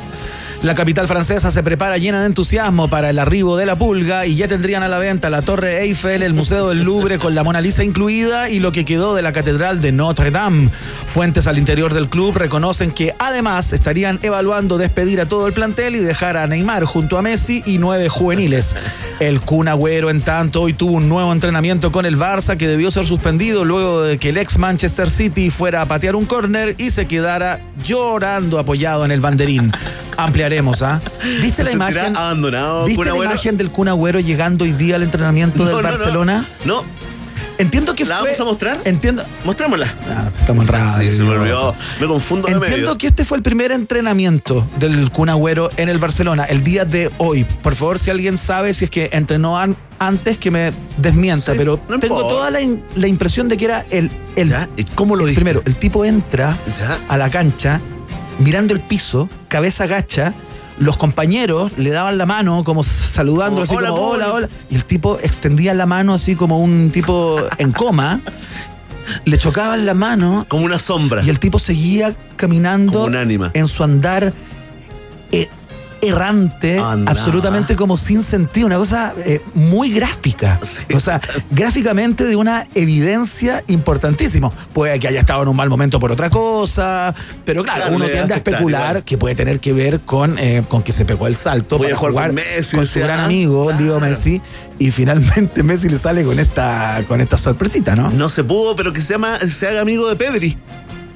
[0.64, 4.36] La capital francesa se prepara llena de entusiasmo para el arribo de la pulga y
[4.36, 7.62] ya tendrían a la venta la Torre Eiffel, el Museo del Louvre con la Mona
[7.62, 10.70] Lisa incluida y lo que quedó de la Catedral de Notre Dame.
[11.06, 15.96] Fuentes al interior del club reconocen que además estarían evaluando despedir a todo el plantel
[15.96, 18.76] y dejar a Neymar junto a Messi y nueve juveniles.
[19.20, 22.90] El Kun Agüero, en tanto, hoy tuvo un nuevo entrenamiento con el Barça que debió
[22.90, 26.90] ser suspendido luego de que el ex Manchester City fuera a patear un córner y
[26.90, 29.72] se quedara llorando apoyado en el banderín.
[30.82, 31.02] ¿Ah?
[31.42, 32.16] ¿Viste la imagen?
[32.16, 33.32] abandonado, ¿Viste la Agüero?
[33.32, 35.84] imagen del Kun Agüero llegando hoy día al entrenamiento No, del no.
[35.84, 36.46] Barcelona?
[36.66, 36.84] No.
[37.60, 38.80] Entiendo que ¿La fue- vamos a mostrar?
[38.86, 39.24] Entiendo.
[39.44, 39.88] Mostrémosla.
[40.08, 41.02] Ah, pues estamos en radio.
[41.12, 41.74] Sí, se me olvidó.
[42.00, 42.98] Me confundo de Entiendo medio.
[43.00, 47.10] que este fue el primer entrenamiento del Kun Agüero en el Barcelona, el día de
[47.18, 47.46] hoy.
[47.64, 51.58] Por favor, si alguien sabe si es que entrenó an- antes, que me desmienta, Sí,
[51.58, 52.60] pero no tengo toda la,
[52.94, 54.12] la impresión de que era el...
[54.36, 54.54] el
[54.94, 55.34] ¿Cómo lo el?
[55.34, 56.56] Primero, el tipo entra
[57.10, 57.82] a la cancha,
[58.40, 60.34] mirando el piso, cabeza agacha,
[60.80, 64.36] los compañeros le daban la mano como saludándolo, así Como, como "Hola, hola, Kun".
[64.36, 64.50] hola.
[64.70, 68.22] Y el tipo extendía la mano así como un tipo en coma.
[69.26, 70.46] Le chocaban la mano.
[70.50, 71.24] Como una sombra.
[71.24, 73.52] Y el tipo seguía caminando Como un ánima.
[73.54, 74.34] en su andar
[75.32, 75.50] eh,
[76.02, 80.60] errante, absolutamente como sin sentido, una cosa eh, muy gráfica.
[80.94, 81.20] O sea,
[81.52, 84.50] gráficamente de una evidencia importantísima.
[84.74, 87.14] Puede que haya estado en un mal momento por otra cosa,
[87.46, 89.04] pero claro, Claro, uno tiende a especular igual.
[89.04, 91.96] que puede tener que ver con, eh, con que se pegó el salto Voy a
[91.96, 94.42] jugar jugar con Messi, con su gran amigo, Leo Messi,
[94.80, 98.10] y finalmente Messi le sale con esta, con esta sorpresita, ¿no?
[98.12, 100.58] No se pudo, pero que se, llama, se haga amigo de Pedri.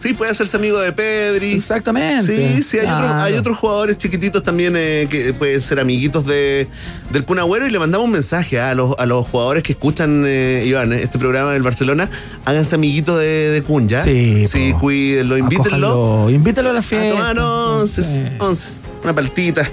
[0.02, 1.54] Sí, puede hacerse amigo de Pedri.
[1.54, 2.24] Exactamente.
[2.58, 3.06] Sí, sí, hay, Claro.
[3.06, 6.68] otros, hay otros jugadores chiquititos también eh, que pueden ser amiguitos de,
[7.12, 10.24] del Kun Agüero y le mandamos un mensaje a, los, a los jugadores que escuchan,
[10.26, 12.10] eh, Iván, este programa del Barcelona.
[12.46, 14.04] Háganse amiguitos de, de Kun, ¿ya?
[14.04, 16.30] Sí, Sí, cuídenlo, invítenlo.
[16.32, 17.10] Invítalo a la A fiesta.
[17.10, 19.70] tomar once, once, una paltita.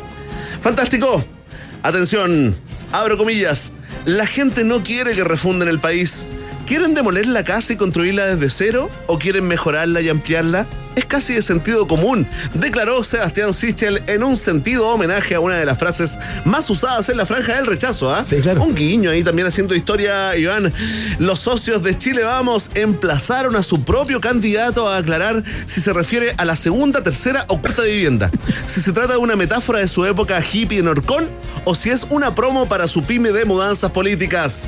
[0.60, 1.24] Fantástico.
[1.82, 2.54] Atención,
[2.92, 3.72] abro comillas.
[4.04, 6.26] La gente no quiere que refunden el país.
[6.68, 8.90] ¿Quieren demoler la casa y construirla desde cero?
[9.06, 10.66] ¿O quieren mejorarla y ampliarla?
[10.98, 15.64] Es casi de sentido común, declaró Sebastián Sichel en un sentido homenaje a una de
[15.64, 18.12] las frases más usadas en la franja del rechazo.
[18.12, 18.24] ¿ah?
[18.58, 20.72] Un guiño ahí también haciendo historia, Iván.
[21.20, 26.34] Los socios de Chile Vamos emplazaron a su propio candidato a aclarar si se refiere
[26.36, 28.32] a la segunda, tercera o cuarta vivienda.
[28.66, 31.28] Si se trata de una metáfora de su época hippie en Orcón
[31.64, 34.66] o si es una promo para su pyme de mudanzas políticas.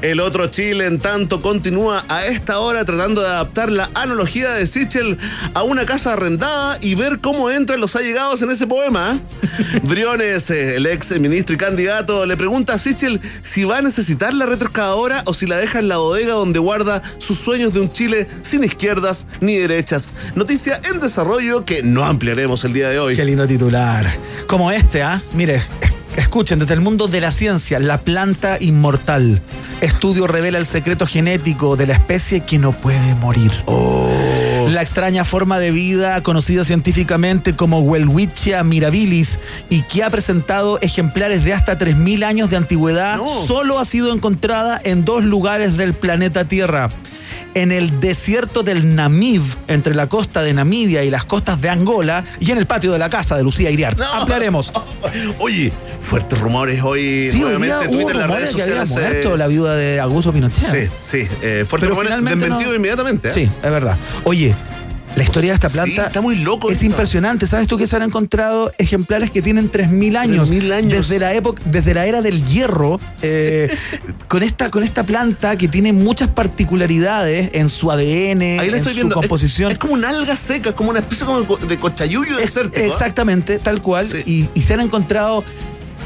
[0.00, 4.66] El otro Chile, en tanto, continúa a esta hora tratando de adaptar la analogía de
[4.66, 5.18] Sichel
[5.52, 9.18] a una casa arrendada y ver cómo entran los allegados en ese poema.
[9.82, 14.32] Briones, eh, el ex ministro y candidato, le pregunta a Sichel si va a necesitar
[14.32, 17.92] la retroexcavadora o si la deja en la bodega donde guarda sus sueños de un
[17.92, 20.14] Chile sin izquierdas ni derechas.
[20.34, 23.16] Noticia en desarrollo que no ampliaremos el día de hoy.
[23.16, 24.06] Qué lindo titular.
[24.46, 25.22] Como este, ¿ah?
[25.32, 25.60] Mire,
[26.16, 29.40] escuchen, desde el mundo de la ciencia, la planta inmortal.
[29.80, 33.52] Estudio revela el secreto genético de la especie que no puede morir.
[34.68, 39.38] La extraña forma de vida conocida científicamente como Welwitschia mirabilis
[39.70, 44.80] y que ha presentado ejemplares de hasta 3.000 años de antigüedad, solo ha sido encontrada
[44.82, 46.90] en dos lugares del planeta Tierra.
[47.56, 52.22] En el desierto del Namib, entre la costa de Namibia y las costas de Angola,
[52.38, 53.98] y en el patio de la casa de Lucía Iriart.
[54.12, 54.70] Ampliaremos.
[55.38, 58.90] Oye, fuertes rumores hoy Sí, hoy día hubo Twitter, rumores que había sociales.
[58.90, 60.90] eh, muerto la viuda de Augusto Pinochet.
[60.90, 60.90] Sí,
[61.22, 61.28] sí.
[61.42, 63.28] eh, fuertes rumores finalmente desmentido no- inmediatamente.
[63.28, 63.32] ¿eh?
[63.32, 63.96] Sí, es verdad.
[64.24, 64.54] Oye,
[65.16, 66.68] la historia de esta planta Sí, está muy loco.
[66.68, 66.86] es esto.
[66.86, 67.46] impresionante.
[67.46, 70.50] ¿Sabes tú que se han encontrado ejemplares que tienen 3.000 años?
[70.52, 70.92] 3.000 años.
[71.08, 73.74] Desde la época, desde la era del hierro, eh,
[74.28, 78.74] con, esta, con esta planta que tiene muchas particularidades en su ADN, Ahí la en
[78.74, 79.14] estoy su viendo.
[79.14, 79.72] Es- composición.
[79.72, 82.76] Es, como una alga seca, es como una especie como de cochayuyo desértico.
[82.84, 82.86] ¿eh?
[82.86, 84.06] Exactamente, tal cual.
[84.26, 85.42] Y, y se han encontrado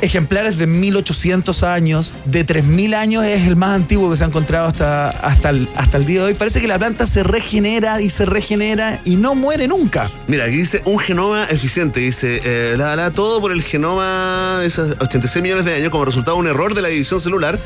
[0.00, 4.66] ejemplares de 1800 años, de 3000 años es el más antiguo que se ha encontrado
[4.66, 6.34] hasta, hasta, el, hasta el día de hoy.
[6.34, 10.10] Parece que la planta se regenera y se regenera y no muere nunca.
[10.26, 12.00] Mira, aquí dice un genoma eficiente.
[12.00, 16.36] Dice, eh, la, todo por el genoma de esos 86 millones de años como resultado
[16.36, 17.58] de un error de la división celular.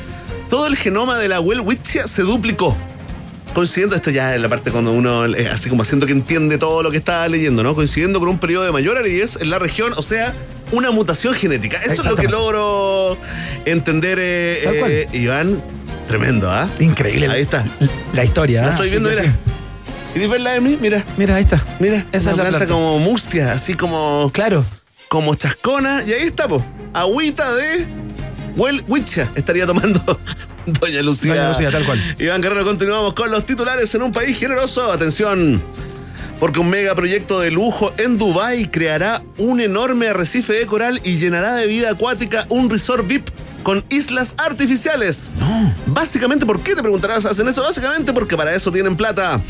[0.50, 2.76] Todo el genoma de la Welwitschia se duplicó.
[3.54, 6.82] Coincidiendo, esto ya es la parte cuando uno, eh, así como haciendo que entiende todo
[6.82, 7.74] lo que está leyendo, ¿no?
[7.76, 10.34] Coincidiendo con un periodo de mayor aridez en la región, o sea,
[10.74, 11.78] una mutación genética.
[11.78, 13.16] Eso es lo que logro
[13.64, 15.62] entender, eh, eh, Iván.
[16.08, 16.68] Tremendo, ¿ah?
[16.80, 17.28] Increíble.
[17.30, 17.64] Ahí está.
[18.12, 18.62] La historia.
[18.62, 18.70] La ¿ah?
[18.72, 19.34] estoy viendo, mira.
[20.14, 20.78] ¿Y verla de mí?
[20.80, 21.04] Mira.
[21.16, 21.60] Mira, ahí está.
[21.80, 22.66] Mira, Esa una es la planta, planta.
[22.66, 24.30] como mustia, así como.
[24.32, 24.64] Claro.
[25.08, 26.02] Como chascona.
[26.06, 26.64] Y ahí está, po.
[26.92, 27.86] Agüita de.
[28.56, 30.00] Well, Witcha estaría tomando
[30.66, 31.34] Doña Lucía.
[31.34, 32.16] Doña Lucía, tal cual.
[32.18, 34.92] Iván Guerrero, continuamos con los titulares en un país generoso.
[34.92, 35.62] Atención.
[36.44, 41.54] Porque un megaproyecto de lujo en Dubái creará un enorme arrecife de coral y llenará
[41.54, 43.30] de vida acuática un resort VIP
[43.62, 45.32] con islas artificiales.
[45.86, 47.62] Básicamente, ¿por qué te preguntarás hacen eso?
[47.62, 49.40] Básicamente porque para eso tienen plata.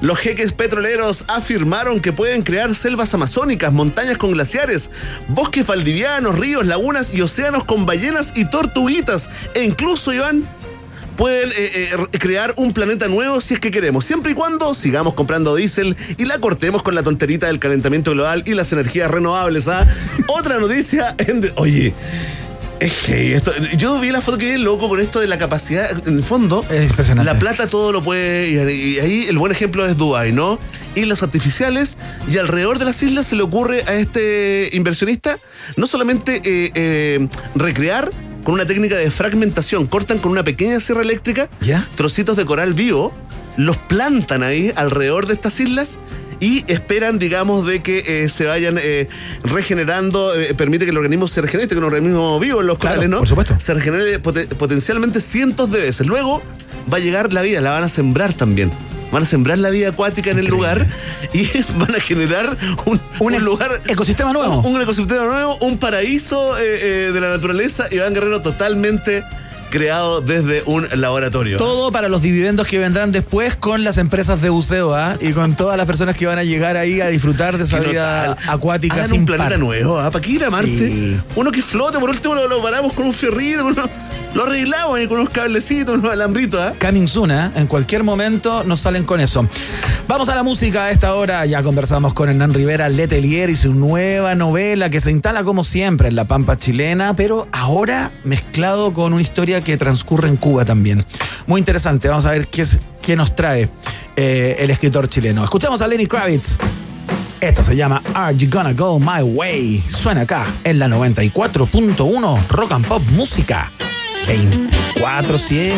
[0.00, 4.90] Los jeques petroleros afirmaron que pueden crear selvas amazónicas, montañas con glaciares,
[5.28, 9.28] bosques valdivianos, ríos, lagunas y océanos con ballenas y tortuguitas.
[9.52, 10.48] E incluso, Iván,
[11.18, 15.12] pueden eh, eh, crear un planeta nuevo si es que queremos, siempre y cuando sigamos
[15.14, 19.68] comprando diésel y la cortemos con la tonterita del calentamiento global y las energías renovables.
[19.68, 19.86] ¿ah?
[20.28, 21.92] Otra noticia, en de- oye.
[22.80, 25.90] Es que esto, yo vi la foto que es loco con esto de la capacidad,
[26.06, 27.32] en el fondo, Es impresionante.
[27.32, 30.60] la plata todo lo puede, y, y ahí el buen ejemplo es Dubai, ¿no?
[30.94, 31.98] Islas artificiales
[32.32, 35.40] y alrededor de las islas se le ocurre a este inversionista
[35.76, 38.12] no solamente eh, recrear
[38.48, 41.86] con una técnica de fragmentación, cortan con una pequeña sierra eléctrica ¿Ya?
[41.96, 43.12] trocitos de coral vivo,
[43.58, 45.98] los plantan ahí alrededor de estas islas
[46.40, 49.06] y esperan, digamos, de que eh, se vayan eh,
[49.44, 52.94] regenerando, eh, permite que el organismo se regenere, que un organismo vivo en los Claro,
[52.94, 53.18] corales, ¿no?
[53.18, 53.54] por supuesto.
[53.60, 56.06] Se regenere pote- potencialmente cientos de veces.
[56.06, 56.42] Luego
[56.90, 58.70] va a llegar la vida, la van a sembrar también.
[59.10, 60.86] Van a sembrar la vida acuática en el lugar
[61.32, 61.46] y
[61.78, 63.82] van a generar un, un lugar.
[63.86, 64.60] Ecosistema nuevo.
[64.60, 67.88] Un, un ecosistema nuevo, un paraíso eh, eh, de la naturaleza.
[67.90, 69.24] Iván Guerrero totalmente
[69.70, 71.56] creado desde un laboratorio.
[71.58, 75.16] Todo para los dividendos que vendrán después con las empresas de buceo ¿ah?
[75.20, 78.36] y con todas las personas que van a llegar ahí a disfrutar de esa vida
[78.46, 79.58] acuática Hagan sin un planeta par.
[79.58, 80.10] nuevo, ¿ah?
[80.10, 80.68] ¿Para qué ir a Marte?
[80.76, 81.20] Sí.
[81.36, 83.88] Uno que flote, por último lo, lo paramos con un ferrito, uno-
[84.34, 86.74] lo arreglamos con unos cablecitos, unos alambritos, ¿ah?
[86.80, 87.50] Coming soon, ¿eh?
[87.56, 89.46] En cualquier momento nos salen con eso.
[90.06, 91.44] Vamos a la música a esta hora.
[91.46, 96.08] Ya conversamos con Hernán Rivera Letelier y su nueva novela que se instala como siempre
[96.08, 101.04] en la pampa chilena, pero ahora mezclado con una historia que transcurre en Cuba también.
[101.46, 102.08] Muy interesante.
[102.08, 103.68] Vamos a ver qué, es- qué nos trae
[104.16, 105.44] eh, el escritor chileno.
[105.44, 106.56] Escuchamos a Lenny Kravitz.
[107.40, 109.80] Esto se llama Are You Gonna Go My Way?
[109.88, 113.70] Suena acá en la 94.1 Rock and Pop Música.
[114.26, 115.72] 24-7.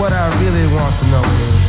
[0.00, 1.59] What I really want to know is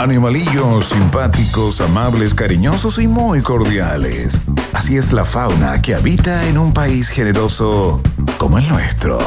[0.00, 4.40] Animalillos simpáticos, amables, cariñosos y muy cordiales.
[4.72, 8.00] Así es la fauna que habita en un país generoso
[8.38, 9.18] como el nuestro.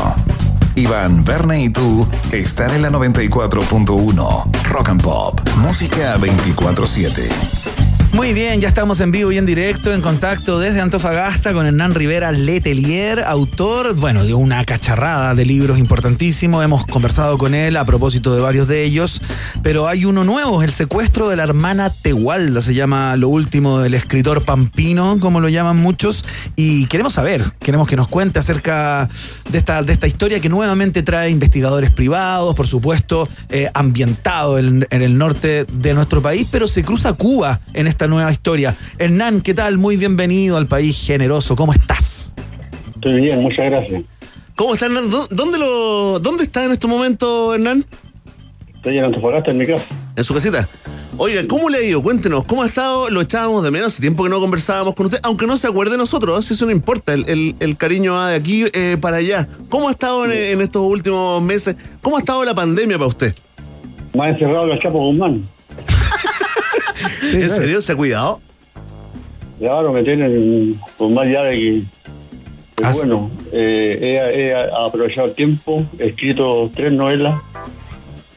[0.73, 7.29] Iván, Verne y tú están en la 94.1 Rock and Pop, música 24/7.
[8.13, 11.95] Muy bien, ya estamos en vivo y en directo, en contacto desde Antofagasta con Hernán
[11.95, 16.63] Rivera Letelier, autor, bueno, de una cacharrada de libros importantísimos.
[16.63, 19.19] Hemos conversado con él a propósito de varios de ellos,
[19.63, 23.93] pero hay uno nuevo, El secuestro de la hermana Tehualda, se llama lo último del
[23.93, 26.25] escritor Pampino, como lo llaman muchos,
[26.57, 29.09] y queremos saber, queremos que nos cuente acerca
[29.49, 34.85] de esta, de esta historia que nuevamente trae investigadores privados, por supuesto, eh, ambientado en,
[34.89, 38.75] en el norte de nuestro país, pero se cruza Cuba en esta nueva historia.
[38.99, 39.77] Hernán, ¿qué tal?
[39.77, 41.55] Muy bienvenido al país generoso.
[41.55, 42.33] ¿Cómo estás?
[42.95, 44.03] Estoy bien, muchas gracias.
[44.55, 45.09] ¿Cómo está Hernán?
[45.09, 47.85] ¿Dó- ¿Dónde, lo, ¿Dónde está en este momento, Hernán?
[48.83, 49.85] Estoy en Antofagasta, en mi casa.
[50.17, 50.67] En su casita.
[51.17, 52.01] Oiga, ¿cómo le ha ido?
[52.03, 53.09] Cuéntenos, ¿cómo ha estado?
[53.09, 55.91] Lo echábamos de menos, hace tiempo que no conversábamos con usted, aunque no se acuerde
[55.93, 59.47] de nosotros, eso no importa, el, el- el cariño va de aquí eh, para allá.
[59.69, 61.77] ¿Cómo ha estado en, en estos últimos meses?
[62.01, 63.33] ¿Cómo ha estado la pandemia para usted?
[64.15, 65.43] Más encerrado que el Chapo Guzmán.
[67.33, 67.79] ¿En serio?
[67.81, 68.41] ¿Se ha cuidado?
[69.59, 71.81] Claro, me tienen con más llave que...
[72.75, 73.97] Pero bueno, eh,
[74.35, 74.53] he, he
[74.85, 77.39] aprovechado el tiempo, he escrito tres novelas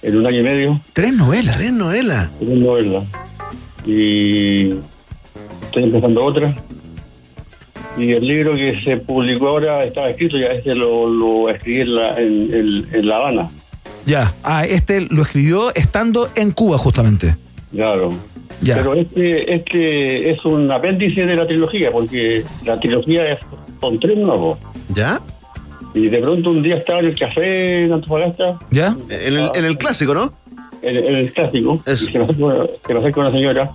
[0.02, 0.80] en un año y medio.
[0.92, 1.56] ¿Tres novelas?
[1.56, 2.30] ¿Tres novelas?
[2.38, 3.04] Tres novelas.
[3.84, 4.68] Y
[5.64, 6.56] estoy empezando otra.
[7.98, 11.94] Y el libro que se publicó ahora estaba escrito, ya este lo, lo escribí en
[11.94, 13.50] La, en, en- en La Habana.
[14.04, 17.34] Ya, ah, este lo escribió estando en Cuba justamente.
[17.72, 18.10] Claro.
[18.62, 18.76] Ya.
[18.76, 23.38] Pero este, este es un apéndice de la trilogía, porque la trilogía es
[23.80, 24.58] con tres nuevos.
[24.94, 25.20] ¿Ya?
[25.96, 28.58] Y de pronto un día estaba en el café en Antofagasta.
[28.70, 28.94] ¿Ya?
[29.08, 30.30] En el, en el clásico, ¿no?
[30.82, 31.80] En, en el clásico.
[31.86, 33.70] Y se me acerca se me acerca una señora.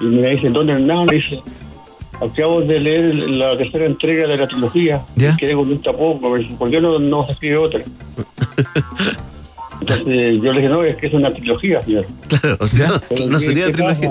[0.00, 1.04] Y me dice, ¿dónde nada?
[1.06, 1.42] Me dice,
[2.20, 5.02] acabo de leer la tercera entrega de la trilogía.
[5.16, 5.36] ¿Ya?
[5.36, 6.20] Quedé con un tapón.
[6.22, 7.82] Me dice, ¿por qué no, no se escribe otra?
[9.80, 12.06] Entonces yo le dije, no, es que es una trilogía, señor.
[12.28, 14.10] Claro, o sea, Pero no ¿qué- sería trilogía.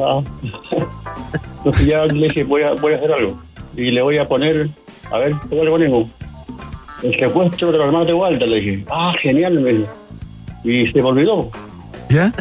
[1.60, 3.40] Entonces ya le dije, voy a, voy a hacer algo.
[3.78, 4.68] Y le voy a poner,
[5.12, 6.08] a ver, ¿cómo le ponemos?
[7.04, 8.86] El secuestro de la hermana de Walter, le dije.
[8.92, 9.94] Ah, genial, me dijo.
[10.64, 11.50] Y se me olvidó.
[12.10, 12.34] ¿Ya?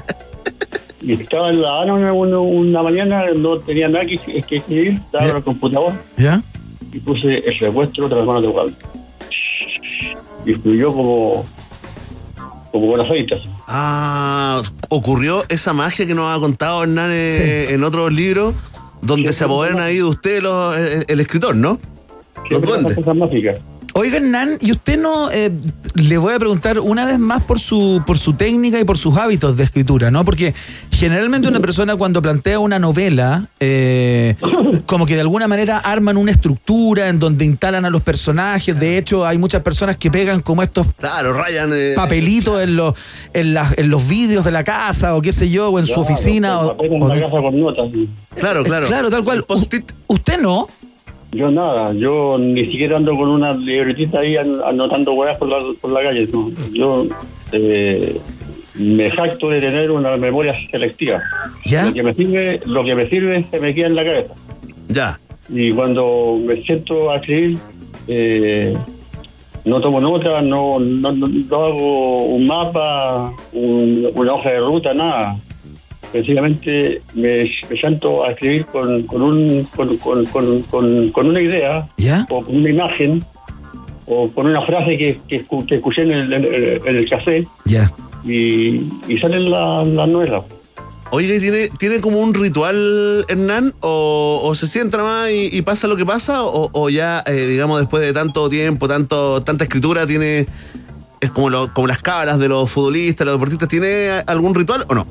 [1.01, 5.27] Y estaba en la Habana una, una, mañana, no tenía nada que, que escribir, estaba
[5.31, 6.43] en el computador ¿Ya?
[6.93, 8.87] y puse el secuestro de la hermana de Walter.
[10.45, 11.45] Y fluyó como,
[12.73, 13.41] como con aceite.
[13.69, 18.55] Ah, ocurrió esa magia que nos ha contado Hernán eh, en otros libros,
[19.01, 21.79] donde se apoderan ahí de usted los- el, el escritor, ¿no?
[22.51, 22.97] Los duendes.
[22.97, 23.61] cosas mágicas.
[24.01, 25.51] Oiga, Hernán, y usted no, eh,
[25.97, 29.17] le voy a preguntar una vez más por su, por su técnica y por sus
[29.17, 30.25] hábitos de escritura, ¿no?
[30.25, 30.55] Porque
[30.93, 34.37] generalmente una persona cuando plantea una novela, eh,
[34.87, 38.79] como que de alguna manera arman una estructura en donde instalan a los personajes.
[38.79, 41.73] De hecho, hay muchas personas que pegan como estos Claro, Ryan.
[41.75, 42.95] eh, papelitos en los,
[43.35, 45.99] en, las- en los vídeos de la casa o qué sé yo, o en su
[45.99, 46.61] oficina.
[46.61, 47.93] o- papel en o- la casa con notas.
[47.93, 48.09] sí.
[48.37, 48.87] Claro, claro.
[48.87, 49.45] Claro, tal cual.
[49.49, 49.67] U-
[50.07, 50.69] ¿Usted no?
[51.33, 55.59] Yo nada, yo ni siquiera ando con una libretita ahí an- anotando huevas por la,
[55.81, 56.27] por la calle.
[56.33, 56.49] no.
[56.73, 57.07] Yo
[57.53, 58.19] eh,
[58.77, 61.19] me jacto de tener una memoria selectiva.
[61.67, 61.87] ¿Ya?
[61.87, 64.35] Lo que me sirve, lo que me sirve se me queda en la cabeza.
[64.89, 65.19] Ya.
[65.51, 67.59] Y cuando me siento a escribir,
[68.07, 68.75] eh,
[69.67, 74.95] no tomo nota, no, no, no- no hago un mapa, un- una hoja de ruta,
[74.95, 75.37] nada.
[76.13, 81.41] Sencillamente me, me siento a escribir con, con, un, con, con, con, con- con una
[81.43, 81.87] idea
[82.31, 83.23] o con una imagen
[84.07, 87.45] o con una frase que, que, que escuché en el, en el- en el café
[87.67, 87.93] Ya.
[88.25, 90.45] y, y salen las la.
[91.11, 93.73] Oiga, ¿y tiene, ¿tiene como un ritual, Hernán?
[93.81, 96.43] ¿O, o se sienta más y, y pasa lo que pasa?
[96.45, 100.47] ¿O, o ya, eh, digamos, después de tanto tiempo, tanto tanta escritura, tiene.
[101.21, 104.95] Es como, lo- como las cabras de los futbolistas, los deportistas, ¿tiene algún ritual o
[104.95, 105.07] no?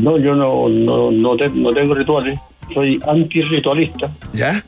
[0.00, 2.38] No, yo no, no, no, te- no tengo rituales,
[2.72, 4.10] soy antirritualista.
[4.32, 4.62] ¿Ya?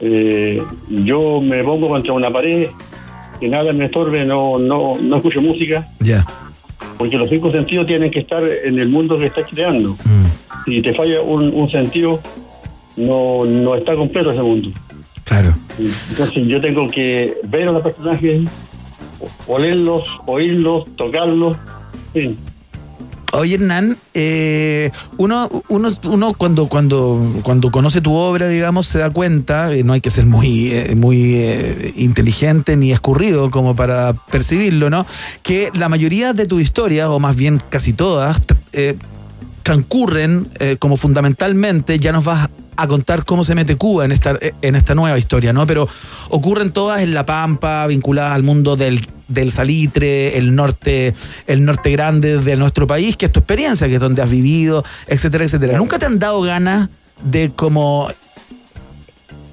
[0.00, 2.68] Eh, yo me pongo contra una pared,
[3.40, 6.24] que nada me estorbe, no, no, no escucho música, Ya.
[6.98, 9.96] porque los cinco sentidos tienen que estar en el mundo que estás creando.
[10.64, 12.20] Si te falla un, un sentido,
[12.96, 14.70] no, no está completo ese mundo.
[15.24, 15.52] Claro.
[16.10, 18.48] Entonces yo tengo que ver a los personajes,
[19.46, 21.56] olerlos, oírlos, tocarlos,
[22.14, 22.38] en fin.
[23.36, 29.10] Oye, Hernán, eh, uno, uno, uno cuando, cuando, cuando conoce tu obra, digamos, se da
[29.10, 34.14] cuenta, eh, no hay que ser muy, eh, muy eh, inteligente ni escurrido como para
[34.14, 35.06] percibirlo, ¿no?
[35.42, 38.40] Que la mayoría de tus historias, o más bien casi todas,
[38.72, 38.96] eh,
[39.66, 44.38] transcurren eh, como fundamentalmente, ya nos vas a contar cómo se mete Cuba en esta,
[44.62, 45.66] en esta nueva historia, ¿no?
[45.66, 45.88] Pero
[46.30, 51.14] ocurren todas en La Pampa, vinculadas al mundo del, del salitre, el norte,
[51.48, 54.84] el norte grande de nuestro país, que es tu experiencia, que es donde has vivido,
[55.08, 55.76] etcétera, etcétera.
[55.76, 56.88] ¿Nunca te han dado ganas
[57.24, 58.08] de como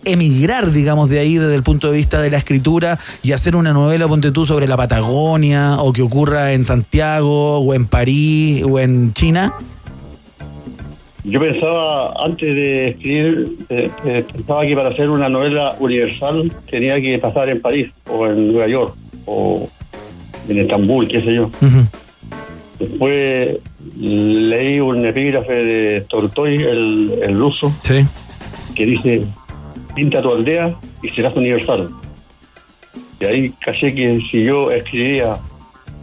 [0.05, 3.73] emigrar, digamos, de ahí desde el punto de vista de la escritura y hacer una
[3.73, 8.79] novela, ponte tú, sobre la Patagonia o que ocurra en Santiago o en París o
[8.79, 9.55] en China?
[11.25, 16.99] Yo pensaba, antes de escribir, eh, eh, pensaba que para hacer una novela universal tenía
[16.99, 18.95] que pasar en París o en Nueva York
[19.25, 19.65] o
[20.49, 21.49] en Estambul, qué sé yo.
[22.77, 23.57] Después
[23.97, 27.71] leí un epígrafe de Tolstoy, el, el ruso,
[28.75, 29.21] que dice,
[29.95, 31.87] pinta tu aldea y serás universal.
[33.21, 35.37] Y ahí caché que si yo escribía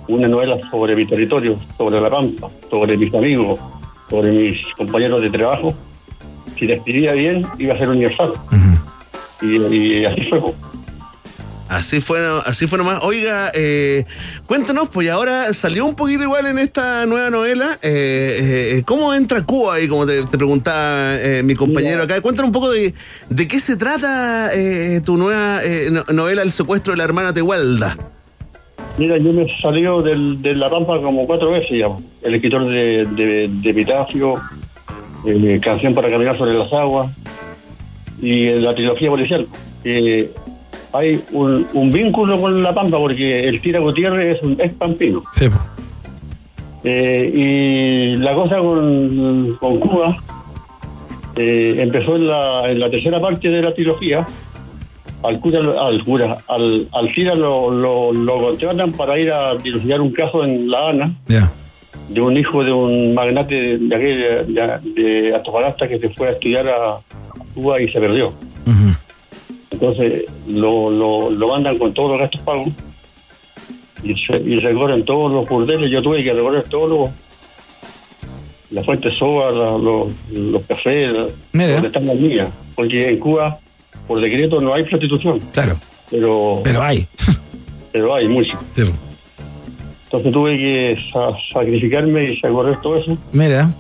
[0.09, 3.61] una novela sobre mi territorio, sobre la Pampa, sobre mis amigos,
[4.11, 5.75] sobre mis compañeros de trabajo,
[6.59, 8.33] si la escribía bien, iba a ser universal.
[9.41, 10.41] y, y así fue.
[11.69, 12.99] Así fue, así fue nomás.
[13.05, 14.05] Oiga, eh,
[14.47, 17.79] cuéntanos, pues ahora salió un poquito igual en esta nueva novela.
[17.81, 22.21] eh, eh, ¿Cómo entra Cuba ahí, como te, te preguntaba eh, mi compañero acá?
[22.21, 22.93] Cuéntanos un poco de,
[23.29, 27.33] de qué se trata eh, tu nueva eh, no- novela El secuestro de la hermana
[27.33, 27.97] Tehualda.
[28.99, 29.47] Mira, yo me
[30.03, 31.87] del, de La Pampa como cuatro veces ya.
[32.23, 34.35] El escritor de, de, de Epitafio,
[35.27, 37.11] eh, Canción para caminar sobre las aguas
[38.21, 39.47] y la trilogía policial.
[39.85, 40.31] Eh,
[40.93, 45.23] hay un, un vínculo con La Pampa porque el Tira Gutiérrez es un ex pampino.
[46.83, 50.17] Eh, y la cosa con, con Cuba
[51.37, 54.27] eh, empezó en la, en la tercera parte de la trilogía.
[55.23, 60.13] Al cura, al cura, al, al lo, lo, lo contratan para ir a dilucidar un
[60.13, 61.15] caso en La Habana
[62.09, 64.47] de un hijo de un magnate de, de, aquel-
[64.95, 66.95] de, de Antofagasta que se fue a estudiar a
[67.55, 68.33] Cuba y se perdió.
[69.71, 72.69] Entonces lo, lo, lo mandan con todos los gastos pagos
[74.03, 75.91] y, se- y recorren todos los burdeles.
[75.91, 77.11] Yo tuve que recorrer todos los.
[78.71, 81.17] La fuente soba, la- los, los cafés,
[81.53, 81.73] Mira.
[81.75, 82.51] donde están las niñas.
[82.75, 83.59] Porque en Cuba,
[84.07, 85.39] por decreto, no hay prostitución.
[85.53, 85.77] Claro.
[86.11, 87.07] Pero, Pero hay.
[87.93, 88.57] pero hay mucho.
[90.05, 93.71] Entonces tuve que sa- sacrificarme y recorrer todo eso Mira.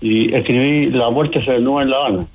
[0.00, 2.26] y escribí La muerte se desnuda en La Habana.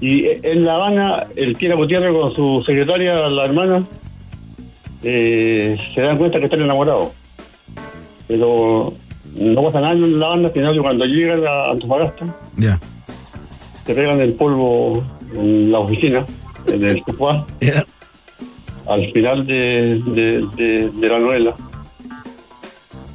[0.00, 3.84] Y en La Habana, el Tira Gutiérrez con su secretaria, la hermana,
[5.02, 7.10] eh, se dan cuenta que están enamorados.
[8.28, 8.94] Pero
[9.38, 12.26] no pasa nada en La Habana, sino que cuando llegan a Antofagasta,
[12.56, 12.80] Ya.
[13.86, 16.24] se pegan el polvo en la oficina,
[16.72, 17.46] en el sofá,
[18.88, 21.54] al final de, de- de- de la novela.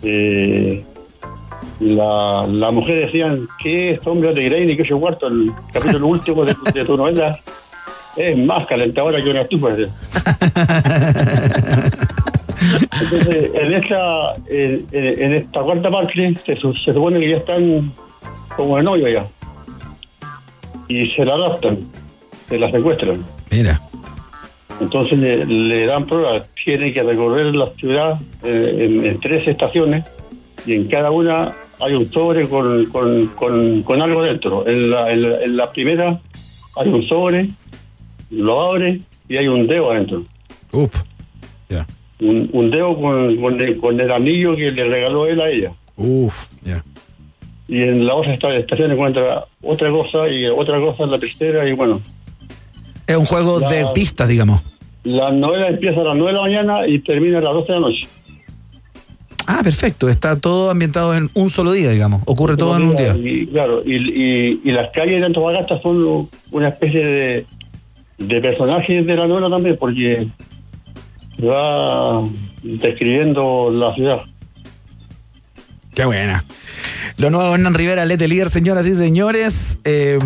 [0.04, 0.84] Eh,
[1.80, 6.08] la, la mujer decían que este hombre de Grey ni que yo cuarto, el capítulo
[6.16, 7.40] último de, de tu novela
[8.16, 9.70] es más calentadora que una estufa.
[13.02, 17.92] Entonces, en esta, en, esta cuarta parte se, se supone que ya están
[18.56, 19.26] como de novio ya.
[20.88, 21.80] Y se la adaptan,
[22.48, 23.24] se la secuestran.
[23.52, 23.82] Mira.
[24.80, 30.06] Entonces le, le dan pruebas, tiene que recorrer la ciudad eh, en, en tres estaciones
[30.66, 34.68] y en cada una hay un sobre con, con, con, con algo dentro.
[34.68, 36.20] En la, en, la, en la primera
[36.76, 37.50] hay un sobre,
[38.30, 40.24] lo abre y hay un dedo adentro.
[40.72, 40.92] Uf.
[42.20, 45.72] Un, un dedo con, con, el, con el anillo que le regaló él a ella.
[45.98, 46.84] Uf, ya.
[47.68, 51.68] Y en la otra esta- estación encuentra otra cosa y otra cosa en la tercera
[51.70, 52.02] y bueno.
[53.08, 54.62] Es un juego La- de pistas, digamos.
[55.04, 57.80] La novela empieza a las 9 de la mañana y termina a las 12 de
[57.80, 58.08] la noche.
[59.50, 60.10] Ah, perfecto.
[60.10, 62.22] Está todo ambientado en un solo día, digamos.
[62.26, 63.16] Ocurre todo en un día.
[63.16, 67.46] Y claro, y, y, y las calles de Antofagasta son una especie de,
[68.18, 70.28] de personajes de la novela también, porque
[71.42, 72.24] va
[72.62, 74.20] describiendo la ciudad.
[75.94, 76.44] Qué buena.
[77.18, 80.20] Lo nuevo Hernán Rivera, Letelier, señoras y señores, eh,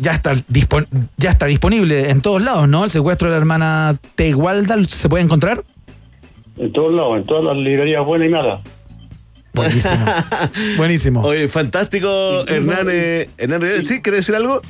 [0.00, 0.86] ya, está dispon-
[1.18, 2.84] ya está disponible en todos lados, ¿no?
[2.84, 5.64] El secuestro de la hermana Tegualda, ¿se puede encontrar?
[6.56, 8.60] En todos lados, en todas las librerías buenas y malas.
[9.52, 9.94] Buenísimo.
[10.78, 11.20] Buenísimo.
[11.22, 13.82] Oye, fantástico, Hernán, eh, Hernán Rivera.
[13.82, 14.00] ¿Sí?
[14.00, 14.62] ¿Quieres decir algo?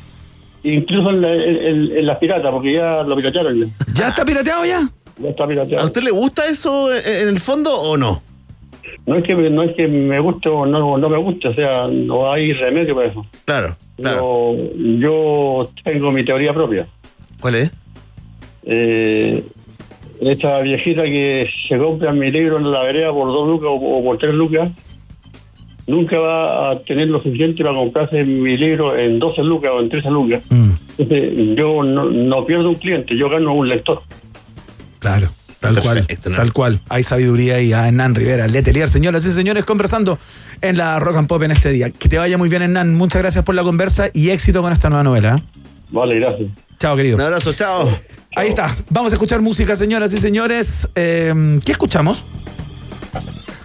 [0.64, 3.60] Incluso en, la- en- en- en las piratas, porque ya lo piratearon.
[3.60, 4.90] Ya, ¿Ya está pirateado ya?
[5.18, 5.84] Ya está pirateado.
[5.84, 8.22] ¿A usted le gusta eso eh, en el fondo o no?
[9.11, 11.89] No es que no es que me guste o no, no me guste, o sea,
[11.89, 13.27] no hay remedio para eso.
[13.45, 16.87] Claro, Yo, yo tengo mi teoría propia.
[17.41, 17.73] ¿Cuál es?
[18.62, 19.43] Eh,
[20.20, 24.05] esta viejita que se compra mi libro en la vereda por dos lucas o, o
[24.05, 24.70] por tres lucas,
[25.89, 29.89] nunca va a tener lo suficiente para comprarse mi libro en 12 lucas o en
[29.89, 30.47] 13 lucas.
[30.99, 34.03] Entonces, yo no, no pierdo un cliente, yo gano un lector.
[35.01, 35.31] Claro.
[35.61, 36.81] Tal cual, tal cual.
[36.89, 38.89] Hay sabiduría ahí a Hernán Rivera, Letelier.
[38.89, 40.19] Señoras y señores, conversando
[40.62, 41.91] en la Rock and Pop en este día.
[41.91, 42.95] Que te vaya muy bien, Hernán.
[42.95, 45.37] Muchas gracias por la conversa y éxito con esta nueva novela.
[45.37, 45.43] ¿eh?
[45.91, 46.51] Vale, gracias.
[46.78, 47.16] Chao, querido.
[47.16, 47.91] Un abrazo, chao.
[48.35, 48.74] Ahí está.
[48.89, 50.89] Vamos a escuchar música, señoras y señores.
[50.95, 52.24] Eh, ¿Qué escuchamos?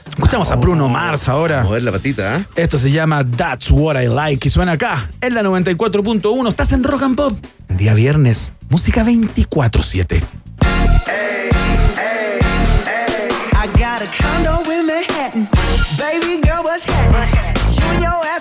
[0.09, 1.63] Escuchamos a Bruno Mars ahora.
[1.63, 2.45] Mover la patita, ¿eh?
[2.55, 6.47] Esto se llama That's What I Like y suena acá en la 94.1.
[6.47, 7.37] Estás en Rock and Pop.
[7.69, 8.53] Día viernes.
[8.69, 10.21] Música 24-7.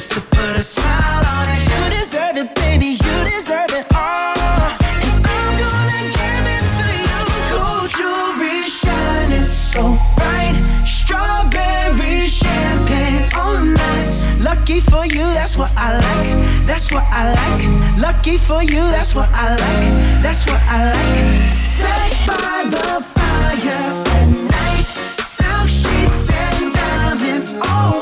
[0.00, 1.60] just to put a smile on it.
[1.68, 2.90] You deserve it, baby.
[3.04, 4.64] You deserve it all.
[4.92, 7.20] And I'm gonna give it to you.
[7.52, 9.82] Gold jewelry shining so
[10.16, 10.56] bright.
[10.86, 14.24] Strawberry champagne oh, on ice.
[14.40, 16.30] Lucky for you, that's what I like.
[16.66, 17.64] That's what I like.
[18.00, 20.22] Lucky for you, that's what I like.
[20.24, 21.50] That's what I like.
[21.50, 23.84] Sex by the fire
[24.16, 24.88] at night.
[25.36, 27.99] Silk sheets and diamonds, all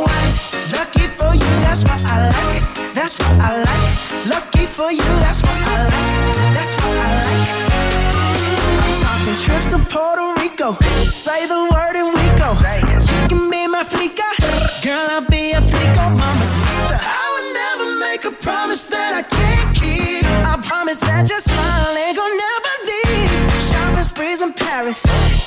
[3.09, 4.27] That's what I like.
[4.27, 6.37] Lucky for you, that's what I like.
[6.53, 7.49] That's what I like.
[8.85, 10.77] I'm talking trips to Puerto Rico.
[11.09, 12.53] Say the word and we go.
[12.53, 14.29] You can be my flica.
[14.85, 17.01] Girl, I'll be a flico, mama sister.
[17.01, 20.27] I would never make a promise that I can't keep.
[20.45, 23.33] I promise that your smile ain't gonna never leave.
[23.73, 25.01] Shopping sprees in Paris.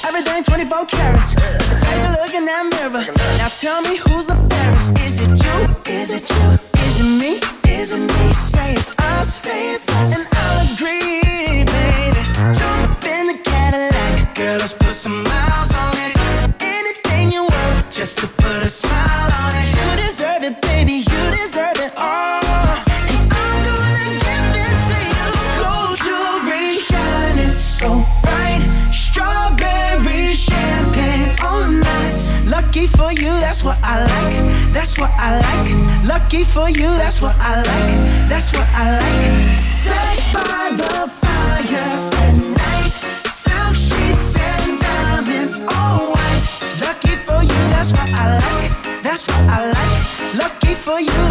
[0.03, 1.35] Everything 24 carats.
[1.77, 3.05] Take a look in that mirror.
[3.37, 4.97] Now tell me who's the fairest.
[4.97, 5.93] Is it you?
[5.93, 6.59] Is it you?
[6.87, 7.50] Is it me?
[7.81, 8.31] Is it me?
[8.31, 12.21] Say it's us, say it's us, and I'll agree, baby.
[12.53, 16.61] Jump in the Cadillac, girl, let's put some miles on it.
[16.61, 19.65] Anything you want, just to put a smile on it.
[19.73, 22.43] You deserve it, baby, you deserve it all.
[23.07, 25.27] And I'm gonna give it to you.
[25.57, 28.61] Gold jewelry shining so bright,
[28.93, 32.29] strawberry champagne oh, on ice.
[32.45, 34.60] Lucky for you, that's what I like.
[34.91, 36.05] That's what I like.
[36.05, 38.27] Lucky for you, that's what I like.
[38.27, 39.55] That's what I like.
[39.55, 42.91] Sex by the fire at night.
[43.31, 46.45] Silk sheets and diamonds, all white.
[46.81, 49.01] Lucky for you, that's what I like.
[49.01, 50.35] That's what I like.
[50.35, 51.30] Lucky for you,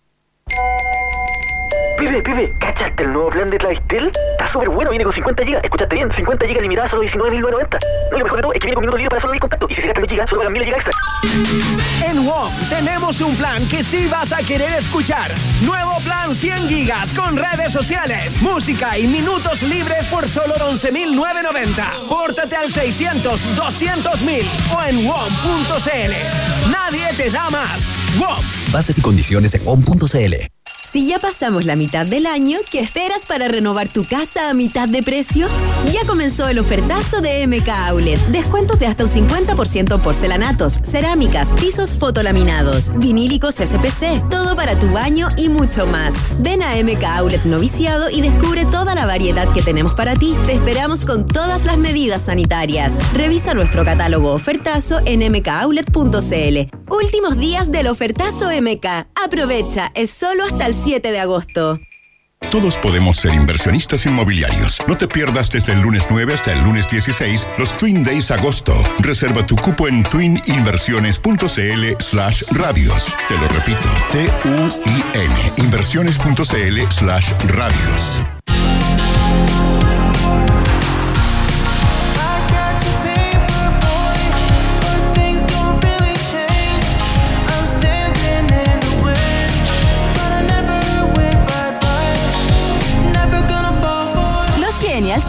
[2.01, 4.09] Pibe, pibe, ¿cachaste el nuevo plan de Clavistel?
[4.31, 5.59] Está súper bueno, viene con 50 GB.
[5.63, 7.77] Escuchaste bien, 50 GB limitadas solo 19.990.
[8.09, 9.39] No, y lo mejor de todo es que viene con minutos libres para solo ir
[9.39, 9.67] contacto.
[9.69, 10.93] Y si se gastan los GB, solo pagan 1000 GB extra.
[12.09, 15.31] En WOM tenemos un plan que sí vas a querer escuchar.
[15.61, 22.07] Nuevo plan 100 gigas con redes sociales, música y minutos libres por solo 11.990.
[22.09, 24.43] Pórtate al 600 200.000
[24.75, 26.71] o en WOM.cl.
[26.71, 27.93] Nadie te da más.
[28.17, 28.43] WOM.
[28.71, 30.60] Bases y condiciones en WOM.cl.
[30.91, 34.89] Si ya pasamos la mitad del año, ¿qué esperas para renovar tu casa a mitad
[34.89, 35.47] de precio?
[35.89, 38.19] Ya comenzó el ofertazo de MK Outlet.
[38.27, 44.91] Descuentos de hasta un 50% en porcelanatos, cerámicas, pisos fotolaminados, vinílicos SPC, todo para tu
[44.91, 46.13] baño y mucho más.
[46.39, 50.35] Ven a MK Outlet Noviciado y descubre toda la variedad que tenemos para ti.
[50.45, 52.97] Te esperamos con todas las medidas sanitarias.
[53.13, 56.81] Revisa nuestro catálogo ofertazo en mkoutlet.cl.
[56.91, 59.07] Últimos días del ofertazo MK.
[59.15, 61.79] Aprovecha, es solo hasta el 7 de agosto.
[62.49, 64.79] Todos podemos ser inversionistas inmobiliarios.
[64.87, 68.75] No te pierdas desde el lunes 9 hasta el lunes 16 los Twin Days Agosto.
[68.99, 73.13] Reserva tu cupo en twininversiones.cl slash radios.
[73.27, 78.40] Te lo repito, T-U-I-N, inversiones.cl slash radios.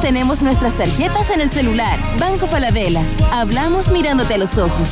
[0.02, 1.98] Tenemos nuestras tarjetas en el celular.
[2.18, 3.02] Banco Falabella.
[3.30, 4.88] Hablamos mirándote a los ojos.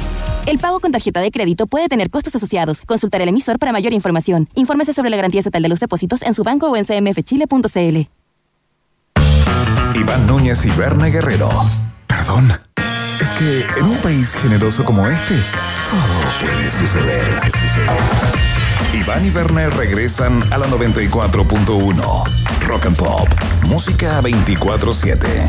[0.47, 2.83] El pago con tarjeta de crédito puede tener costos asociados.
[2.83, 4.49] Consultar el emisor para mayor información.
[4.55, 8.09] Infórmese sobre la garantía estatal de los depósitos en su banco o en cmfchile.cl.
[9.99, 11.51] Iván Núñez y Berna Guerrero.
[12.07, 12.53] Perdón.
[13.21, 17.41] Es que en un país generoso como este, todo puede suceder.
[18.93, 22.25] Iván y Werner regresan a la 94.1.
[22.67, 23.29] Rock and Pop.
[23.69, 25.49] Música 24-7.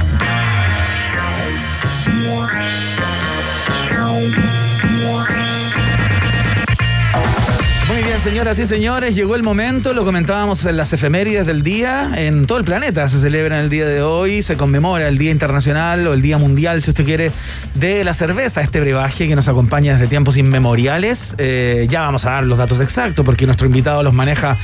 [8.22, 12.60] Señoras y señores, llegó el momento, lo comentábamos en las efemérides del día, en todo
[12.60, 16.22] el planeta se celebra el día de hoy, se conmemora el Día Internacional o el
[16.22, 17.31] Día Mundial, si usted quiere,
[17.73, 21.34] de la cerveza, este brebaje que nos acompaña desde tiempos inmemoriales.
[21.39, 24.56] Eh, ya vamos a dar los datos exactos porque nuestro invitado los maneja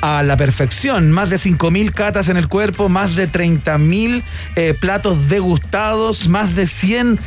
[0.00, 1.10] a la perfección.
[1.10, 4.22] Más de 5.000 catas en el cuerpo, más de 30.000
[4.56, 7.18] eh, platos degustados, más de 100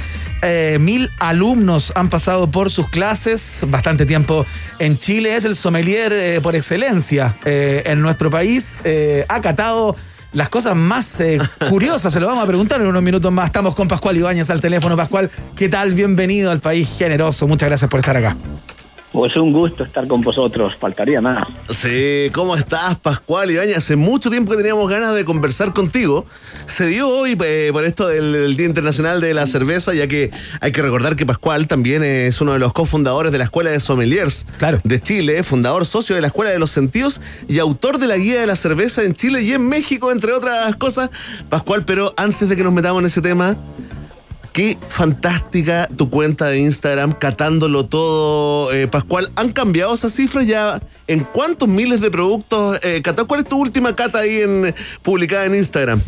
[0.42, 4.46] eh, mil alumnos han pasado por sus clases, bastante tiempo
[4.80, 8.82] en Chile, es el sommelier eh, por excelencia eh, en nuestro país,
[9.28, 9.98] ha catado
[10.32, 11.22] las cosas más
[11.70, 13.48] curiosas, se lo vamos a preguntar en unos minutos más.
[13.48, 14.96] Estamos con Pascual Ibáñez al teléfono.
[14.96, 15.94] Pascual, ¿qué tal?
[15.94, 18.38] Bienvenido al país generoso, muchas gracias por estar acá.
[19.12, 21.48] Pues un gusto estar con vosotros, faltaría más.
[21.70, 23.78] Sí, ¿cómo estás, Pascual Ibañez?
[23.78, 26.26] Hace mucho tiempo que teníamos ganas de conversar contigo.
[26.68, 30.30] Se dio hoy eh, por esto del, del Día Internacional de la Cerveza, ya que
[30.62, 33.80] hay que recordar que Pascual también es uno de los cofundadores de la Escuela de
[33.80, 34.46] Sommeliers
[34.84, 38.42] de Chile, fundador socio de la Escuela de los Sentidos y autor de la Guía
[38.42, 41.10] de la Cerveza en Chile y en México, entre otras cosas.
[41.50, 43.58] Pascual, pero antes de que nos metamos en ese tema,
[44.54, 49.30] Qué fantástica tu cuenta de Instagram, catándolo todo, eh, Pascual.
[49.36, 50.82] ¿Han cambiado esas cifras ya?
[51.08, 53.28] ¿En cuántos miles de productos eh, catado?
[53.28, 54.74] ¿Cuál es tu última cata ahí en,
[55.04, 56.02] publicada en Instagram?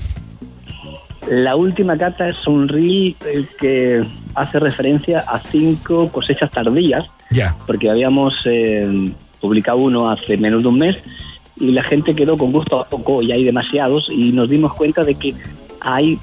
[1.29, 4.03] La última cata es un reel eh, que
[4.33, 7.55] hace referencia a cinco cosechas tardías, Ya.
[7.67, 10.97] porque habíamos eh, publicado uno hace menos de un mes
[11.57, 15.03] y la gente quedó con gusto a poco y hay demasiados y nos dimos cuenta
[15.03, 15.33] de que
[15.79, 16.19] hay,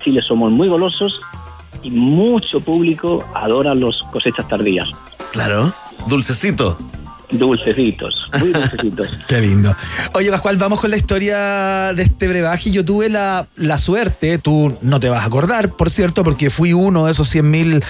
[0.00, 1.18] Chile somos muy golosos
[1.82, 4.88] y mucho público adora los cosechas tardías.
[5.32, 5.72] Claro,
[6.08, 6.76] dulcecito.
[7.30, 9.08] Dulcecitos, muy dulcecitos.
[9.28, 9.74] Qué lindo.
[10.14, 12.72] Oye, Pascual, vamos con la historia de este brebaje.
[12.72, 16.72] Yo tuve la, la suerte, tú no te vas a acordar, por cierto, porque fui
[16.72, 17.84] uno de esos 100.000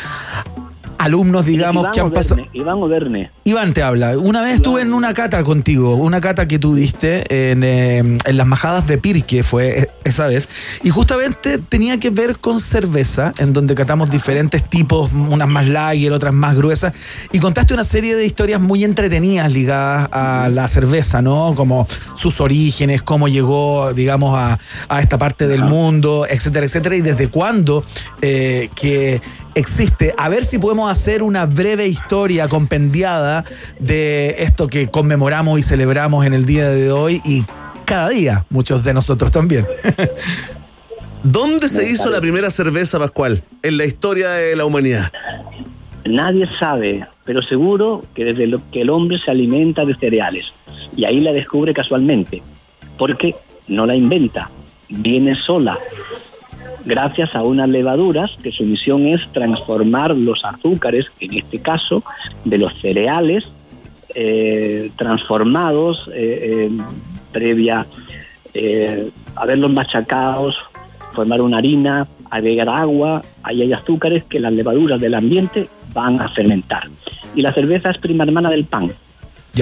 [1.01, 2.43] alumnos, digamos, Iván que han pasado.
[2.53, 3.31] Iván Oderne.
[3.45, 4.19] Iván te habla.
[4.19, 8.37] Una vez estuve en una cata contigo, una cata que tú diste en, eh, en
[8.37, 10.49] las majadas de Pirque, fue eh, esa vez.
[10.83, 16.13] Y justamente tenía que ver con cerveza, en donde catamos diferentes tipos, unas más lager,
[16.13, 16.93] otras más gruesas.
[17.33, 21.55] Y contaste una serie de historias muy entretenidas ligadas a la cerveza, ¿no?
[21.57, 24.59] Como sus orígenes, cómo llegó, digamos, a,
[24.89, 26.97] a esta parte del mundo, etcétera, etcétera.
[26.97, 27.85] Y desde cuándo
[28.21, 29.21] eh, que
[29.55, 30.15] existe.
[30.17, 33.45] A ver si podemos hacer una breve historia compendiada
[33.79, 37.45] de esto que conmemoramos y celebramos en el día de hoy y
[37.85, 39.67] cada día, muchos de nosotros también.
[41.23, 43.43] ¿Dónde se hizo la primera cerveza, Pascual?
[43.63, 45.11] En la historia de la humanidad.
[46.07, 50.47] Nadie sabe, pero seguro que desde lo que el hombre se alimenta de cereales.
[50.97, 52.43] Y ahí la descubre casualmente.
[52.97, 53.35] porque
[53.67, 54.51] no la inventa,
[54.91, 55.79] viene sola,
[56.85, 62.03] gracias a unas levaduras que su misión es transformar los azúcares, en este caso,
[62.45, 63.51] de los cereales
[64.15, 66.71] eh, transformados eh, eh,
[67.33, 67.87] previa
[68.55, 70.57] eh, haberlos machacados,
[71.13, 76.29] formar una harina, agregar agua, ahí hay azúcares que las levaduras del ambiente van a
[76.31, 76.89] fermentar.
[77.35, 78.93] Y la cerveza es prima hermana del pan.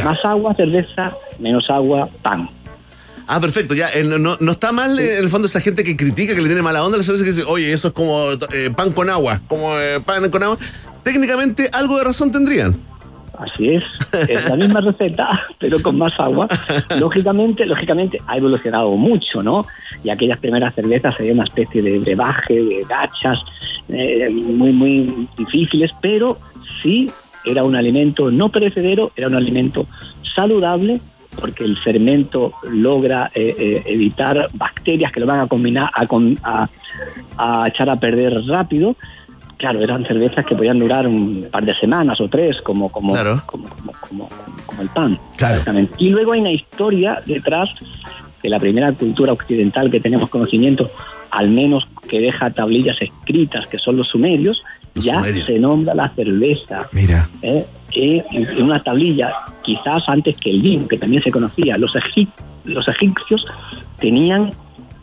[0.04, 2.48] Más agua, cerveza, menos agua, pan.
[3.28, 3.88] Ah, perfecto, ya.
[3.94, 6.40] eh, no, no- no está mal eh, en el fondo esa gente que critica, que
[6.40, 8.90] le tiene mala onda a la cerveza, que dice, oye, eso es como eh, pan
[8.92, 10.58] con agua, como eh, pan con agua.
[11.02, 12.76] Técnicamente algo de razón tendrían.
[13.38, 13.84] Así es,
[14.28, 15.28] es la misma receta,
[15.60, 16.48] pero con más agua.
[16.98, 19.64] Lógicamente, lógicamente ha evolucionado mucho, ¿no?
[20.02, 23.38] Y aquellas primeras cervezas serían una especie de brebaje, de gachas,
[23.90, 26.38] eh, muy, muy difíciles, pero
[26.82, 27.08] sí
[27.44, 29.86] era un alimento no perecedero, era un alimento
[30.34, 31.00] saludable,
[31.40, 36.34] porque el fermento logra eh, eh, evitar bacterias que lo van a combinar, a, com-
[36.42, 36.68] a-
[37.36, 38.96] a echar a perder rápido.
[39.56, 43.12] Claro, eran cervezas que podían durar un par de semanas o tres, como, como,
[43.46, 44.28] como, como, como-
[44.66, 45.18] como el pan.
[45.56, 45.94] Exactamente.
[45.98, 47.68] Y luego hay una historia detrás
[48.42, 50.90] de la primera cultura occidental que tenemos conocimiento,
[51.32, 54.62] al menos que deja tablillas escritas, que son los sumerios,
[54.94, 55.44] ya sumerios.
[55.46, 56.88] se nombra la cerveza.
[56.92, 57.28] Mira.
[57.42, 57.66] ¿eh?
[57.92, 59.32] Eh, en una tablilla,
[59.62, 61.78] quizás antes que el vino, que también se conocía.
[61.78, 62.28] Los, egip-
[62.64, 63.44] los egipcios
[63.98, 64.50] tenían,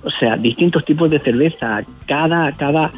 [0.04, 1.84] o sea, distintos tipos de cerveza.
[2.06, 2.92] Cada, cada,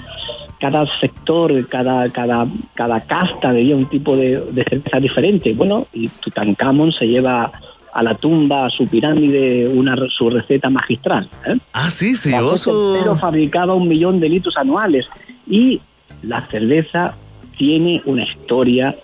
[0.59, 5.53] cada sector, cada, cada, cada casta bebía un tipo de, de cerveza diferente.
[5.53, 7.51] Bueno, y Tutankamón se lleva
[7.93, 11.29] a la tumba, a su pirámide, una, su receta magistral.
[11.47, 11.57] ¿eh?
[11.73, 12.97] Ah, sí, su...
[12.99, 15.07] Pero fabricaba un millón de litros anuales.
[15.49, 15.79] Y
[16.23, 17.15] la cerveza
[17.57, 18.95] tiene una historia,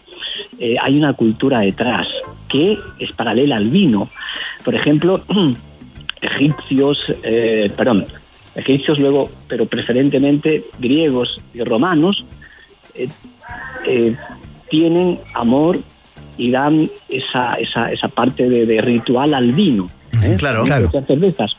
[0.59, 2.07] eh, hay una cultura detrás
[2.49, 4.09] que es paralela al vino.
[4.63, 5.23] Por ejemplo,
[6.21, 8.05] egipcios, eh, perdón,
[8.55, 12.25] egipcios luego, pero preferentemente griegos y romanos,
[12.95, 13.07] eh,
[13.87, 14.15] eh,
[14.69, 15.79] tienen amor
[16.37, 19.87] y dan esa, esa, esa parte de, de ritual al vino.
[20.23, 20.35] ¿eh?
[20.37, 20.59] Claro.
[20.65, 21.05] Las Claro.
[21.07, 21.55] cervezas.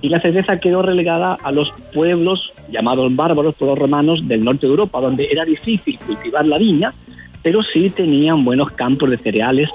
[0.00, 4.70] Y la cerveza quedó relegada a los pueblos llamados bárbaros, pueblos romanos del norte de
[4.72, 6.92] Europa, donde era difícil cultivar la viña,
[7.44, 9.68] pero sí tenían buenos campos de cereales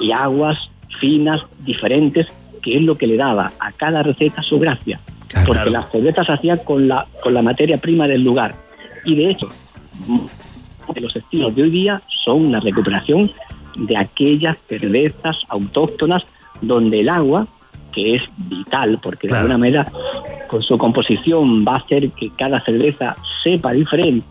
[0.00, 0.58] y aguas
[1.00, 2.26] finas, diferentes,
[2.60, 5.00] que es lo que le daba a cada receta su gracia.
[5.46, 8.54] Porque la cerveza se hacía con la, con la materia prima del lugar.
[9.04, 9.46] Y de hecho,
[10.92, 13.30] de los estilos de hoy día son la recuperación
[13.76, 16.24] de aquellas cervezas autóctonas
[16.60, 17.46] donde el agua,
[17.92, 19.86] que es vital, porque de alguna manera
[20.48, 24.26] con su composición va a hacer que cada cerveza sepa diferente,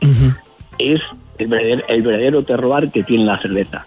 [0.78, 1.02] es
[1.42, 3.86] el verdadero, el terroir que tiene la cerveza.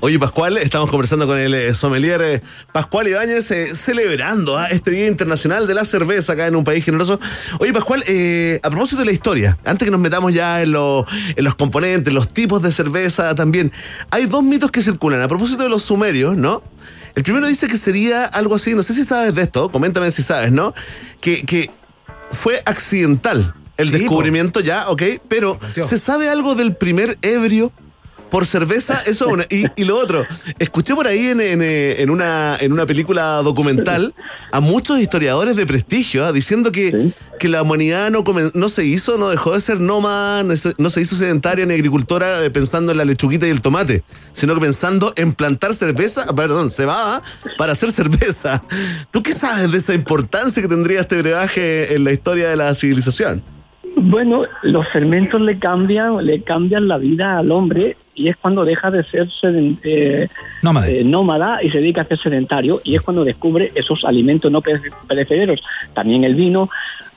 [0.00, 4.90] Oye, Pascual, estamos conversando con el eh, sommelier eh, Pascual Ibáñez, eh, celebrando ah, este
[4.90, 7.18] Día Internacional de la Cerveza acá en un país generoso.
[7.60, 8.04] Oye, Pascual,
[8.62, 11.06] a propósito de la historia, antes que nos metamos ya en los
[11.56, 13.72] componentes, los tipos de cerveza también,
[14.10, 15.22] hay dos mitos que circulan.
[15.22, 16.62] A propósito de los sumerios, ¿no?
[17.14, 20.22] El primero dice que sería algo así, no sé si sabes de esto, coméntame si
[20.22, 20.74] sabes, ¿no?
[21.20, 21.70] Que, que
[22.30, 27.72] fue accidental el descubrimiento ya, ok, pero ¿se sabe algo del primer ebrio?
[28.30, 29.44] Por cerveza, eso una.
[29.48, 30.26] Y, y lo otro,
[30.58, 34.14] escuché por ahí en, en, eh, en una, en una película documental
[34.50, 38.84] a muchos historiadores de prestigio ah, diciendo que, que la humanidad no, comen- no se
[38.84, 42.50] hizo, no dejó de ser nómada, no se, no se hizo sedentaria ni agricultora eh,
[42.50, 46.72] pensando en la lechuguita y el tomate, sino que pensando en plantar cerveza, ah, perdón,
[46.72, 47.22] cebada
[47.56, 48.60] para hacer cerveza.
[49.12, 52.74] ¿Tú qué sabes de esa importancia que tendría este brebaje en la historia de la
[52.74, 53.40] civilización?
[53.98, 58.90] Bueno, los fermentos le cambian, le cambian la vida al hombre y es cuando deja
[58.90, 60.28] de ser eh,
[60.86, 64.60] eh, nómada y se dedica a ser sedentario y es cuando descubre esos alimentos no
[64.60, 65.62] pere- perecederos,
[65.94, 66.68] también el vino,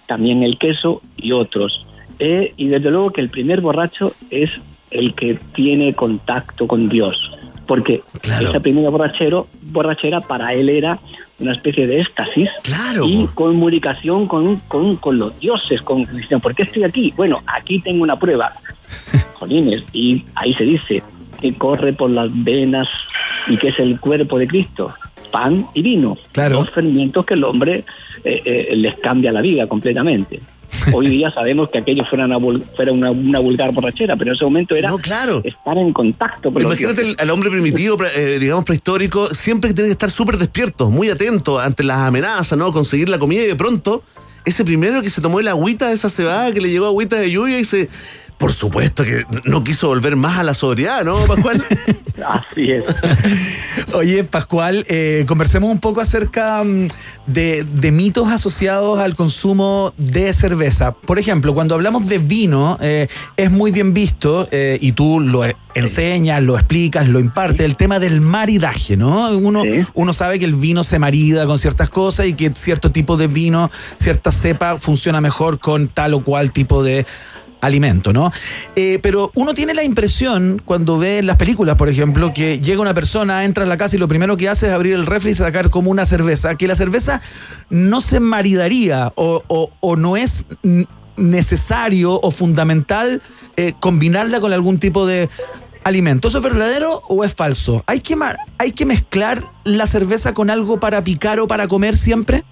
[0.07, 1.85] también el queso y otros.
[2.17, 4.49] Eh, y desde luego que el primer borracho es
[4.89, 7.17] el que tiene contacto con Dios,
[7.67, 10.97] porque esa primera borrachero, borrachera para él era
[11.39, 12.49] una especie de éxtasis
[13.05, 17.13] y comunicación con, con, con los dioses, con dicen, ¿por qué estoy aquí?
[17.15, 18.53] Bueno, aquí tengo una prueba,
[19.33, 21.03] jolines, y ahí se dice
[21.41, 22.87] que corre por las venas
[23.47, 24.93] y que es el cuerpo de Cristo,
[25.31, 27.83] pan y vino, dos fermentos que el hombre
[28.23, 30.41] eh, eh, les cambia la vida completamente.
[30.93, 32.37] Hoy día sabemos que aquello fuera una,
[32.75, 34.89] fuera una, una vulgar borrachera, pero en ese momento era
[35.43, 39.87] estar en contacto con Imagínate el- al hombre primitivo, eh, digamos prehistórico, siempre que tiene
[39.89, 42.71] que estar súper despierto, muy atento ante las amenazas, ¿no?
[42.71, 44.03] Conseguir la comida y de pronto,
[44.45, 47.29] ese primero que se tomó el agüita de esa cebada, que le llegó agüita de
[47.31, 47.89] lluvia y se
[48.39, 51.61] Por supuesto que no quiso volver más a la sobriedad, ¿no, Pascual?
[52.25, 52.85] Así es.
[53.93, 56.87] Oye, Pascual, eh, conversemos un poco acerca mm,
[57.27, 60.93] de, de mitos asociados al consumo de cerveza.
[60.93, 65.43] Por ejemplo, cuando hablamos de vino, eh, es muy bien visto, eh, y tú lo
[65.43, 69.31] e- enseñas, lo explicas, lo impartes, el tema del maridaje, ¿no?
[69.37, 69.63] Uno,
[69.93, 73.27] uno sabe que el vino se marida con ciertas cosas y que cierto tipo de
[73.27, 77.05] vino, cierta cepa, funciona mejor con tal o cual tipo de
[77.61, 78.31] alimento, ¿no?
[78.75, 82.81] Eh, pero uno tiene la impresión, cuando ve en las películas, por ejemplo, que llega
[82.81, 85.31] una persona, entra a la casa y lo primero que hace es abrir el refri
[85.31, 87.21] y sacar como una cerveza, que la cerveza
[87.69, 90.45] no se maridaría o, no es
[91.17, 93.21] necesario o fundamental
[93.57, 95.29] eh, combinarla con algún tipo de
[95.83, 96.29] alimento.
[96.29, 97.83] ¿Eso es verdadero o es falso?
[97.87, 98.15] ¿Hay que,
[98.57, 102.43] ¿Hay que mezclar la cerveza con algo para picar o para comer siempre?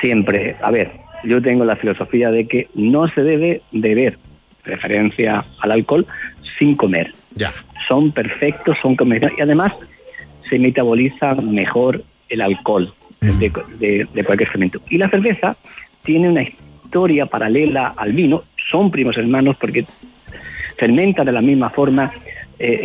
[0.00, 4.18] Siempre, a ver, yo tengo la filosofía de que no se debe beber
[4.64, 6.06] referencia al alcohol
[6.58, 7.12] sin comer.
[7.34, 7.52] Ya.
[7.88, 9.72] Son perfectos, son comerciales y además
[10.48, 14.80] se metaboliza mejor el alcohol de, de- de cualquier fermento.
[14.90, 15.56] Y la cerveza
[16.04, 19.84] tiene una historia paralela al vino, son primos hermanos porque
[20.78, 22.12] fermentan de la misma forma,
[22.58, 22.80] eh,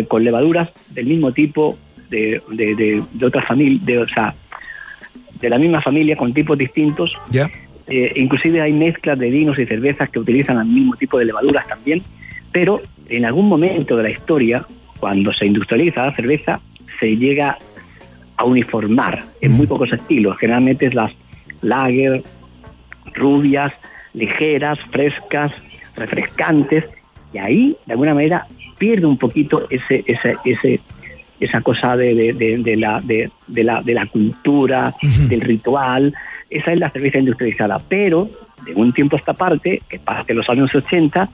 [0.00, 1.78] eh, con levaduras del mismo tipo,
[2.10, 4.34] de, de, de, de otra familia, de, o sea,
[5.40, 7.12] de la misma familia, con tipos distintos.
[7.30, 7.50] Ya.
[7.88, 11.66] Eh, inclusive hay mezclas de vinos y cervezas que utilizan el mismo tipo de levaduras
[11.66, 12.02] también,
[12.52, 14.64] pero en algún momento de la historia,
[15.00, 16.60] cuando se industrializa la cerveza,
[17.00, 17.58] se llega
[18.36, 20.36] a uniformar en muy pocos estilos.
[20.38, 21.12] Generalmente es las
[21.60, 22.22] lager,
[23.14, 23.72] rubias,
[24.14, 25.52] ligeras, frescas,
[25.96, 26.84] refrescantes,
[27.32, 28.46] y ahí, de alguna manera,
[28.78, 30.80] pierde un poquito ese, ese, ese,
[31.40, 34.94] esa cosa de, de- de- de la, de, de la, de la cultura,
[35.28, 36.14] del ritual.
[36.52, 37.78] Esa es la cerveza industrializada.
[37.88, 38.28] Pero,
[38.64, 41.28] de un tiempo a esta parte, que parte de los años 80,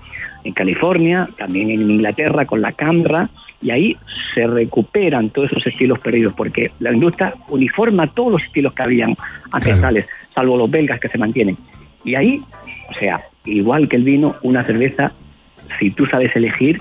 [0.44, 3.28] en California, también en Inglaterra con la Camra,
[3.60, 3.96] y ahí
[4.34, 9.16] se recuperan todos esos estilos perdidos, porque la industria uniforma todos los estilos que habían
[9.50, 11.56] ancestrales, salvo los belgas que se mantienen.
[12.04, 12.40] Y ahí,
[12.88, 15.12] o sea, igual que el vino, una cerveza,
[15.78, 16.80] si tú sabes elegir,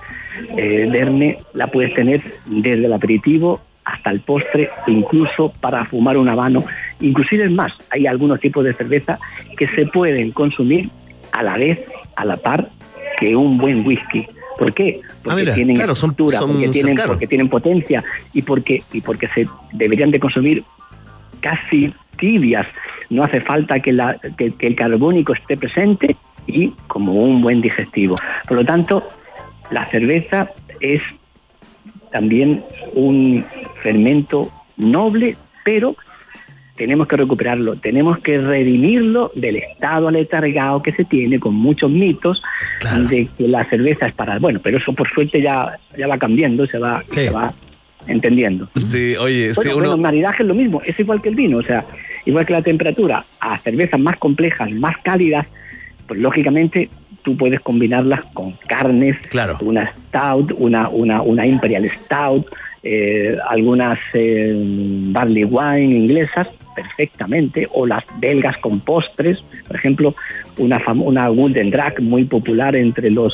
[0.55, 6.29] eh, Verne, la puedes tener desde el aperitivo hasta el postre, incluso para fumar un
[6.29, 6.63] habano.
[6.99, 9.19] Inclusive es más, hay algunos tipos de cerveza
[9.57, 10.89] que se pueden consumir
[11.31, 11.83] a la vez,
[12.15, 12.69] a la par,
[13.19, 14.25] que un buen whisky.
[14.57, 15.01] ¿Por qué?
[15.23, 18.03] Porque mira, tienen claro, son- estructura, son porque, tienen, porque tienen potencia
[18.33, 20.63] y porque, y porque se deberían de consumir
[21.41, 22.65] casi tibias.
[23.09, 26.15] No hace falta que, la, que, que el carbónico esté presente
[26.47, 28.15] y como un buen digestivo.
[28.47, 29.07] Por lo tanto,
[29.69, 30.49] la cerveza
[30.79, 31.01] es
[32.11, 32.63] también
[32.93, 33.45] un
[33.83, 35.95] fermento noble, pero
[36.77, 42.41] tenemos que recuperarlo, tenemos que redimirlo del estado aletargado que se tiene con muchos mitos
[43.09, 44.37] de que la cerveza es para...
[44.39, 47.53] Bueno, pero eso por suerte ya, ya va cambiando, se va, se va
[48.07, 48.69] entendiendo.
[48.75, 49.93] Sí, oye, Bueno, sí, uno.
[49.93, 51.83] el maridaje es lo mismo, es igual que el vino, o sea,
[52.25, 55.47] igual que la temperatura, a cervezas más complejas, más cálidas,
[56.07, 56.89] pues lógicamente
[57.23, 59.17] tú puedes combinarlas con carnes,
[59.61, 62.47] una stout, una, una, una imperial stout,
[62.83, 64.53] eh, algunas eh,
[65.11, 66.47] barley wine inglesas,
[66.77, 70.15] perfectamente, o las belgas con postres, por ejemplo,
[70.57, 73.33] una, una Golden Drag muy popular entre los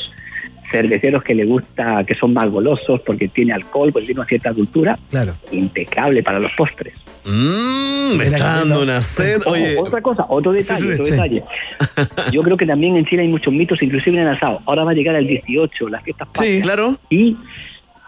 [0.70, 4.52] cerveceros que le gusta, que son más golosos porque tiene alcohol, pues tiene una cierta
[4.52, 5.34] cultura, Claro.
[5.52, 6.94] impecable para los postres.
[7.26, 9.40] Mmm, me está dando una sed.
[9.44, 11.10] Ojo, Oye, otra cosa, otro detalle, Sí, sí, otro sí.
[11.12, 11.42] detalle.
[12.32, 14.60] Yo creo que también en Chile hay muchos mitos, inclusive en el asado.
[14.66, 16.62] Ahora va a llegar el 18, las fiestas patrias.
[16.62, 16.96] claro.
[17.10, 17.36] Y,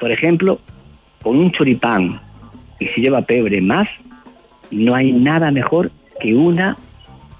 [0.01, 0.59] por ejemplo,
[1.23, 2.21] con un choripán,
[2.81, 3.89] y si lleva pebre más,
[4.70, 5.90] no hay nada mejor
[6.20, 6.76] que una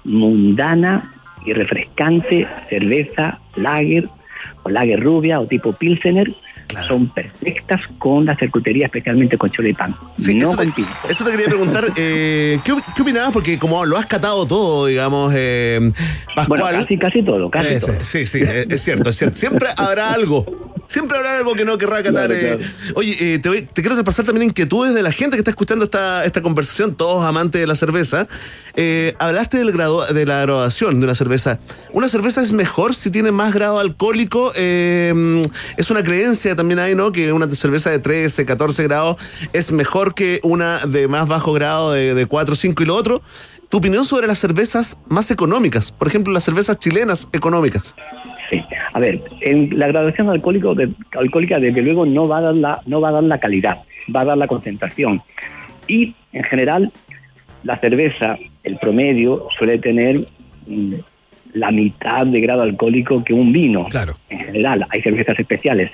[0.03, 1.13] mundana
[1.45, 4.09] y refrescante cerveza lager
[4.63, 6.33] o lager rubia o tipo pilsener.
[6.85, 9.95] Son perfectas con la charcutería, especialmente con choripán.
[10.17, 10.91] no eso, con te, tinto.
[11.07, 11.85] eso te quería preguntar.
[11.95, 13.31] eh, ¿qué, qué opinabas?
[13.31, 15.93] Porque como lo has catado todo, digamos, eh,
[16.35, 16.59] Pascual.
[16.59, 17.95] Bueno, casi, casi todo, casi todo.
[18.01, 19.37] Sí, sí, es cierto, es cierto.
[19.37, 20.45] Siempre habrá algo.
[20.89, 22.27] Siempre habrá algo que no querrá catar.
[22.27, 22.57] Claro, eh.
[22.57, 22.71] claro.
[22.95, 25.85] Oye, eh, te, voy- te quiero traspasar también inquietudes de la gente que está escuchando
[25.85, 28.27] esta, esta conversación, todos amantes de la cerveza.
[28.75, 31.59] Eh, hablaste del grado, de la graduación de una cerveza.
[31.91, 34.51] ¿Una cerveza es mejor si tiene más grado alcohólico?
[34.55, 35.41] Eh,
[35.77, 37.11] es una creencia también hay, ¿no?
[37.11, 39.17] Que una cerveza de 13, 14 grados
[39.53, 43.21] es mejor que una de más bajo grado de, de 4, 5 y lo otro.
[43.69, 47.95] Tu opinión sobre las cervezas más económicas, por ejemplo, las cervezas chilenas económicas.
[48.97, 52.81] A ver, en la graduación alcohólico de- alcohólica desde luego no va a dar la
[52.87, 53.77] no va a dar la calidad,
[54.15, 55.21] va a dar la concentración.
[55.87, 56.91] Y en general
[57.61, 60.25] la cerveza, el promedio suele tener
[60.65, 60.93] mm,
[61.53, 63.85] la mitad de grado alcohólico que un vino.
[63.85, 64.15] Claro.
[64.29, 65.91] En general, hay cervezas especiales.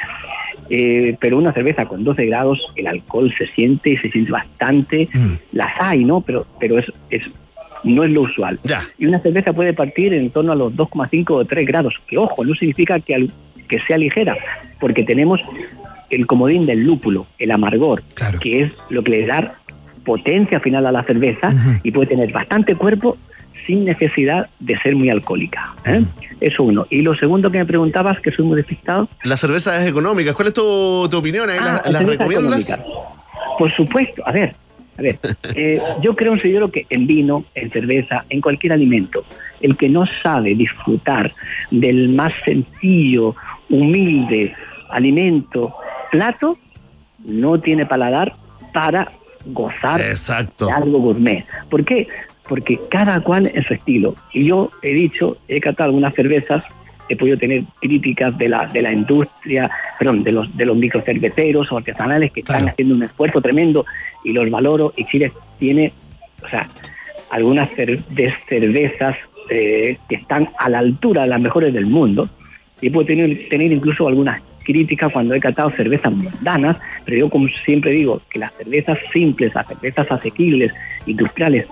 [0.70, 5.10] Eh, pero una cerveza con 12 grados, el alcohol se siente y se siente bastante.
[5.52, 6.22] Las hay, ¿no?
[6.22, 7.24] Pero, pero es, es,
[7.84, 8.60] no es lo usual.
[8.98, 11.94] Y una cerveza puede partir en torno a los 2,5 o 3 grados.
[12.08, 13.32] Que ojo, no significa que, al-
[13.68, 14.36] que sea ligera,
[14.80, 15.40] porque tenemos
[16.10, 18.04] el comodín del lúpulo, el amargor,
[18.42, 19.56] que es lo que le da
[20.06, 21.50] potencia final a la cerveza
[21.84, 23.18] y puede tener bastante cuerpo
[23.66, 25.74] sin necesidad de ser muy alcohólica.
[25.86, 26.04] ¿eh?
[26.42, 26.86] Eso uno.
[26.90, 30.54] Y lo segundo que me preguntabas, que soy muy despistado, Las cervezas económicas, ¿cuál es
[30.54, 31.50] tu, tu opinión?
[31.50, 32.70] ¿Ahí Ah, las, las cerveza recomiendas?
[32.70, 33.00] económica.
[33.58, 34.54] Por supuesto, a ver,
[34.98, 35.20] a ver,
[35.56, 39.24] eh, yo creo considero que en vino, en cerveza, en cualquier alimento,
[39.62, 41.34] el que no sabe disfrutar
[41.72, 43.36] del más sencillo,
[43.70, 44.54] humilde
[44.90, 45.74] alimento,
[46.12, 46.58] plato,
[47.26, 48.34] no tiene paladar
[48.74, 49.12] para
[49.46, 51.46] gozar de algo gourmet.
[51.70, 52.08] ¿Por qué?
[52.48, 54.16] Porque cada cual en su estilo.
[54.34, 56.64] Y yo he dicho, he catado algunas cervezas,
[57.10, 59.70] he podido tener críticas de la, de la industria,
[60.00, 63.86] perdón, de los, de los microcerveceros o artesanales que están haciendo un esfuerzo tremendo
[64.24, 64.94] y los valoro.
[64.96, 65.92] Y Chile tiene,
[66.44, 66.68] o sea,
[67.30, 69.16] algunas de cervezas
[69.50, 72.30] eh, que están a la altura de las mejores del mundo.
[72.82, 77.48] Y puedo tener, tener incluso algunas críticas cuando he catado cervezas mundanas, pero yo como
[77.66, 80.74] siempre digo que las cervezas simples, las cervezas asequibles,
[81.06, 81.68] industriales,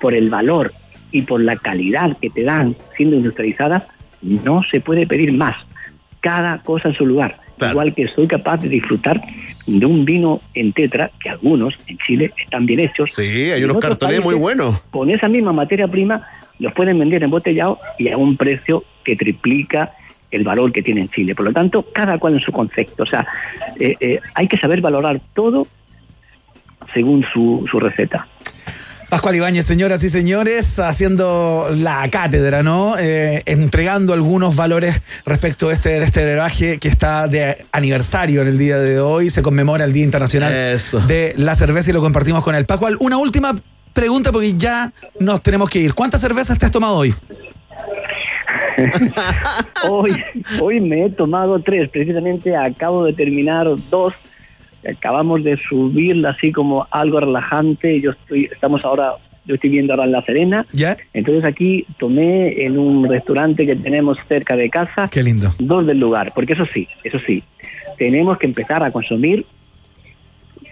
[0.00, 0.72] por el valor
[1.10, 3.84] y por la calidad que te dan siendo industrializadas,
[4.22, 5.56] no se puede pedir más.
[6.20, 7.36] Cada cosa en su lugar.
[7.60, 9.20] Igual que soy capaz de disfrutar
[9.66, 13.12] de un vino en tetra, que algunos en Chile están bien hechos.
[13.14, 14.80] Sí, hay unos cartones muy buenos.
[14.90, 16.26] Con esa misma materia prima
[16.58, 19.92] los pueden vender embotellado y a un precio que triplica
[20.30, 21.34] el valor que tiene en Chile.
[21.34, 23.02] Por lo tanto, cada cual en su concepto.
[23.02, 23.26] O sea,
[23.78, 25.66] eh, eh, hay que saber valorar todo
[26.92, 28.26] según su, su receta.
[29.08, 32.98] Pascual Ibáñez, señoras y señores, haciendo la cátedra, ¿no?
[32.98, 38.48] Eh, entregando algunos valores respecto a este, de este brebaje que está de aniversario en
[38.48, 39.30] el día de hoy.
[39.30, 40.52] Se conmemora el Día Internacional
[41.06, 42.98] de la Cerveza y lo compartimos con el Pascual.
[43.00, 43.54] Una última
[43.94, 45.94] pregunta porque ya nos tenemos que ir.
[45.94, 47.14] ¿Cuántas cervezas te has tomado hoy?
[49.88, 50.22] hoy,
[50.60, 54.12] hoy me he tomado tres, precisamente acabo de terminar dos.
[54.90, 58.00] Acabamos de subirla así como algo relajante.
[58.00, 59.12] Yo estoy, estamos ahora,
[59.44, 60.66] yo estoy viendo ahora en La Serena.
[60.72, 60.96] ¿Ya?
[61.12, 65.08] Entonces aquí tomé en un restaurante que tenemos cerca de casa.
[65.10, 65.54] Qué lindo.
[65.58, 67.42] Dos del lugar, porque eso sí, eso sí,
[67.98, 69.44] tenemos que empezar a consumir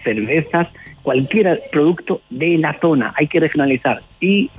[0.03, 0.69] cervezas,
[1.03, 3.13] cualquier producto de la zona.
[3.17, 4.01] Hay que regionalizar.
[4.19, 4.49] Y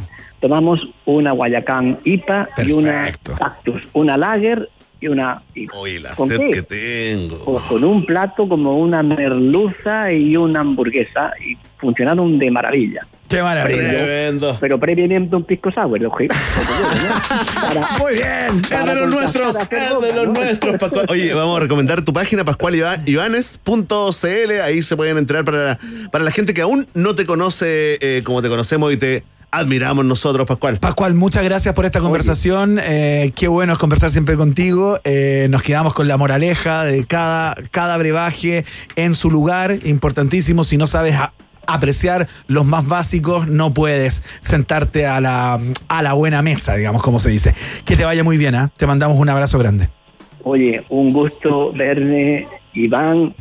[0.41, 3.09] tomamos una Guayacán IPA y una
[3.39, 4.69] Cactus, una Lager
[5.01, 5.43] y una...
[6.03, 6.51] la ¿Con sed qué?
[6.51, 7.45] que tengo.
[7.45, 13.07] Pues con un plato como una merluza y una hamburguesa y funcionaron de maravilla.
[13.29, 13.93] Qué maravilla.
[13.93, 16.11] Pero, pero previamente un pisco sour, ¿no?
[17.99, 18.63] Muy bien.
[18.71, 21.05] Es de los nuestros, es de los nuestros, Pascual.
[21.11, 24.61] Oye, vamos a recomendar tu página, pascualibanes.cl.
[24.63, 25.79] Ahí se pueden entrar para,
[26.11, 30.05] para la gente que aún no te conoce eh, como te conocemos y te admiramos
[30.05, 30.79] nosotros, Pascual.
[30.79, 32.79] Pascual, muchas gracias por esta conversación.
[32.83, 34.99] Eh, qué bueno es conversar siempre contigo.
[35.05, 38.65] Eh, nos quedamos con la moraleja de cada, cada brebaje
[38.97, 39.79] en su lugar.
[39.85, 40.65] Importantísimo.
[40.65, 41.33] Si no sabes a-
[41.67, 47.19] apreciar los más básicos, no puedes sentarte a la, a la buena mesa, digamos, como
[47.21, 47.55] se dice.
[47.85, 48.71] Que te vaya muy bien, ¿ah?
[48.77, 49.89] Te mandamos un abrazo grande.
[50.45, 53.35] Oye, un gusto verme, Iván.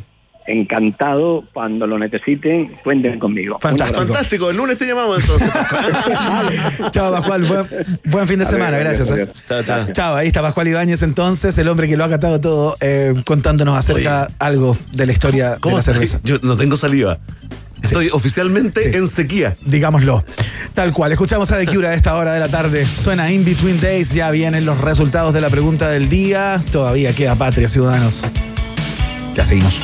[0.48, 1.44] Encantado.
[1.52, 3.58] Cuando lo necesiten, cuenten conmigo.
[3.60, 4.00] Fantástico.
[4.02, 5.48] Fantástico, el lunes te llamamos entonces.
[6.90, 7.42] Chao, Pascual.
[7.44, 7.66] Buen,
[8.04, 8.70] buen fin de A semana.
[8.78, 9.10] ver, Gracias.
[9.10, 9.32] adiós, ¿eh?
[9.46, 9.86] Chao, chao.
[9.92, 13.76] Chao, ahí está Pascual Ibáñez entonces, el hombre que lo ha catado todo, eh, contándonos
[13.76, 15.94] acerca algo de la historia de ¿Cómo la estás?
[15.94, 16.20] cerveza.
[16.24, 17.18] Yo no tengo saliva.
[17.82, 19.54] Estoy oficialmente en sequía.
[19.64, 20.24] Digámoslo.
[20.74, 21.12] Tal cual.
[21.12, 22.84] Escuchamos a The Cure a esta hora de la tarde.
[22.86, 24.12] Suena In Between Days.
[24.14, 26.58] Ya vienen los resultados de la pregunta del día.
[26.72, 28.24] Todavía queda patria, ciudadanos.
[29.36, 29.78] Ya seguimos.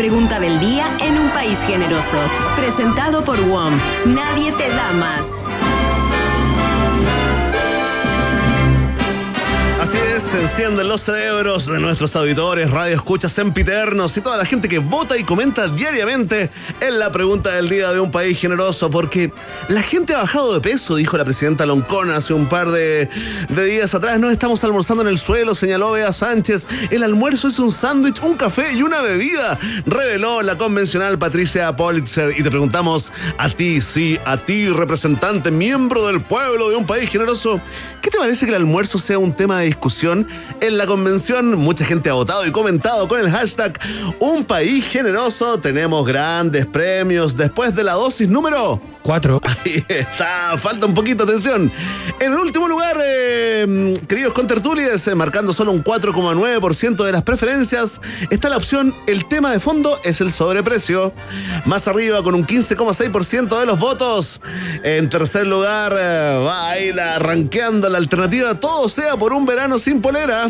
[0.00, 2.16] Pregunta del día en un país generoso.
[2.56, 3.74] Presentado por WOM.
[4.06, 5.44] Nadie te da más.
[10.60, 15.16] Encienden los cerebros de nuestros auditores, radio escuchas sempiternos y toda la gente que vota
[15.16, 16.50] y comenta diariamente
[16.80, 19.32] en la pregunta del día de un país generoso, porque
[19.68, 23.08] la gente ha bajado de peso, dijo la presidenta Loncona hace un par de,
[23.48, 24.20] de días atrás.
[24.20, 26.66] No estamos almorzando en el suelo, señaló Bea Sánchez.
[26.90, 32.38] El almuerzo es un sándwich, un café y una bebida, reveló la convencional Patricia Politzer.
[32.38, 37.08] Y te preguntamos a ti, sí, a ti, representante, miembro del pueblo de un país
[37.08, 37.62] generoso,
[38.02, 40.26] ¿qué te parece que el almuerzo sea un tema de discusión
[40.60, 41.56] en la convención.
[41.56, 43.78] Mucha gente ha votado y comentado con el hashtag
[44.18, 45.58] Un país generoso.
[45.58, 48.80] Tenemos grandes premios después de la dosis número
[49.64, 51.72] Ahí está, falta un poquito, atención.
[52.20, 58.00] En el último lugar, eh, queridos contertulies, eh, marcando solo un 4,9% de las preferencias,
[58.30, 61.12] está la opción El tema de fondo es el sobreprecio.
[61.64, 64.40] Más arriba, con un 15,6% de los votos.
[64.84, 70.00] En tercer lugar, eh, va ahí la, la alternativa Todo sea por un verano sin
[70.00, 70.46] polera.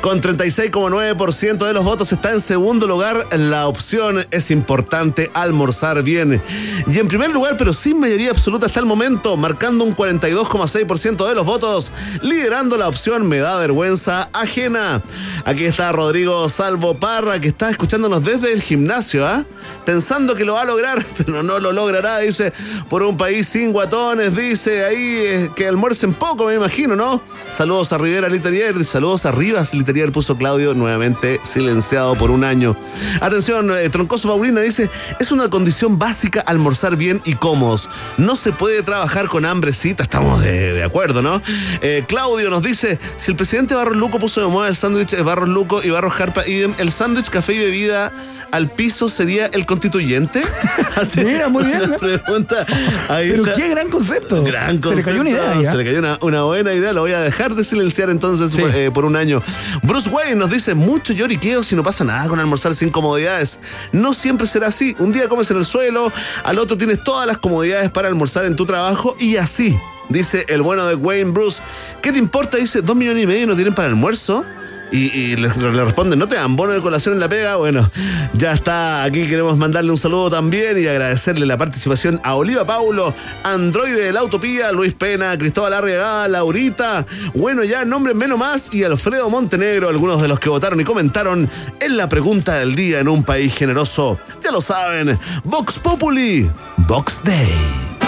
[0.00, 6.40] Con 36,9% de los votos está en segundo lugar la opción es importante almorzar bien.
[6.86, 11.34] Y en primer lugar, pero sin mayoría absoluta hasta el momento, marcando un 42,6% de
[11.34, 15.02] los votos, liderando la opción me da vergüenza ajena.
[15.44, 19.44] Aquí está Rodrigo Salvo Parra, que está escuchándonos desde el gimnasio, ¿ah?
[19.84, 22.54] Pensando que lo va a lograr, pero no lo logrará, dice,
[22.88, 27.20] por un país sin guatones, dice ahí eh, que almuercen poco, me imagino, ¿no?
[27.54, 32.76] Saludos a Rivera Literier, saludos a Rivas Literier, puso Claudio, nuevamente silenciado por un año.
[33.20, 34.88] Atención, eh, Troncoso Paulina dice,
[35.18, 37.88] es una condición básica almorzar bien y cómodos.
[38.16, 41.42] No se puede trabajar con hambrecita, estamos de, de acuerdo, ¿no?
[41.82, 45.22] Eh, Claudio nos dice, si el presidente Barros Luco puso de moda el sándwich de
[45.22, 48.12] Barros Luco y Barros Jarpa, idem, el sándwich, café y bebida
[48.52, 50.42] al piso sería el constituyente?
[51.16, 51.96] Mira, muy bien, una ¿no?
[51.98, 52.66] pregunta.
[53.08, 53.56] Ahí Pero está.
[53.56, 54.42] qué gran concepto.
[54.42, 55.70] Gran Se le cayó una concepto, idea ya.
[55.70, 56.92] Se le cayó una, una buena idea.
[56.92, 59.42] Lo voy a dejar de silenciar entonces eh, por un año.
[59.82, 63.58] Bruce Wayne nos dice mucho lloriqueo si no pasa nada con almorzar sin comodidades.
[63.92, 64.94] No siempre será así.
[64.98, 66.12] Un día comes en el suelo,
[66.44, 69.78] al otro tienes todas las comodidades para almorzar en tu trabajo y así.
[70.08, 71.62] Dice el bueno de Wayne Bruce.
[72.02, 72.56] ¿Qué te importa?
[72.56, 74.44] Dice, dos millones y medio no tienen para almuerzo.
[74.92, 77.56] Y, le, responden, ¿no te dan bono de colación en la pega?
[77.56, 77.88] Bueno,
[78.34, 79.04] ya está.
[79.04, 83.14] Aquí queremos mandarle un saludo también y agradecerle la participación a Oliva Paulo,
[83.44, 88.82] Androide de la Utopía, Luis Pena, Cristóbal Arriaga, Laurita, bueno ya, nombre menos más y
[88.82, 91.48] Alfredo Montenegro, algunos de los que votaron y comentaron
[91.78, 94.18] en la pregunta del día en un país generoso.
[94.42, 97.99] Ya lo saben, Vox Populi, Vox Day.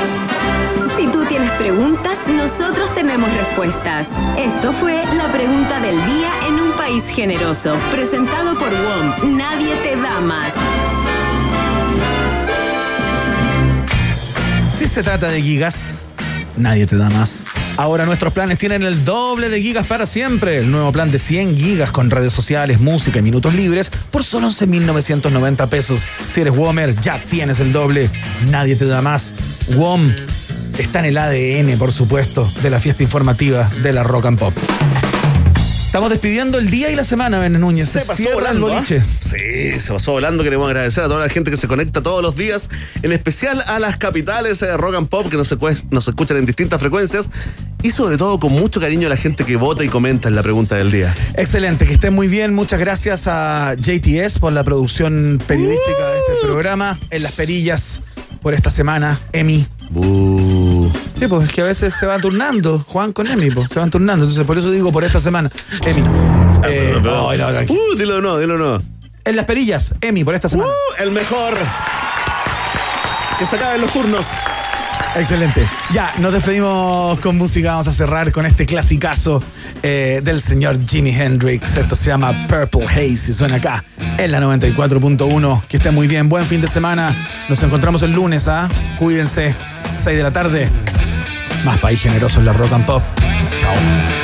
[1.03, 4.21] Si tú tienes preguntas, nosotros tenemos respuestas.
[4.39, 9.37] Esto fue la pregunta del día en un país generoso, presentado por WOM.
[9.37, 10.55] Nadie te da más.
[14.79, 16.03] Si se trata de gigas,
[16.57, 17.47] nadie te da más.
[17.79, 20.59] Ahora nuestros planes tienen el doble de gigas para siempre.
[20.59, 24.51] El nuevo plan de 100 gigas con redes sociales, música y minutos libres por solo
[24.51, 26.07] 11.990 pesos.
[26.33, 28.09] Si eres Womer, ya tienes el doble.
[28.53, 29.33] Nadie te da más.
[29.75, 30.13] WOM
[30.79, 34.55] está en el ADN, por supuesto, de la fiesta informativa de la Rock and Pop.
[35.93, 37.91] Estamos despidiendo el día y la semana, Ben Núñez.
[37.91, 38.69] Se pasó volando.
[38.69, 39.03] boliche.
[39.21, 40.43] Sí, se pasó volando.
[40.43, 42.71] Queremos agradecer a toda la gente que se conecta todos los días,
[43.03, 45.55] en especial a las capitales de rock and pop que nos,
[45.91, 47.29] nos escuchan en distintas frecuencias
[47.83, 50.43] y sobre todo con mucho cariño a la gente que vota y comenta en la
[50.43, 51.15] pregunta del día.
[51.37, 52.55] Excelente, que estén muy bien.
[52.55, 56.99] Muchas gracias a JTS por la producción periodística de este programa.
[57.11, 58.03] En las perillas
[58.43, 59.67] por esta semana, Emi.
[61.19, 63.91] Sí, pues es que a veces se van turnando, Juan con Emi, pues, se van
[63.91, 64.25] turnando.
[64.25, 65.51] Entonces, por eso digo por esta semana,
[65.85, 66.03] Emi.
[66.65, 67.81] Eh, ay, no, tranquilo.
[67.81, 68.83] Uh, dilo no, dilo no.
[69.25, 70.71] En las perillas, Emi, por esta semana.
[70.71, 71.55] Uh, el mejor.
[73.39, 74.27] Que se acaben los turnos.
[75.15, 75.69] Excelente.
[75.93, 77.73] Ya, nos despedimos con música.
[77.73, 79.43] Vamos a cerrar con este clasicazo
[79.83, 81.77] eh, del señor Jimi Hendrix.
[81.77, 83.85] Esto se llama Purple Haze y suena acá
[84.19, 85.67] en la 94.1.
[85.67, 86.29] Que estén muy bien.
[86.29, 87.29] Buen fin de semana.
[87.49, 88.69] Nos encontramos el lunes, ¿ah?
[88.99, 89.55] Cuídense.
[89.99, 90.71] 6 de la tarde.
[91.65, 93.03] Más país generoso en la rock and pop.
[93.61, 94.22] Chao.